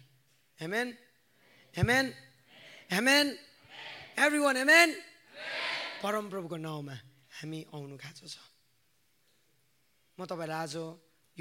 [0.61, 0.89] हेमेन
[1.75, 2.05] हेमेन
[2.93, 3.27] हेमेन
[4.21, 4.89] एभ्री वान हेमेन
[6.03, 6.95] परमप्रभुको नाउँमा
[7.41, 8.37] हामी आउनु खाँचो छ।
[10.19, 10.77] म तपाईँलाई आज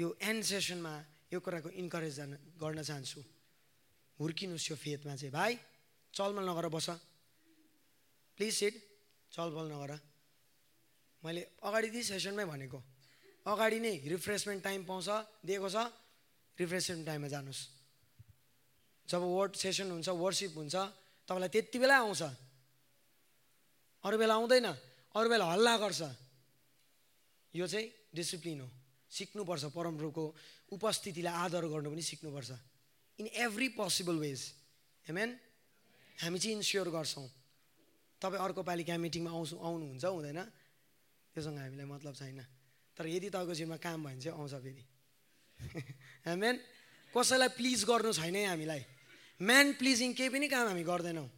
[0.00, 0.94] यो एन्ड सेसनमा
[1.28, 2.18] यो कुराको इन्करेज
[2.56, 3.20] गर्न चाहन्छु।
[4.18, 5.52] हुर्किनुहोस् यो फेदमा चाहिँ। भाइ
[6.14, 6.88] चलमल नगर बस।
[8.38, 8.74] प्लिज सिट
[9.32, 9.92] चलबल नगर।
[11.22, 12.78] मैले अगाडि ती सेसनमै भनेको।
[13.46, 15.08] अगाडि नै रिफ्रेसमेन्ट टाइम पाउँछ
[15.46, 15.76] दिएको छ।
[16.58, 17.62] रिफ्रेसमेन्ट टाइममा जानुहोस्।
[19.08, 20.74] जब वर्ड सेसन हुन्छ वर्सिप हुन्छ
[21.28, 22.22] तपाईँलाई त्यति बेला आउँछ।
[24.04, 24.66] अरू बेला आउँदैन।
[25.14, 26.02] अरू बेला हल्ला गर्छ।
[27.54, 28.68] यो चाहिँ डिसिप्लिन हो।
[29.10, 30.24] सिक्नुपर्छ परमप्रभुको
[30.74, 32.50] उपस्थितिलाई आदर गर्नु पनि सिक्नुपर्छ।
[33.18, 34.40] In every possible ways
[35.06, 35.30] amen
[36.18, 37.28] हामी चाहिँ इन्स्योर गर्छौँ।
[38.22, 40.40] तपाईँ अर्को पालि कहाँ मिटिङमा आउँछु आउनुहुन्छ हुँदैन?
[41.34, 42.40] त्योसँग हामीलाई मतलब छैन।
[42.96, 44.84] तर यदि तपाईँको जिम्मा काम भयो भने चाहिँ आउँछ फेरि।
[46.26, 46.56] हेमेन
[47.14, 48.82] कसैलाई प्लिज गर्नु छैन है हामीलाई।
[49.40, 51.28] म्यान प्लिजिङ केही पनि काम हामी गर्दैनौँ।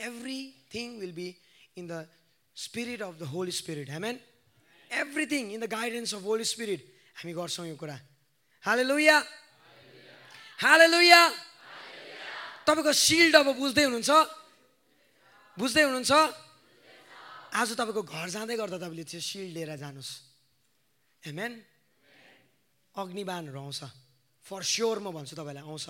[0.00, 1.28] Everything will be
[1.76, 2.08] in the
[2.56, 4.16] spirit of the holy spirit amen
[4.90, 6.80] everything in the guidance of holy spirit
[7.20, 7.96] हामी गर्छौँ यो कुरा।
[8.64, 9.16] हाले लुया
[10.62, 11.22] हाले लुया
[12.62, 14.10] तपाईँको सिल्ड अब बुझ्दै हुनुहुन्छ?
[15.58, 16.12] बुझ्दै हुनुहुन्छ?
[17.50, 20.10] आज तपाईँको घर जाँदै गर्दा तपाईँले त्यो सिल्ड लिएर जानुहोस्।
[21.22, 21.52] हेमेन
[22.94, 23.80] अग्निबानहरू आउँछ
[24.46, 25.86] फर स्योर म भन्छु तपाईँलाई आउँछ।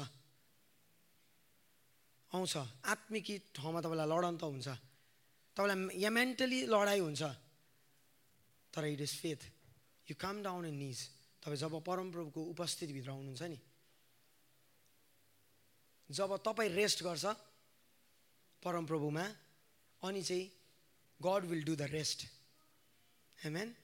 [2.33, 2.55] आउँछ।
[2.89, 4.69] आत्मिकी ठाउँमा तपाईँलाई लडन त हुन्छ।
[5.53, 7.23] तपाईँलाई या मेन्टली लडाइँ हुन्छ।
[8.73, 9.41] तर it is faith.
[10.09, 10.99] You come down in knees
[11.45, 13.59] तपाईँ जब परमप्रभुको उपस्थितिभित्र आउनुहुन्छ नि
[16.13, 17.25] जब तपाईँ रेस्ट गर्छ
[18.63, 19.25] परमप्रभुमा
[20.03, 20.45] अनि चाहिँ
[21.21, 22.27] God will do the rest
[23.39, 23.75] amen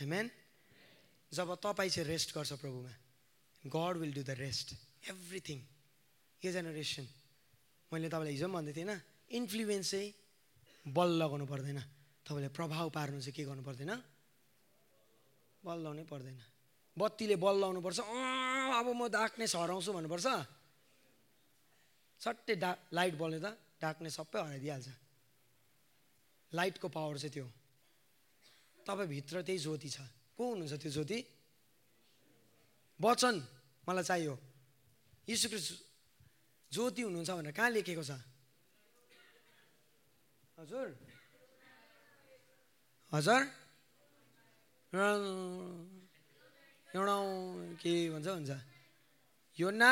[0.00, 0.30] amen
[1.32, 2.92] जब तपाईँ चाहिँ रेस्ट गर्छ प्रभुमा
[3.64, 4.74] God will do the rest
[5.10, 5.58] everything
[6.42, 7.06] यो जेनेरेसन
[7.92, 9.00] मैले तपाईँलाई हिजो पनि भन्दै थिएँ होइन
[9.38, 10.14] इन्फ्लुएन्स चाहिँ
[10.86, 11.80] बल लगाउनु पर्दैन.
[12.24, 13.92] तपाईँले प्रभाव पार्नु चाहिँ के गर्नु पर्दैन?
[15.64, 16.38] बल लाउनै पर्दैन.
[16.96, 17.98] बत्तीले बल लाउनुपर्छ
[18.78, 20.26] अब म डार्कनेस हराउँछु भन्नुपर्छ।
[22.20, 23.38] सट्टै डा लाइट बल्ने
[23.82, 24.88] डार्कनेस सबै हराइदिइहाल्छ।
[26.52, 27.46] लाइटको पावर चाहिँ त्यो
[28.86, 29.98] तपाईँभित्र त्यही ज्योति छ।
[30.36, 31.18] को हुनुहुन्छ त्यो ज्योति?
[33.00, 33.34] वचन
[33.86, 34.34] मलाई चाहियो।
[35.28, 35.58] यीशुको
[36.72, 38.12] ज्योति हुनुहुन्छ भनेर कहाँ लेखेको छ?
[40.58, 40.88] हजुर।
[43.12, 43.40] हजुर।
[46.88, 47.16] एउटा
[47.78, 48.50] के भन्छ हुन्छ।
[49.58, 49.90] यो ना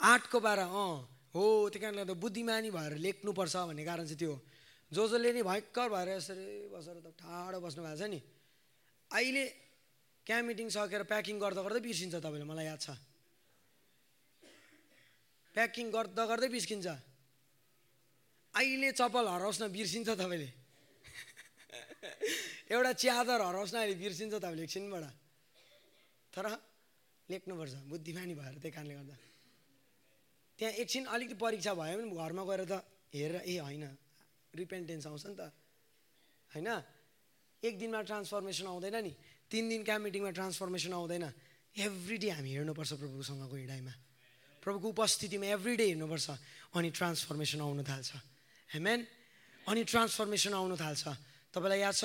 [0.00, 4.34] आठको बाह्र अँ। हो त्यो कारणले गर्दा बुद्धिमानी भएर लेख्नुपर्छ भन्ने कारण चाहिँ त्यो
[4.92, 8.20] जो जसले नि भयङ्कर भएर यसरी बसेर त ठाडो बस्नु भएको छ नि।
[9.10, 9.44] अहिले
[10.26, 12.88] क्याम्प मिटिङ सकेर प्याकिङ गर्दा गर्दै बिर्सिन्छ तपाईँले मलाई याद छ।
[15.54, 16.86] प्याकिङ गर्दा गर्दै बिर्सिन्छ।
[18.54, 20.50] अहिले चप्पल हराओस् न बिर्सिन्छ तपाईँले।
[22.74, 25.04] एउटा च्यादर हराओस् न अहिले बिर्सिन्छ तपाईँले एकछिनबाट।
[26.32, 26.46] तर
[27.28, 29.16] लेख्नुपर्छ बुद्धिमानी भएर त्यही कारणले गर्दा।
[30.58, 32.72] त्यहाँ एकछिन अलिकति परीक्षा भयो भने घरमा गएर त
[33.12, 33.84] हेरेर ए होइन
[34.54, 35.52] रिपेन्टेन्स आउँछ नि त
[36.50, 36.68] होइन?
[37.62, 39.12] एक दिनमा ट्रान्सफर्मेसन आउँदैन नि
[39.50, 41.24] तिन दिन क्याम्प मिटिङमा ट्रान्सफर्मेसन आउँदैन।
[41.76, 43.94] एभ्री डे हामी हेर्नुपर्छ प्रभुसँगको हिँडाइमा।
[44.62, 46.26] प्रभुको उपस्थितिमा एभ्री डे हेर्नुपर्छ
[46.72, 48.10] अनि ट्रान्सफर्मेसन आउनु थाल्छ।
[48.72, 49.00] हेमेन
[49.68, 51.04] अनि ट्रान्सफर्मेसन आउनु थाल्छ।
[51.52, 52.04] तपाईँलाई याद छ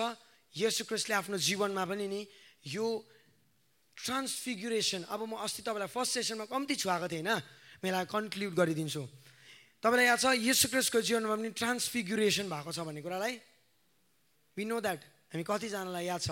[0.55, 2.21] यसु क्रिस्टले आफ्नो जीवनमा पनि नि
[2.67, 2.85] यो
[3.95, 7.39] ट्रान्सफिगुरेसन अब म अस्ति तपाईँलाई फर्स्ट सेसनमा कम्ती छुवाएको थिएँ होइन
[7.81, 9.03] मलाई कन्क्लुड गरिदिन्छु।
[9.81, 13.33] तपाईँलाई याद छ यसु क्रिस्टको जीवनमा पनि ट्रान्सफिगुरेसन भएको छ भन्ने कुरालाई?
[14.57, 15.01] वि नो द्याट
[15.33, 16.29] हामी कतिजनालाई याद छ?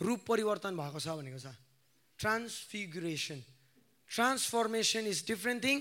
[0.00, 1.48] रूप परिवर्तन भएको छ भनेको छ।
[2.20, 3.40] Transfiguration.
[4.10, 5.76] Transformation is different thing.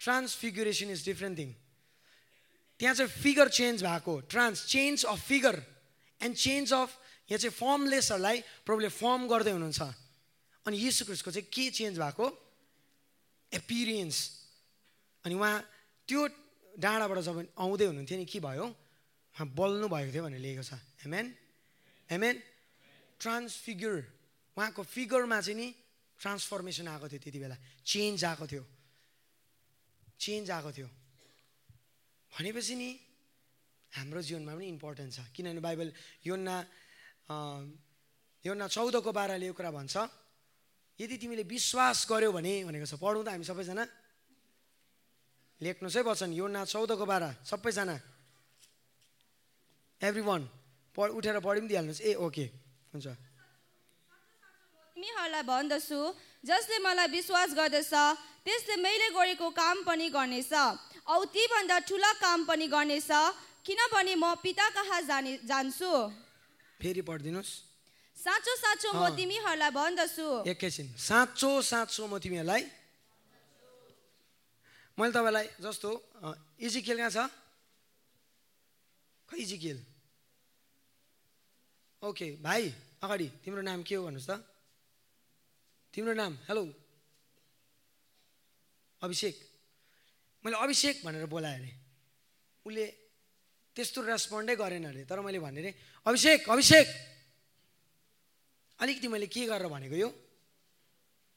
[0.00, 1.50] Transfiguration is different thing.
[2.80, 5.56] त्यहाँ चाहिँ फिगर चेन्ज भएको। Trans change of figure
[6.20, 6.88] and change of
[7.28, 9.80] यहाँ चाहिँ फर्मलेसहरूलाई प्रभुले फर्म गर्दै हुनुहुन्छ।
[10.66, 12.26] अनि यीशु क्रिस्टको चाहिँ के चेन्ज भएको?
[13.52, 14.18] एपिरियन्स
[15.24, 15.56] अनि उहाँ
[16.08, 16.20] त्यो
[16.78, 18.64] डाँडाबाट जब आउँदै हुनुहुन्थ्यो नि के भयो?
[18.64, 20.72] उहाँ बल्नु भएको थियो भनेर लेखेको छ।
[21.04, 21.26] हेमेन
[22.10, 22.36] हेमेन
[23.20, 23.94] ट्रान्सफिगर
[24.56, 25.68] उहाँको फिगरमा चाहिँ नि
[26.20, 27.56] ट्रान्सफर्मेसन आएको थियो त्यति बेला।
[27.86, 28.64] चेन्ज आएको थियो।
[30.20, 30.88] चेन्ज आएको थियो।
[32.32, 32.90] भनेपछि नि
[33.92, 35.92] हाम्रो जीवनमा पनि इम्पोर्टेन्ट छ। किनभने बाइबल
[36.26, 36.56] योन्ना
[37.28, 37.60] अँ,
[38.44, 39.94] योन्ना चौधको बाह्रले यो कुरा भन्छ।
[40.98, 43.84] यदि तिमीले विश्वास गर्यौ भने भनेको छ पढौँ त हामी सबैजना।
[45.60, 47.96] लेख्नुहोस् है वचन योन्ना चौधको बाह्र सबैजना।
[50.00, 50.42] एभ्री वान
[50.96, 52.46] पढ उठेर पढि पनि दिइहाल्नुहोस्। ए ओके
[52.92, 53.06] हुन्छ।
[54.96, 55.98] तिमीहरूलाई भन्दछु
[56.44, 57.94] जसले मलाई विश्वास गर्दछ
[58.44, 60.52] त्यसले मैले गरेको काम पनि गर्नेछ।
[61.02, 63.10] औ तीभन्दा ठुला काम पनि गर्नेछ
[63.62, 65.90] किनभने म पिता कहाँ जाने जान्छु।
[66.78, 67.71] फेरि पढिदिनुहोस्।
[68.22, 72.62] साँचो साँचो म। तिमीहरूलाई भन्दछु। एकैछिन। साँचो साँचो म तिमीहरूलाई।
[74.98, 75.90] मैले तपाईँलाई जस्तो
[76.22, 77.18] अँ, इजिकेल कहाँ छ?
[79.28, 79.78] खै इजिकेल?
[82.02, 82.62] ओके भाइ
[83.02, 84.38] अगाडि तिम्रो नाम के हो भन्नुहोस् त?
[85.94, 86.62] तिम्रो नाम हेलो।
[89.02, 89.34] अभिषेक।
[90.44, 91.72] मैले अभिषेक भनेर बोलाएँ अरे।
[92.66, 92.86] उसले
[93.76, 95.70] त्यस्तो रेस्पोन्डै गरेन अरे तर मैले भने अरे
[96.06, 96.86] अभिषेक अभिषेक!
[98.82, 100.10] अलिकति मैले के गरेर भनेको यो?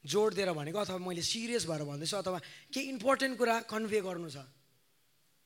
[0.04, 2.38] जोड दिएर भनेको अथवा मैले सिरियस भएर भन्दैछु अथवा
[2.74, 4.42] केही इम्पोर्टेन्ट कुरा कन्भे गर्नु छ?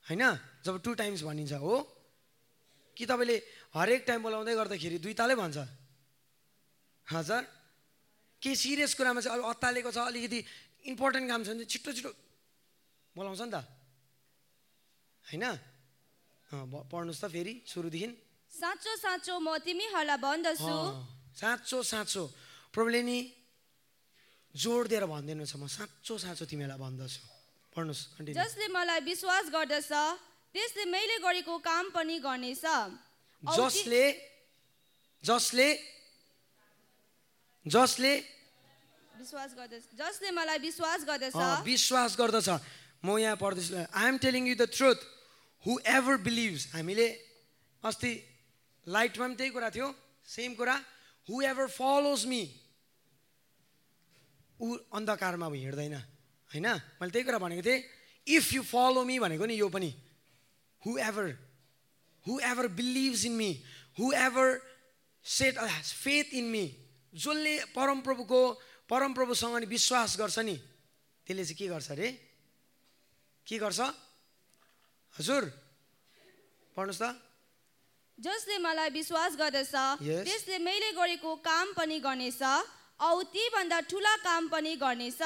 [0.04, 0.24] होइन?
[0.64, 1.74] जब टु टाइम्स भनिन्छ हो
[2.96, 3.36] कि तपाईँले
[3.72, 5.58] हरेक टाइम बोलाउँदै गर्दाखेरि दुई तालै भन्छ?
[7.06, 7.42] हजुर।
[8.42, 10.40] केही सिरियस कुरामा चाहिँ अलिक अत्तालेको छ अलिकति
[10.92, 12.10] इम्पोर्टेन्ट काम छ भने छिटो छिटो
[13.16, 13.56] बोलाउँछ नि त।
[15.24, 15.44] होइन?
[16.48, 18.08] पढ्नुहोस् त फेरि सुरुदेखि।
[18.52, 22.24] साँचो साँचो म तिमीहरूलाई भन्दछु। साँचो साँचो।
[22.74, 23.18] प्रभुले नि
[24.54, 27.20] जोड दिएर भनिदिनु छ म साँचो साँचो तिमीलाई भन्दछु।
[27.74, 29.92] पढ्नुहोस् जसले मलाई विश्वास गर्दछ
[30.54, 32.64] त्यसले मैले गरेको काम पनि गर्नेछ।
[33.42, 34.04] जसले
[35.24, 35.68] जसले
[37.66, 38.12] जसले
[39.20, 42.48] विश्वास गर्दछ जसले मलाई विश्वास गर्दछ। विश्वास गर्दछ।
[43.04, 44.98] म यहाँ पढ्दैछु। I am telling you the truth
[45.78, 47.06] whoever believes हामीले
[47.84, 48.12] अस्ति
[48.86, 49.88] लाइटमा पनि त्यही कुरा थियो
[50.26, 50.74] सेम कुरा।
[51.30, 52.42] हु एभर फलोज मी
[54.60, 55.94] ऊ अन्धकारमा अब हिँड्दैन
[56.50, 56.66] होइन?
[56.98, 57.80] मैले त्यही कुरा भनेको थिएँ।
[58.26, 59.90] इफ यु फलो मी भनेको नि यो पनि।
[60.98, 61.26] Whoever
[62.50, 63.50] whoever believes in me
[64.12, 64.48] whoever
[65.24, 65.54] set
[66.02, 66.64] faith in me
[67.14, 68.40] जसले परमप्रभुको
[68.90, 70.56] परमप्रभुसँग नि विश्वास गर्छ नि
[71.26, 72.08] त्यसले चाहिँ के गर्छ अरे
[73.46, 73.80] के गर्छ?
[75.14, 75.42] हजुर
[76.76, 77.29] पढ्नुहोस् त।
[78.20, 79.74] जसले मलाई विश्वास गर्दछ
[80.04, 80.24] Yes.
[80.28, 82.42] त्यसले मैले गरेको काम पनि गर्नेछ
[83.00, 85.20] औ तीभन्दा ठुला काम पनि गर्नेछ.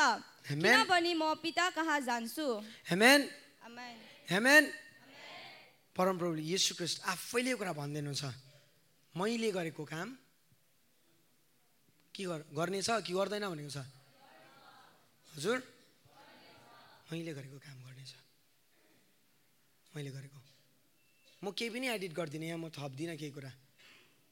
[0.47, 2.47] किनभने म पिता कहाँ जान्छु?
[5.97, 8.31] परमप्रभुले यीशु ख्रिस्ट आफैले कुरा भनिदिनु छ
[9.15, 10.09] मैले गरेको काम
[12.15, 13.79] के गर गर्नेछ कि गर्दैन भनेको छ?
[15.35, 15.59] हजुर।
[17.11, 18.13] मैले गरेको काम गर्नेछ।
[19.95, 20.39] मैले गरेको
[21.45, 23.53] म केही पनि एडिट गर्दिनँ यहाँ म थप्दिनँ केही कुरा।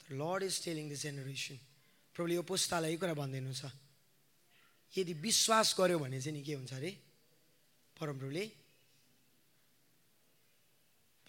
[0.01, 1.57] तर Lord is telling this generation
[2.15, 3.69] प्रभुले यो पुस्तालाई यो कुरा भनिदिनु छ
[4.93, 6.91] यदि विश्वास गर्यो भने चाहिँ नि के हुन्छ अरे?
[7.97, 8.45] परमप्रभुले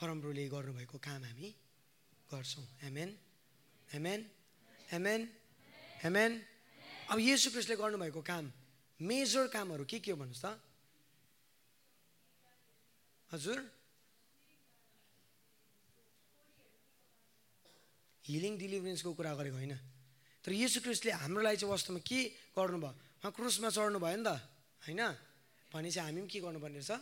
[0.01, 1.48] परमप्रभुले गर्नुभएको काम हामी
[2.32, 3.11] गर्छौँ। हेमेन
[3.93, 4.20] हेमेन
[4.90, 5.20] हेमेन
[6.02, 6.32] हेमेन
[7.12, 8.44] अब येसु क्रिस्टले गर्नुभएको काम
[9.01, 10.47] मेजर कामहरू के के हो भन्नुहोस् त?
[13.32, 13.59] हजुर?
[18.24, 19.74] हिलिङ डिलिभरेन्सको कुरा गरेको होइन।
[20.44, 22.20] तर येसु क्रिस्टले हाम्रो लागि चाहिँ वास्तवमा के
[22.56, 22.92] गर्नुभयो?
[23.20, 24.30] उहाँ क्रुसमा चढ्नु भयो नि त
[24.84, 25.01] होइन?
[25.72, 26.92] भनेपछि हामी पनि के गर्नुपर्ने रहेछ?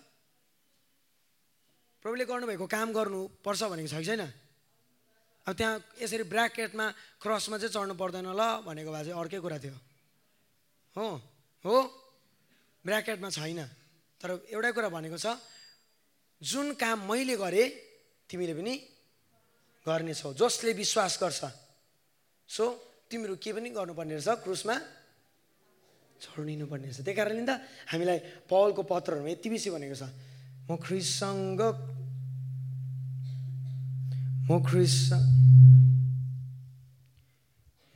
[2.03, 4.23] प्रभुले गर्नुभएको काम गर्नुपर्छ भनेको छ कि छैन?
[5.47, 6.86] अब त्यहाँ यसरी ब्राकेटमा
[7.19, 9.77] क्रसमा चाहिँ चढ्नु पर्दैन ल भनेको भए चाहिँ अर्कै कुरा थियो।
[10.97, 11.07] हो?
[11.65, 11.74] हो?
[12.86, 13.61] ब्राकेटमा छैन।
[14.23, 15.39] तर एउटै कुरा भनेको छ
[16.43, 17.66] जुन काम मैले गरेँ
[18.31, 18.74] तिमीले पनि
[19.87, 21.43] गर्नेछौ जसले विश्वास गर्छ।
[22.49, 22.65] सो
[23.11, 24.77] तिमीहरू के पनि गर्नुपर्ने रहेछ क्रुसमा
[26.23, 27.53] छोडिनु पर्ने रहेछ। त्यही कारणले त
[27.91, 30.07] हामीलाई पवलको पत्रहरूमा यति बेसी भनेको छ
[30.71, 31.61] म ख्रिससँग
[34.47, 34.97] म ख्रिस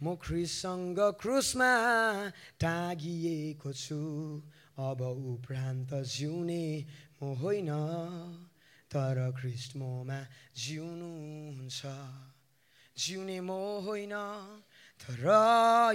[0.03, 1.71] म ख्रिससँग क्रुसमा
[2.61, 3.99] टाँगिएको छु।
[4.77, 6.67] अब उपरान्त जिउने
[7.23, 7.71] म होइन।
[8.91, 10.19] तर ख्रिस्ट मोमा
[10.55, 11.81] जिउनुहुन्छ
[12.97, 13.51] जिउने म
[13.85, 14.15] होइन
[15.01, 15.25] तर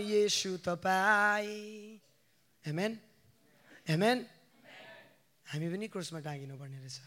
[0.06, 1.98] यसु तपाईँ।
[2.64, 2.92] हेमेन
[3.90, 4.18] हेमेन
[5.46, 6.98] हामी पनि क्रुसमा टाँगिनु पर्ने रहेछ।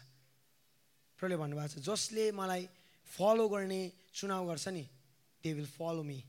[1.19, 2.63] प्रले भन्नुभएको छ जसले मलाई
[3.07, 3.81] फलो गर्ने
[4.11, 4.83] चुनाव गर्छ नि
[5.43, 6.19] दे विल फलो मी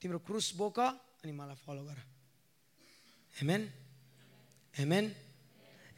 [0.00, 1.98] तिम्रो क्रुस बोक अनि मलाई फलो गर।
[3.34, 3.62] हेमेन
[4.74, 5.04] हेमेन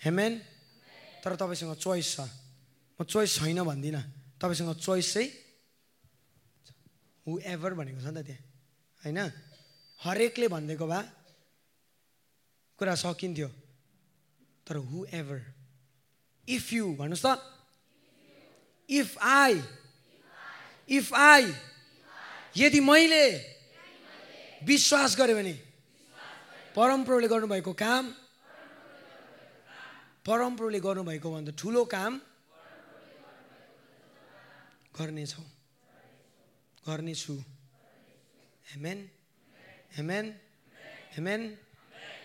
[0.03, 0.33] हेमेन
[1.23, 2.40] तर तपाईँसँग चोइस छ।
[3.01, 4.05] म चोइस छैन भन्दिनँ।
[4.37, 5.29] तपाईँसँग चोइस चाहिँ
[7.25, 8.45] हु एभर भनेको छ नि त त्यहाँ।
[9.01, 9.19] होइन?
[10.05, 11.05] हरेकले भनिदिएको भए
[12.77, 13.49] कुरा सकिन्थ्यो।
[14.69, 15.41] तर हु एभर
[16.45, 17.41] इफ यु भन्नुहोस् त।
[18.89, 19.57] इफ आई
[20.93, 21.45] इफ आई
[22.53, 23.25] यदि मैले
[24.61, 25.57] विश्वास गरेँ भने
[26.77, 28.05] परमप्रभुले गर्नुभएको काम
[30.21, 32.13] परमप्रभुले गर्नुभएको भन्दा ठुलो काम
[35.01, 35.47] गर्नेछौँ।
[36.85, 37.35] गर्नेछु।
[38.71, 38.99] Amen
[39.97, 40.27] amen
[41.17, 41.41] amen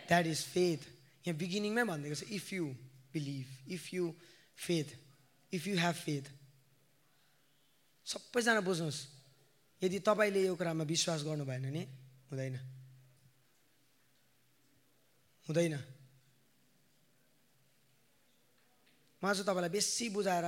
[0.07, 0.81] that is faith
[1.25, 2.65] यहाँ बिगिनिङमै भनिदिएको छ if you
[3.13, 4.03] believe if you
[4.57, 4.87] faith
[5.51, 6.25] if you have faith
[8.05, 9.01] सबैजना बुझ्नुहोस्
[9.81, 11.83] यदि तपाईँले यो कुरामा विश्वास गर्नु भएन भने
[12.29, 12.55] हुँदैन।
[15.47, 15.75] हुँदैन।
[19.21, 20.47] म चाहिँ तपाईँलाई बेसी बुझाएर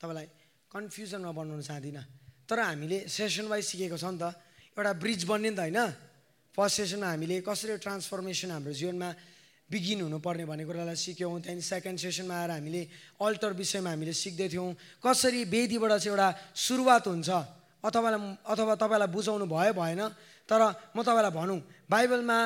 [0.00, 0.26] तपाईँलाई
[0.68, 2.04] कन्फ्युजनमा बनाउन चाहदिनँ
[2.48, 4.24] तर हामीले सेसन वाइज सिकेको छ नि त
[4.76, 5.80] एउटा ब्रिज बन्ने नि त होइन?
[6.54, 9.08] फर्स्ट सेसनमा हामीले कसरी ट्रान्सफर्मेसन हाम्रो जीवनमा
[9.68, 12.82] बिगिन हुनुपर्ने भन्ने कुरालाई सिक्यौँ। त्यहाँदेखि सेकेन्ड सेसनमा आएर हामीले
[13.20, 14.68] अल्टर विषयमा हामीले सिक्दै थियौँ।
[15.04, 17.30] कसरी वेदीबाट चाहिँ एउटा सुरुवात हुन्छ?
[17.84, 18.10] अथवा
[18.48, 20.02] अथवा तपाईँलाई बुझाउनु भयो भएन?
[20.48, 20.60] तर
[20.96, 22.38] म तपाईँलाई भनौँ बाइबलमा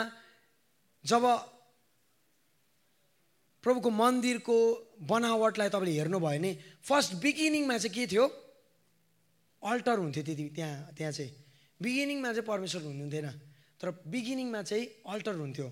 [1.05, 1.25] जब
[3.63, 4.57] प्रभुको मन्दिरको
[5.07, 6.51] बनावटलाई तपाईँले हेर्नुभयो भने
[6.83, 8.25] फर्स्ट बिगिनिङमा चाहिँ के थियो?
[9.63, 11.31] अल्टर हुन्थ्यो त्यति त्यहाँ त्यहाँ चाहिँ।
[11.83, 13.29] बिगिनिङमा चाहिँ परमेश्वर हुनुहुन्थेन।
[13.79, 15.69] तर बिगिनिङमा चाहिँ अल्टर हुन्थ्यो।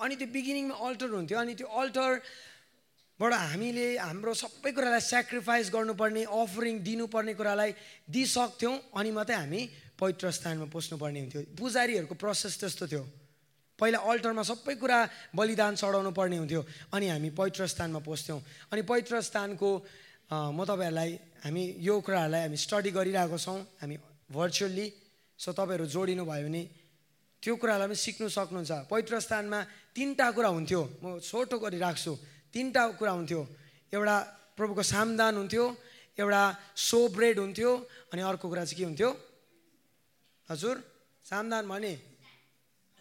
[0.00, 6.74] अनि त्यो बिगिनिङमा अल्टर हुन्थ्यो अनि त्यो अल्टरबाट हामीले हाम्रो सबै कुरालाई सेक्रिफाइस गर्नुपर्ने अफरिङ
[6.86, 7.70] दिनुपर्ने कुरालाई
[8.06, 9.60] दिइसक्थ्यौँ अनि मात्रै हामी
[9.98, 13.02] पवित्र स्थानमा पस्नुपर्ने हुन्थ्यो। पुजारीहरूको प्रोसेस त्यस्तो थियो।
[13.80, 14.98] पहिला अल्टरमा सबै कुरा
[15.32, 16.62] बलिदान चढाउनु पर्ने हुन्थ्यो।
[16.92, 18.40] अनि हामी पवित्र स्थानमा पस्थ्यौँ।
[18.72, 19.70] अनि पवित्र स्थानको
[20.30, 21.10] म तपाईँहरूलाई
[21.42, 23.96] हामी यो कुराहरूलाई हामी स्टडी गरिरहेको छौँ। हामी
[24.30, 24.86] भर्चुअल्ली
[25.38, 26.62] सो तपाईँहरू जोडिनु भयो भने
[27.42, 29.58] त्यो कुरालाई पनि सिक्नु सक्नुहुन्छ। पवित्र स्थानमा
[29.96, 32.12] तिनवटा कुरा हुन्थ्यो। म छोटो गरिराख्छु।
[32.52, 33.40] तिनवटा कुरा हुन्थ्यो।
[33.96, 34.16] एउटा
[34.54, 35.64] प्रभुको सामदान हुन्थ्यो
[36.20, 36.42] एउटा
[36.76, 37.70] सो ब्रेड हुन्थ्यो
[38.12, 39.10] अनि अर्को कुरा चाहिँ के हुन्थ्यो?
[40.48, 40.76] हजुर
[41.24, 41.92] सामदान भने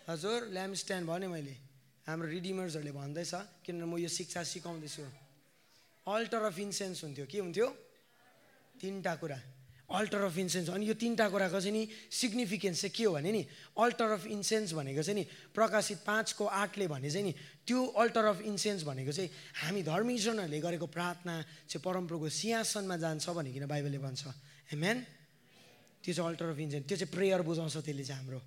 [0.10, 1.54] हजुर ल्याम्प स्ट्यान्ड भने मैले।
[2.10, 5.06] हाम्रो रिडिमर्सहरूले भन्दैछ किनभने म यो शिक्षा सिकाउँदैछु।
[6.10, 7.68] अल्टर अफ इन्सेन्स हुन्थ्यो। के हुन्थ्यो?
[8.82, 9.38] तिनवटा कुरा।
[9.86, 13.42] अल्टर अफ इन्सेन्स अनि यो तिनवटा कुराको चाहिँ नि सिग्निफिकेन्स चाहिँ के हो भने नि
[13.78, 17.34] अल्टर अफ इन्सेन्स भनेको चाहिँ नि प्रकाशित पाँचको आठले भने चाहिँ नि
[17.70, 19.30] त्यो अल्टर अफ इन्सेन्स भनेको चाहिँ
[19.62, 21.36] हामी धर्मीजनहरूले गरेको प्रार्थना
[21.70, 24.26] चाहिँ परमप्रभुको सिंहासनमा जान्छ भनिकन बाइबलले भन्छ।
[24.74, 24.98] हेमेन
[26.02, 28.42] त्यो चाहिँ अल्टर अफ इन्सेन्स त्यो चाहिँ प्रेयर बुझाउँछ त्यसले चाहिँ हाम्रो।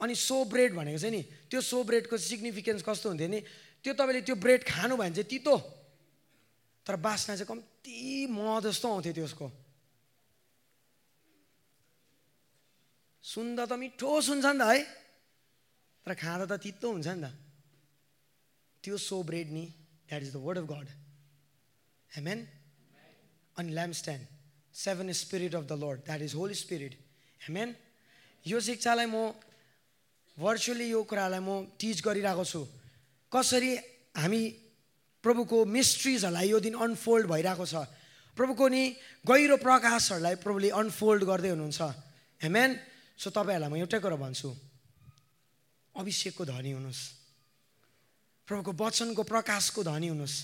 [0.00, 3.40] अनि सो ब्रेड भनेको चाहिँ नि त्यो सो ब्रेडको सिग्निफिकेन्स कस्तो हुन्थ्यो नि
[3.84, 5.54] त्यो तपाईँले त्यो ब्रेड खानु भयो भने चाहिँ तितो
[6.86, 9.46] तर बास्ना चाहिँ कम्ती मह जस्तो आउँथ्यो त्यसको
[13.24, 14.80] सुन्दा त मिठो सुन्छ नि त है
[16.04, 17.32] तर खाँदा त तितो हुन्छ नि त।
[18.84, 19.64] त्यो सो ब्रेड नि
[20.08, 20.88] that is the word of God
[22.10, 22.38] amen
[23.56, 24.24] अनि lamp stand
[24.76, 26.92] seven spirit of the Lord that is holy spirit
[27.48, 27.74] amen
[28.44, 29.32] यो शिक्षालाई म
[30.38, 32.60] भर्चुअली यो कुरालाई म टिच गरिरहेको छु।
[33.32, 33.72] कसरी
[34.18, 34.42] हामी
[35.24, 37.74] प्रभुको मिस्ट्रिजहरूलाई यो दिन अनफोल्ड भइरहेको छ।
[38.36, 38.82] प्रभुको नि
[39.22, 41.80] गहिरो प्रकाशहरूलाई प्रभुले अनफोल्ड गर्दै हुनुहुन्छ।
[42.42, 42.70] हेमेन
[43.14, 44.50] सो तपाईँहरूलाई म एउटै कुरा भन्छु।
[45.94, 47.02] अभिषेकको धनी हुनुहोस्।
[48.48, 50.36] प्रभुको वचनको प्रकाशको धनी हुनुहोस्।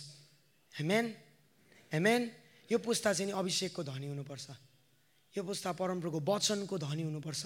[0.78, 1.04] हेमेन
[1.92, 2.20] हेमेन
[2.70, 4.46] यो पुस्ता चाहिँ नि अभिषेकको धनी हुनुपर्छ।
[5.34, 7.42] यो पुस्ता परमप्रभुको वचनको धनी हुनुपर्छ।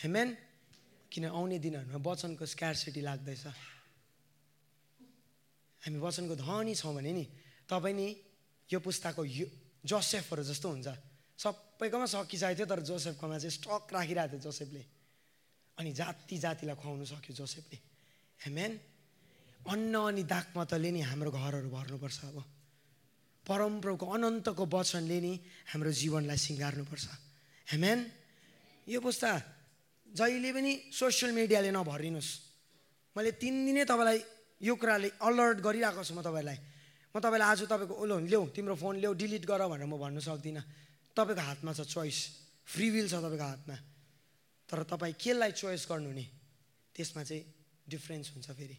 [0.00, 0.28] हेमेन
[1.12, 3.44] किन आउने दिनहरूमा वचनको स्क्यारसिटी लाग्दैछ।
[5.84, 7.24] हामी वचनको धनी छौँ भने नि
[7.68, 8.08] तपाईँ नि
[8.72, 9.46] यो पुस्ताको यो
[9.84, 10.88] जोसेफहरू जस्तो हुन्छ।
[11.36, 14.82] सबैकोमा सकिसकेको थियो तर जोसेफकोमा चाहिँ स्टक राखिरहेको थियो जोसेफले।
[15.78, 17.78] अनि जाति जातिलाई खुवाउनु सक्यो जोसेफले।
[18.40, 18.72] हेमेन
[19.68, 22.38] अन्न अनि दागमतले नि हाम्रो घरहरू भर्नुपर्छ अब।
[23.42, 25.32] परमप्रभुको अनन्तको वचनले नि
[25.74, 27.06] हाम्रो जीवनलाई सिँगार्नुपर्छ।
[27.68, 27.98] हेमेन
[28.88, 29.30] यो पुस्ता
[30.12, 32.30] जहिले पनि सोसियल मिडियाले नभरिनुहोस्।
[33.16, 34.18] मैले तिन दिनै तपाईँलाई
[34.60, 36.58] यो कुराले अलर्ट गरिरहेको छु म तपाईँलाई।
[37.12, 40.64] म तपाईँलाई आज तपाईँको ओलो ल्याऊ तिम्रो फोन ल्याऊ डिलिट गर भनेर म भन्नु सक्दिनँ।
[41.16, 42.18] तपाईँको हातमा छ चोइस
[42.68, 43.76] फ्री विल छ तपाईँको हातमा।
[44.68, 46.24] तर तपाईँ केलाई चोइस गर्नु नि
[46.96, 47.44] त्यसमा चाहिँ
[47.88, 48.76] डिफ्रेन्स हुन्छ फेरि।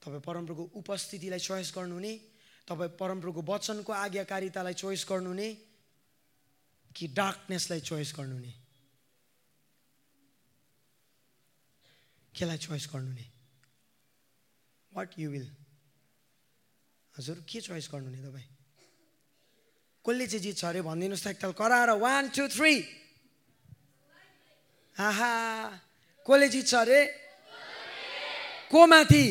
[0.00, 2.12] तपाईँ परमप्रभुको उपस्थितिलाई चोइस गर्नु नि
[2.68, 5.48] तपाईँ परमप्रभुको वचनको आज्ञाकारितालाई चोइस गर्नु नि
[6.96, 8.38] कि डार्कनेसलाई चोइस गर्नु
[12.38, 13.26] केलाई चोइस गर्नु नि
[14.92, 15.46] वाट यु विल
[17.14, 18.46] हजुर के चोइस गर्नु नि तपाईँ?
[20.06, 20.64] कसले चाहिँ जित्छ?
[20.64, 22.74] अरे भनिदिनुहोस् त एकताल। कराएर वान टू थ्री
[24.96, 25.34] आहा!
[26.26, 27.00] कसले जित्छ अरे?
[28.70, 29.26] को माथि?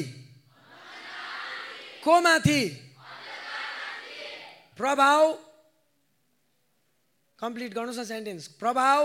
[2.03, 2.61] को माथि?
[4.77, 5.23] प्रभाव।
[7.39, 8.99] कम्प्लिट गर्नुहोस् न सेन्टेन्स प्रभाव।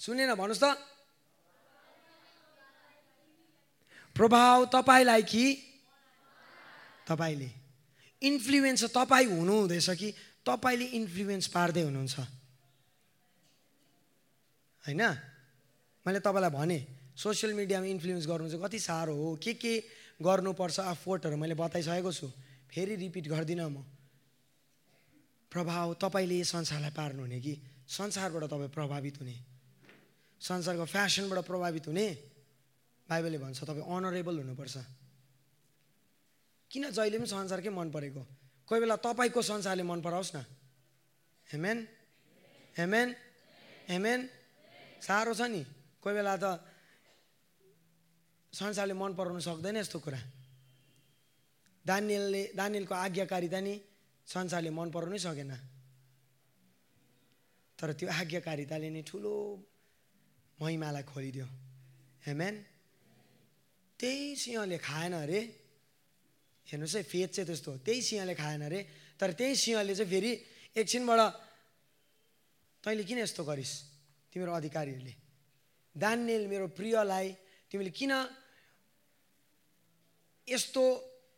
[0.00, 0.89] सुनेन भन्नुहोस् त।
[4.20, 5.56] प्रभाव तपाईँलाई कि?
[7.08, 7.50] तपाईँले।
[8.22, 10.14] इन्फ्लुएन्स तपाईँ हुनुहुँदैछ कि?
[10.46, 12.20] तपाईँले इन्फ्लुएन्स पार्दै हुनुहुन्छ।
[14.84, 15.02] होइन?
[16.06, 16.86] मैले तपाईँलाई भने
[17.16, 19.84] सोसियल मिडियामा इन्फ्लुएन्स गर्नु चाहिँ कति साह्रो हो। के के
[20.22, 22.28] गर्नुपर्छ अफोर्टहरू मैले बताइसकेको छु।
[22.70, 23.84] फेरि रिपिट गर्दिनँ म।
[25.50, 27.56] प्रभाव तपाईँले संसारलाई पार्नुहुने कि?
[27.88, 29.36] संसारबाट तपाईँ प्रभावित हुने।
[30.40, 32.29] संसारको फ्यासनबाट प्रभावित हुने।
[33.10, 34.76] बाइबलले भन्छ तपाईँ अनरेबल हुनुपर्छ।
[36.70, 38.22] किन जहिले पनि संसारकै मन परेको?
[38.68, 40.46] कोही बेला तपाईँको संसारले मन पराओस् न।
[41.46, 41.78] हेमेन
[42.78, 43.08] हेमेन
[43.90, 44.20] हेमेन
[45.02, 45.62] साह्रो छ नि।
[45.98, 46.44] कोही बेला त
[48.54, 50.20] संसारले मन पराउनु सक्दैन यस्तो कुरा।
[51.82, 53.74] दानियलले दानियलको आज्ञाकारिता नि
[54.26, 55.52] संसारले मन पराउनै सकेन।
[57.78, 59.34] तर त्यो आज्ञाकारिताले नै ठुलो
[60.62, 61.46] महिमालाई खोलिदियो।
[62.26, 62.54] हेमेन
[64.00, 65.40] त्यही सिंहले खाएन अरे?
[66.66, 68.80] हेर्नुहोस् है फेद चाहिँ त्यस्तो त्यही सिंहले खाएन अरे?
[69.20, 70.32] तर त्यही सिंहले चाहिँ फेरि
[70.80, 71.20] एकछिनबाट
[72.80, 73.74] तैँले किन यस्तो गरिस्
[74.32, 75.14] तिम्रो अधिकारीहरूले?
[75.92, 77.28] दानियल मेरो प्रियलाई
[77.68, 78.12] तिमीले किन
[80.48, 80.84] यस्तो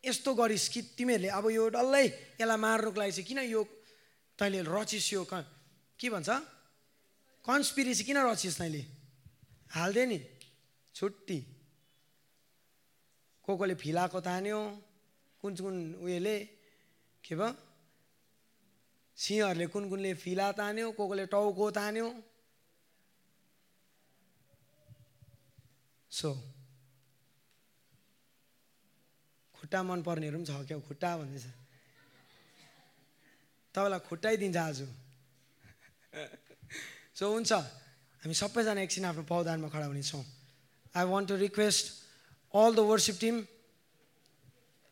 [0.05, 2.07] यस्तो गरिस् कि तिमीहरूले अब यो डल्लै
[2.39, 3.61] यसलाई मार्नुको लागि चाहिँ किन यो
[4.39, 6.31] तैँले रचिस् यो के भन्छ?
[7.45, 8.83] कन्सपिरेसी किन रचिस् तैँले?
[9.75, 10.19] हाल्दे नि
[10.95, 11.52] छुट्टी।
[13.53, 14.61] को कोले फिलाको तान्यो।
[15.43, 16.37] कुन कुन उयोले
[17.25, 17.53] के भयो?
[19.19, 22.09] सिंहहरूले कुन कुनले फिला तान्यो को कोले टाउको तान्यो।
[26.11, 26.33] सो
[29.55, 31.47] खुट्टा मन पर्नेहरू पनि छ क्या खुट्टा भन्दैछ
[33.75, 34.79] तपाईँलाई खुट्टाइदिन्छ आज।
[37.15, 37.53] सो हुन्छ।
[38.23, 40.25] हामी सबैजना एकछिन आफ्नो पौधानमा खडा हुनेछौँ।
[40.95, 41.87] I want to request
[42.54, 43.48] all the worship team.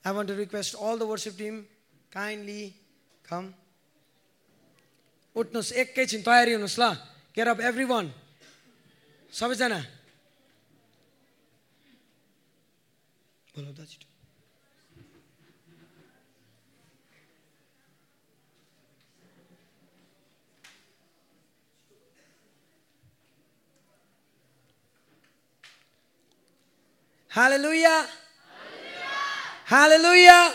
[0.03, 1.65] I want to request all the worship team
[2.11, 2.73] kindly
[3.26, 3.53] come.
[5.35, 6.84] उठ्नुहोस् एकैछिन तयारी हुनुहोस् ल
[7.35, 8.06] केयर अफ एभ्री वान
[9.34, 9.80] सबैजना
[13.56, 14.07] बोलाउँदा छिटो
[27.31, 28.09] Hallelujah.
[29.66, 30.52] Hallelujah.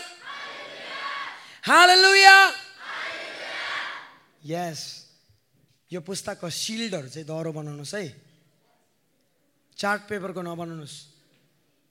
[1.64, 2.52] Hallelujah.
[4.44, 4.80] यस
[5.90, 8.06] यो पुस्तकको सिल्डहरू चाहिँ दह्रो बनाउनुहोस् है।
[9.74, 10.96] चार्ट पेपरको नबनाउनुहोस्।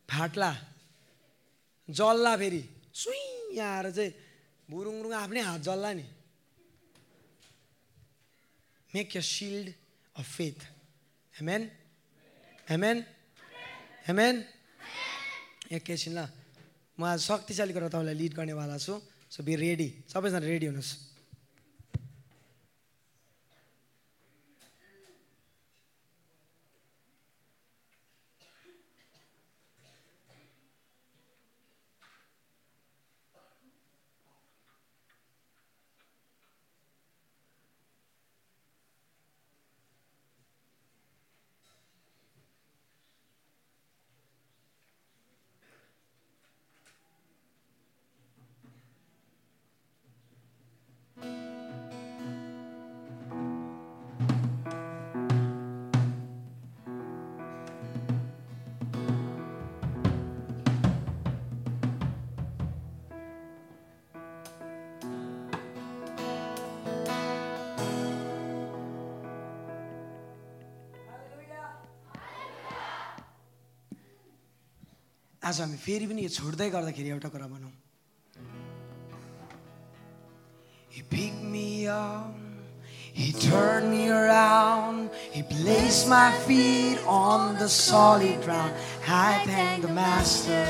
[0.07, 0.51] फाट्ला।
[1.89, 2.63] जल्ला फेरि।
[2.93, 4.13] सुई आएर चाहिँ
[4.69, 6.05] भुरुङरुङ आफ्नै हात जल्ला नि।
[8.93, 9.67] Make your shield
[10.15, 10.59] of faith
[11.33, 11.61] amen
[12.69, 12.97] amen
[14.07, 14.35] amen
[15.71, 16.19] एकैछिन ल
[16.97, 18.93] म आज शक्तिशाली गरेर तपाईँलाई लिड गर्नेवाला छु।
[19.27, 21.14] सो बी रेडी सबैजना रेडी हुनुहोस्।
[75.54, 77.72] आज हामी फेरि पनि यो छुट्दै गर्दाखेरि एउटा कुरा भनौँ
[80.94, 82.34] He picked me up,
[83.18, 88.74] He turned me around, He placed my feet on the solid ground.
[89.06, 90.66] I thank the Master,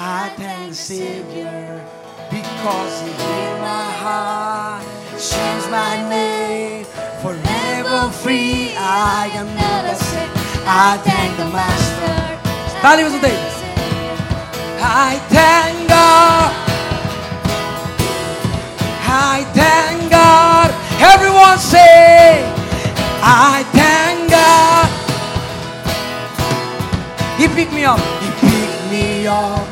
[0.00, 1.84] I thank the Savior,
[2.30, 4.88] because He healed my heart,
[5.28, 6.84] changed my name,
[7.22, 8.74] forever free.
[8.78, 10.30] I am never sick.
[10.66, 12.16] I thank the Master.
[12.82, 13.43] ताली बजाउँदै
[14.87, 16.51] I thank God.
[19.07, 20.69] I thank God.
[21.01, 22.45] Everyone say,
[23.21, 24.87] I thank God.
[27.39, 27.99] He picked me up.
[28.21, 29.67] He picked me up.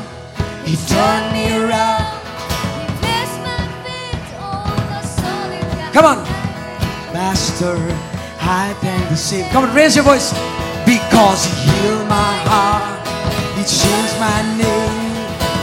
[0.66, 2.14] He turned me around.
[5.94, 6.24] Come on.
[7.14, 7.76] Master,
[8.40, 9.48] I thank the Savior.
[9.52, 10.32] Come on, raise your voice.
[10.84, 13.06] Because He healed my heart.
[13.56, 15.03] He changed my name.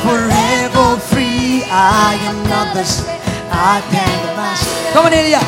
[0.04, 1.64] Forever free.
[1.70, 3.22] I am not the same.
[3.52, 4.94] I thank Master.
[4.94, 5.40] Come on, Elia.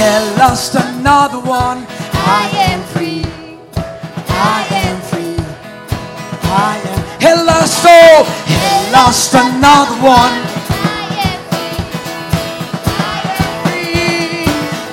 [0.00, 1.78] care lost another one.
[2.40, 3.22] I am free.
[4.56, 5.36] I am free.
[6.68, 7.00] I am.
[7.24, 8.24] He lost all.
[8.48, 10.34] He lost another one.
[10.96, 11.76] I am free.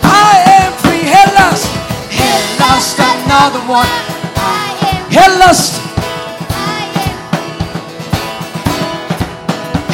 [0.04, 1.04] I am free.
[1.16, 1.68] He lost.
[2.20, 2.30] He
[2.64, 3.92] lost another one.
[5.16, 5.72] He lost.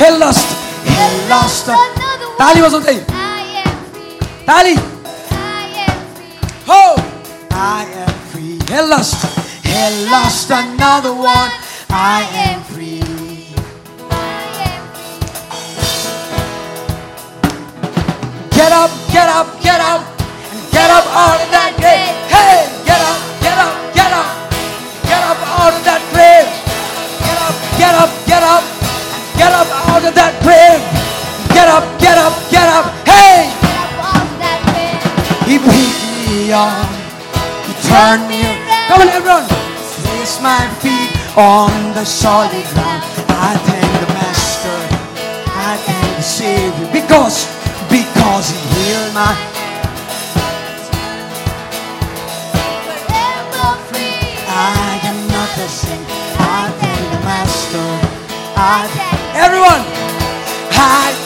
[0.02, 0.48] He lost.
[0.90, 1.68] He lost.
[2.40, 2.84] Dali was on
[4.50, 4.93] Dali.
[8.84, 9.16] Hell lost.
[9.64, 11.52] Hell lost another one.
[11.88, 13.00] I am free.
[18.52, 20.04] Get up, get up, get up,
[20.68, 22.12] get up out of that grave.
[22.28, 24.52] Hey, get up, get up, get up,
[25.08, 26.52] get up out of that grave.
[27.24, 28.64] Get up, get up, get up,
[29.40, 30.84] get up out of that grave.
[31.56, 32.92] Get up, get up, get up.
[33.08, 33.48] Hey,
[35.48, 36.84] he picked me up,
[37.64, 38.63] he turned me.
[38.94, 39.48] Come on, everyone.
[40.06, 43.02] Place my feet on the solid ground.
[43.34, 44.78] I thank the Master,
[45.50, 47.50] I thank the Savior, because
[47.90, 49.34] because He healed my.
[54.46, 56.06] I am not the same.
[56.38, 57.90] I thank the Master.
[58.56, 59.82] I thank everyone.
[60.78, 61.23] I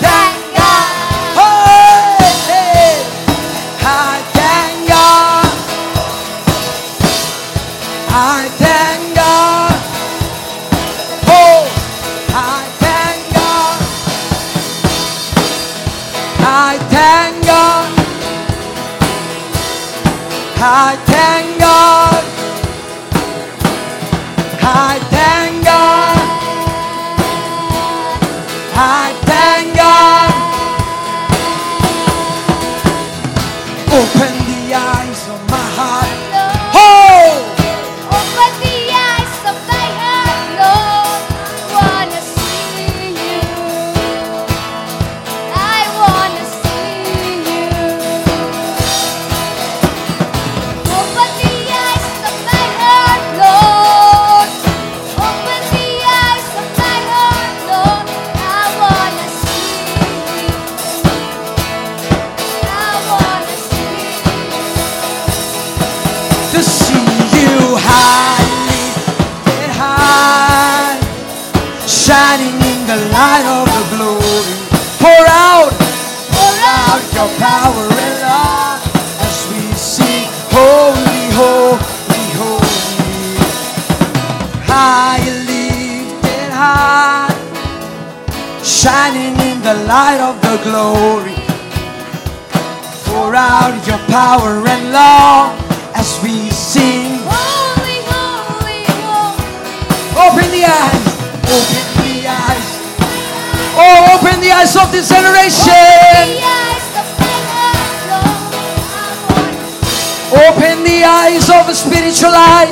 [72.08, 74.56] shining in the light of the glory.
[75.04, 75.72] Pour out,
[76.32, 78.80] pour out your power and love
[79.28, 80.24] as we sing,
[80.56, 83.36] Holy, Holy, Holy.
[84.72, 85.20] High,
[85.52, 87.28] lifted high,
[88.64, 91.36] shining in the light of the glory.
[93.04, 95.60] Pour out your power and love
[95.94, 97.20] as we sing.
[97.28, 99.44] Holy, holy, holy.
[100.24, 100.97] Open the eyes,
[104.48, 106.40] the eyes of this generation.
[110.32, 112.72] Open the eyes of a spiritual eye.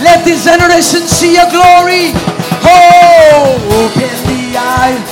[0.00, 2.14] Let this generation see your glory.
[2.62, 5.02] Oh, open the eyes.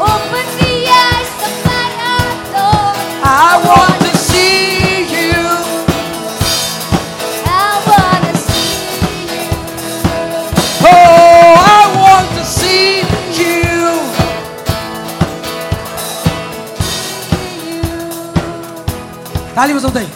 [0.00, 2.96] Open the eyes of my heart, Lord.
[3.22, 3.97] I want.
[19.58, 20.08] Dali uma solta aí.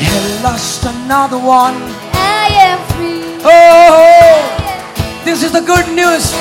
[0.00, 1.74] I lost another one.
[2.14, 3.40] I am free.
[3.42, 5.24] Oh, oh, oh.
[5.24, 6.32] this is the good news.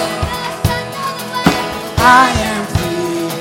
[1.97, 3.31] I am free.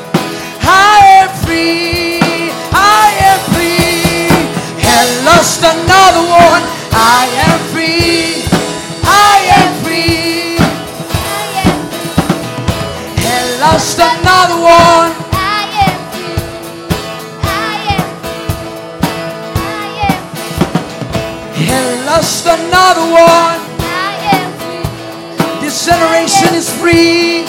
[0.64, 2.50] I am free.
[2.72, 4.30] I am free.
[4.80, 6.62] I lost another one.
[6.94, 7.65] I am
[14.54, 15.10] one.
[15.32, 15.34] I
[15.86, 15.96] am.
[17.42, 18.06] I am
[19.58, 19.60] I
[20.06, 20.22] am
[22.06, 23.58] lost another one.
[23.82, 23.84] I
[24.36, 24.50] am.
[25.60, 27.44] This generation is free.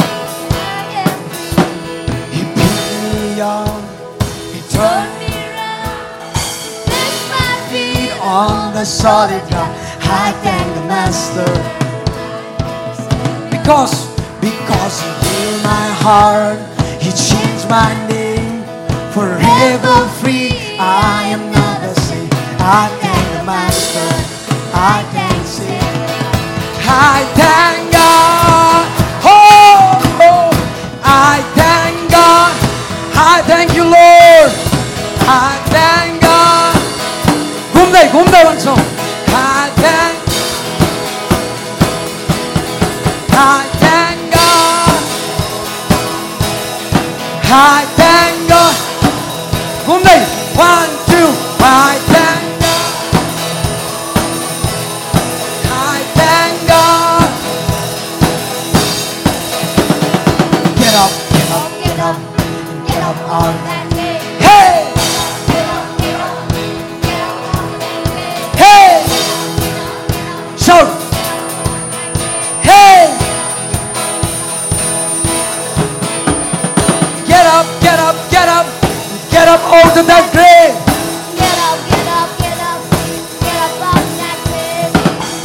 [2.33, 3.81] He picked me up.
[4.53, 6.33] He turned me around.
[7.29, 9.73] My feet on the solid ground.
[10.09, 11.51] I thank the Master
[13.51, 14.07] because
[14.39, 16.59] because He healed my heart.
[17.69, 18.63] My name
[19.11, 20.51] forever free.
[20.79, 22.29] I am not the same.
[22.59, 24.09] I thank the Master.
[24.73, 25.81] I thank Savior.
[26.89, 27.76] I thank
[80.17, 80.73] that.
[81.37, 82.81] Get up, get up, get up.
[83.41, 84.93] Get up out that grave.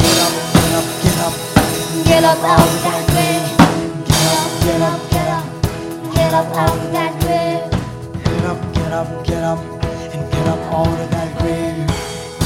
[0.01, 1.33] Get up, get up, get up.
[2.05, 3.45] Get up out that grave.
[4.07, 5.45] Get up, get up, get up.
[6.15, 7.63] Get up out that grave.
[8.23, 9.59] Get up, get up, get up.
[10.13, 11.87] And get up out of that grave.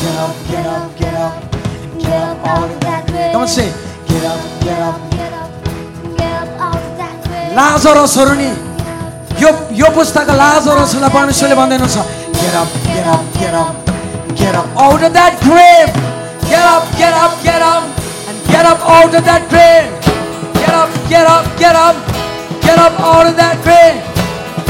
[0.02, 1.34] Get up, get up, get up.
[1.54, 3.32] And get up out of that grave.
[3.32, 3.72] Come on, say,
[4.08, 5.12] get up, get up.
[5.12, 5.52] Get up,
[6.18, 7.56] get up out of that grave.
[7.56, 8.67] Lazarus Horuni.
[9.43, 9.51] यो
[9.83, 11.97] यो पुस्तकका लाजरसहरूलाई परमेश्वरले भन्दैन छ
[12.43, 13.75] get up, get up, get up,
[14.37, 15.93] get up out of that grave.
[16.49, 17.85] Get up, get up, get up,
[18.29, 19.89] and get up out of that grave.
[20.59, 21.97] Get up, get up, get up,
[22.61, 23.97] get up out of that grave.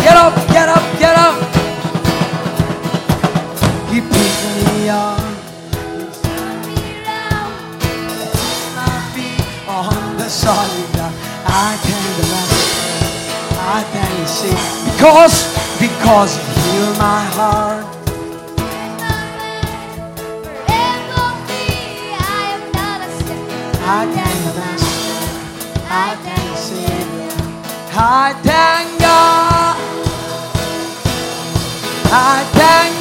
[0.05, 1.37] Get up, get up, get up.
[3.91, 5.19] He picked me up,
[8.77, 10.96] my feet on the solid
[14.42, 14.92] mercy.
[14.92, 17.86] Because, because you heal my heart.
[23.90, 24.80] I thank God.
[25.90, 27.32] I thank Savior.
[27.94, 29.78] I thank God.
[32.12, 32.97] I thank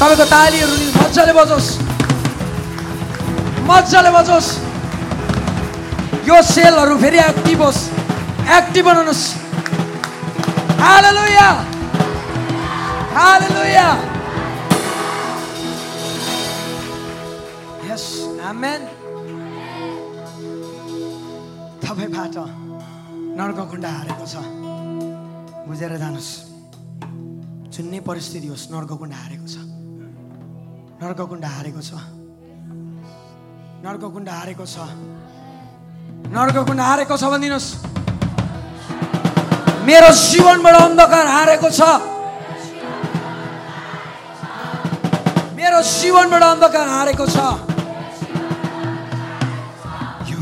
[0.00, 1.68] तपाईँको तालीहरू मजाले बजोस्।
[3.68, 4.48] मजाले बजोस्।
[6.28, 7.80] यो सेलहरू फेरि active होस्।
[8.48, 9.24] Active बनाउनुहोस्।
[10.80, 11.48] हालेलुया
[13.16, 13.88] हालेलुया
[17.90, 18.04] yes
[18.50, 18.80] amen
[21.84, 22.36] तपाईँबाट
[23.38, 24.34] नर्ककुण्ड हारेको छ।
[25.68, 26.30] बुझेर जानुहोस्।
[27.72, 29.69] जुनै परिस्थिति होस् नर्ककुण्ड हारेको छ।
[31.02, 31.90] नर्ककुण्ड हारेको छ।
[33.84, 34.76] नर्ककुण्ड हारेको छ।
[36.36, 37.68] नर्ककुण्ड हारेको छ भनिदिनुहोस्।
[39.88, 41.80] मेरो जीवनबाट अन्धकार हारेको छ।
[45.56, 47.36] मेरो जीवनबाट अन्धकार हारेको छ।
[50.28, 50.38] यो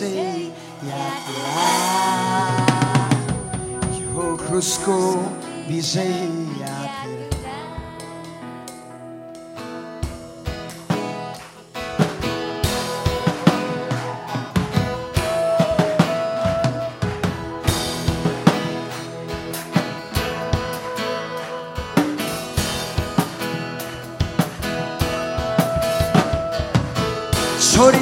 [0.00, 0.44] विजय
[0.88, 1.64] यात्रा
[3.98, 4.96] यो क्रुसको
[5.68, 6.39] विजय यात्रा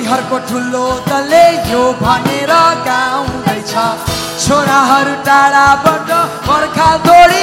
[0.09, 2.53] छोरीहरूको ठुलो दलले यो भनेर
[2.89, 3.73] गाउँदैछ।
[4.41, 6.11] छोराहरू टाढाबाट
[6.49, 7.38] बर्खा दौडी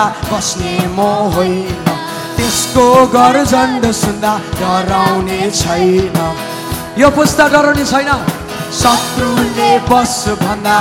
[0.00, 1.00] बस भन्दा बस्ने म
[1.34, 1.84] होइन।
[2.36, 6.36] त्यसको गर्जन्ड सुन्दा डराउने छैन।
[6.98, 8.12] यो पुस्ता डराउने छैन।
[8.72, 10.80] शत्रुले बस भन्दा।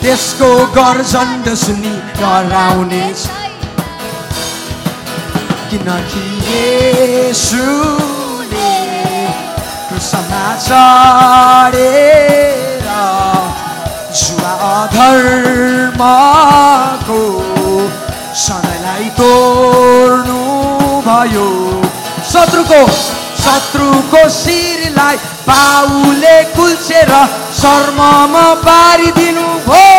[0.00, 3.14] त्यसको गर्जन्ड सुनि डराउने
[5.70, 6.24] किनकि
[9.88, 11.76] क्रुसमा चढेर
[14.16, 14.86] जुवा
[17.06, 20.40] अधर्मको सधैँलाई तोड्नु
[21.06, 21.48] भयो।
[22.30, 22.80] शत्रुको
[23.42, 25.16] शत्रुको शिरलाई
[25.46, 27.12] बाउले कुल्चेर
[27.60, 29.94] शर्ममा पारिदिनु भयो।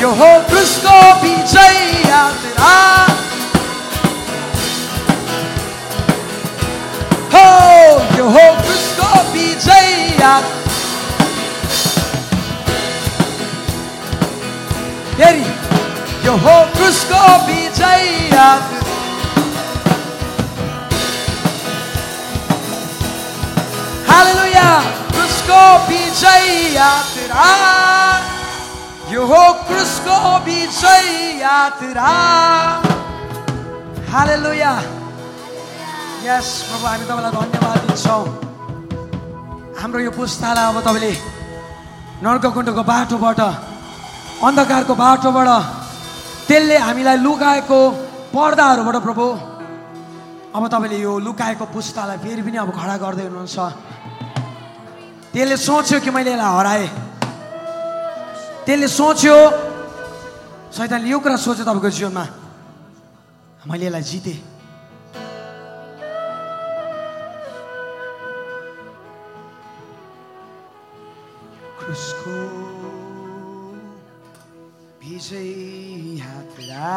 [0.00, 0.30] यो हो
[1.22, 1.76] विजय
[2.08, 2.74] यात्रा।
[7.34, 7.46] हो
[8.16, 8.46] यो हो
[9.58, 9.88] विजय
[10.20, 10.68] यात्रा
[15.18, 15.46] फेरि
[16.26, 18.06] यो हो क्रुसको विजय
[24.08, 24.68] हालेलुया
[25.10, 27.50] क्रुसको विजय यात्रा
[29.10, 31.06] यो हो क्रुसको विजय
[31.42, 32.16] यात्रा
[34.12, 34.72] हालेलुया।
[36.24, 38.47] यस प्रभु, हामी तपाईँलाई धन्यवाद दिन्छौँ।
[39.88, 41.12] हाम्रो यो पुस्तालाई अब तपाईँले
[42.20, 43.40] नर्ककुण्डको बाटोबाट
[44.44, 45.48] अन्धकारको बाटोबाट
[46.44, 47.80] त्यसले हामीलाई लुकाएको
[48.28, 49.24] पर्दाहरूबाट प्रभु
[50.52, 53.56] अब तपाईँले यो लुकाएको पुस्तालाई फेरि पनि अब खडा गर्दै हुनुहुन्छ।
[55.32, 56.88] त्यसले सोच्यो कि मैले यसलाई हराएँ।
[58.68, 59.36] त्यसले सोच्यो
[60.68, 62.24] सैतानले यो कुरा सोच्यो तपाईँको जीवनमा
[63.72, 64.36] मैले यसलाई जितेँ।
[71.88, 72.32] क्रुसको
[75.00, 75.48] विजय
[76.18, 76.88] यात्रा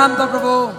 [0.00, 0.69] अब उपरान्त प्रभु।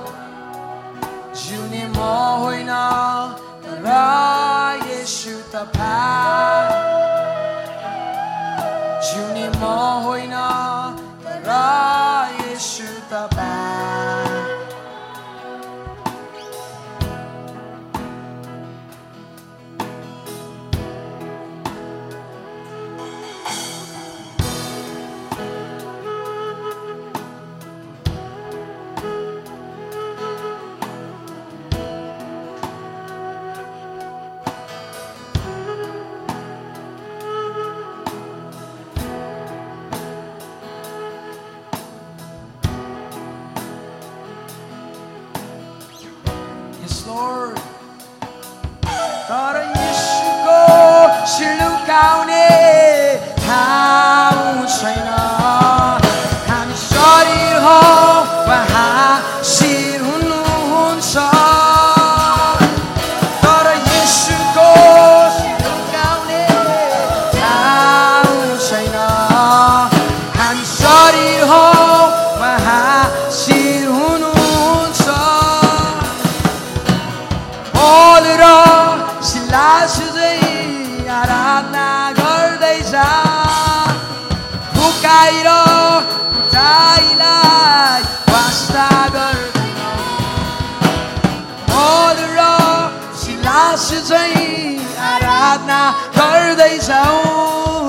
[95.62, 97.88] but now her day's own.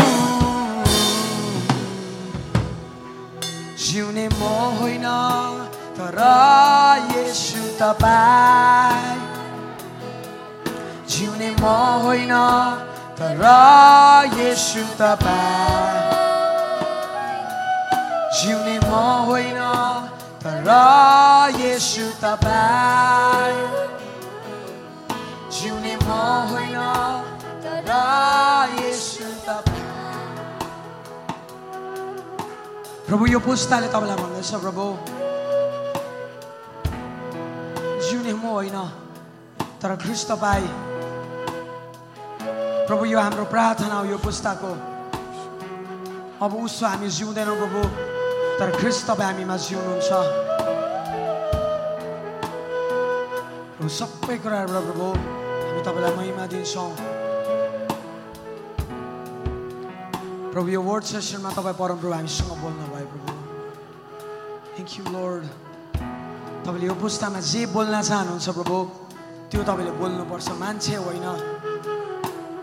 [3.77, 9.19] Juni mohoy na tarai Yeshu tabai.
[11.07, 12.79] Juni mohoy na
[13.17, 16.13] tarai Yeshu tabai.
[18.41, 20.09] Juni mohoy na
[20.41, 23.57] tarai Yeshu tabai.
[25.51, 27.32] Juni mohoy na
[33.07, 34.85] प्रभु यो पुस्ताले तपाईँलाई भन्दैछ प्रभु
[38.01, 38.79] जिउने म होइन
[39.83, 40.69] तर ख्रिस्ट तपाईँ
[42.87, 44.73] प्रभु यो हाम्रो प्रार्थना हो यो पुस्ताको
[46.41, 47.81] अब उसो हामी जिउँदैनौँ प्रभु
[48.59, 50.11] तर ख्रिस्ट तपाईँ हामीमा जिउनुहुन्छ
[53.75, 57.22] प्रभु सबै कुराहरूबाट प्रभु हामी तपाईँलाई महिमा दिन्छौँ
[60.53, 63.33] प्रभु यो वर्ड सेसनमा तपाईँ परमप्रभु हामीसँग बोल्नुभयो प्रभु
[64.77, 65.45] थ्याङ्क यू लोर्ड
[66.65, 68.77] तपाईँले यो पुस्तामा जे बोल्न चाहनुहुन्छ प्रभु
[69.49, 71.27] त्यो तपाईँले बोल्नुपर्छ मान्छे होइन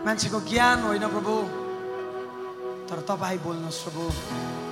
[0.06, 1.34] मान्छेको ज्ञान होइन प्रभु
[2.86, 4.69] तर तपाईँ बोल्नुहोस् प्रभु प्रभु,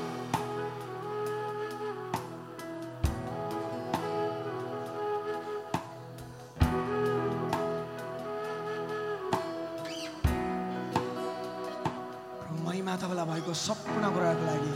[13.39, 14.73] भएको सम्पूर्ण कुराहरूको लागि।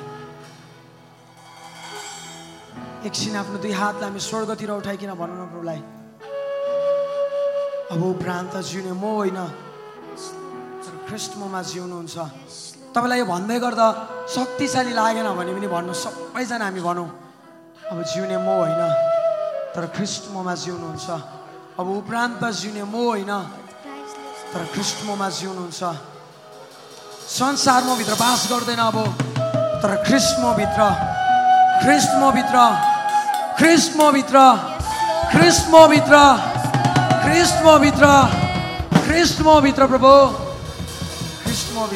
[3.11, 5.81] एकछिन आफ्नो दुई हातलाई हामी स्वर्गतिर उठाइकन भनौँ न प्रभुलाई।
[7.91, 9.39] अब उपरान्त जिउने म होइन।
[10.79, 12.17] तर ख्रिस्ट ममा जिउनुहुन्छ।
[12.95, 13.87] तपाईँलाई यो भन्दै गर्दा
[14.31, 17.09] शक्तिशाली लागेन भने पनि भन्नु सबैजना हामी भनौँ।
[17.91, 18.83] अब जिउने म होइन
[19.75, 21.09] तर ख्रिस्ट ममा जिउनुहुन्छ।
[21.83, 23.33] अब उपरान्त जिउने म होइन
[24.55, 26.12] तर ख्रिस्ट ममा जिउनुहुन्छ।
[27.32, 28.98] संसार म भित्र बास गर्दैन अब
[29.84, 30.82] तर ख्रिस्ट म भित्र
[31.84, 32.58] ख्रिस्ट म भित्र
[33.66, 33.96] ख्रिस्ट
[41.76, 41.88] म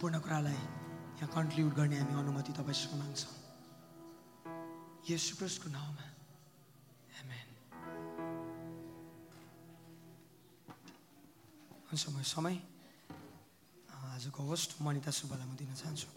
[0.00, 0.56] सम्पूर्ण कुरालाई
[1.20, 3.36] यहाँ कन्क्लुड गर्ने हामी अनुमति तपाईँसँग माग्छौँ।
[5.04, 6.04] यसु क्रिस्टको नाउँमा.
[11.92, 12.56] हुन्छ म समय।
[13.92, 16.08] आजको होस्ट मनिता सुब्बालाई म दिन चाहन्छु।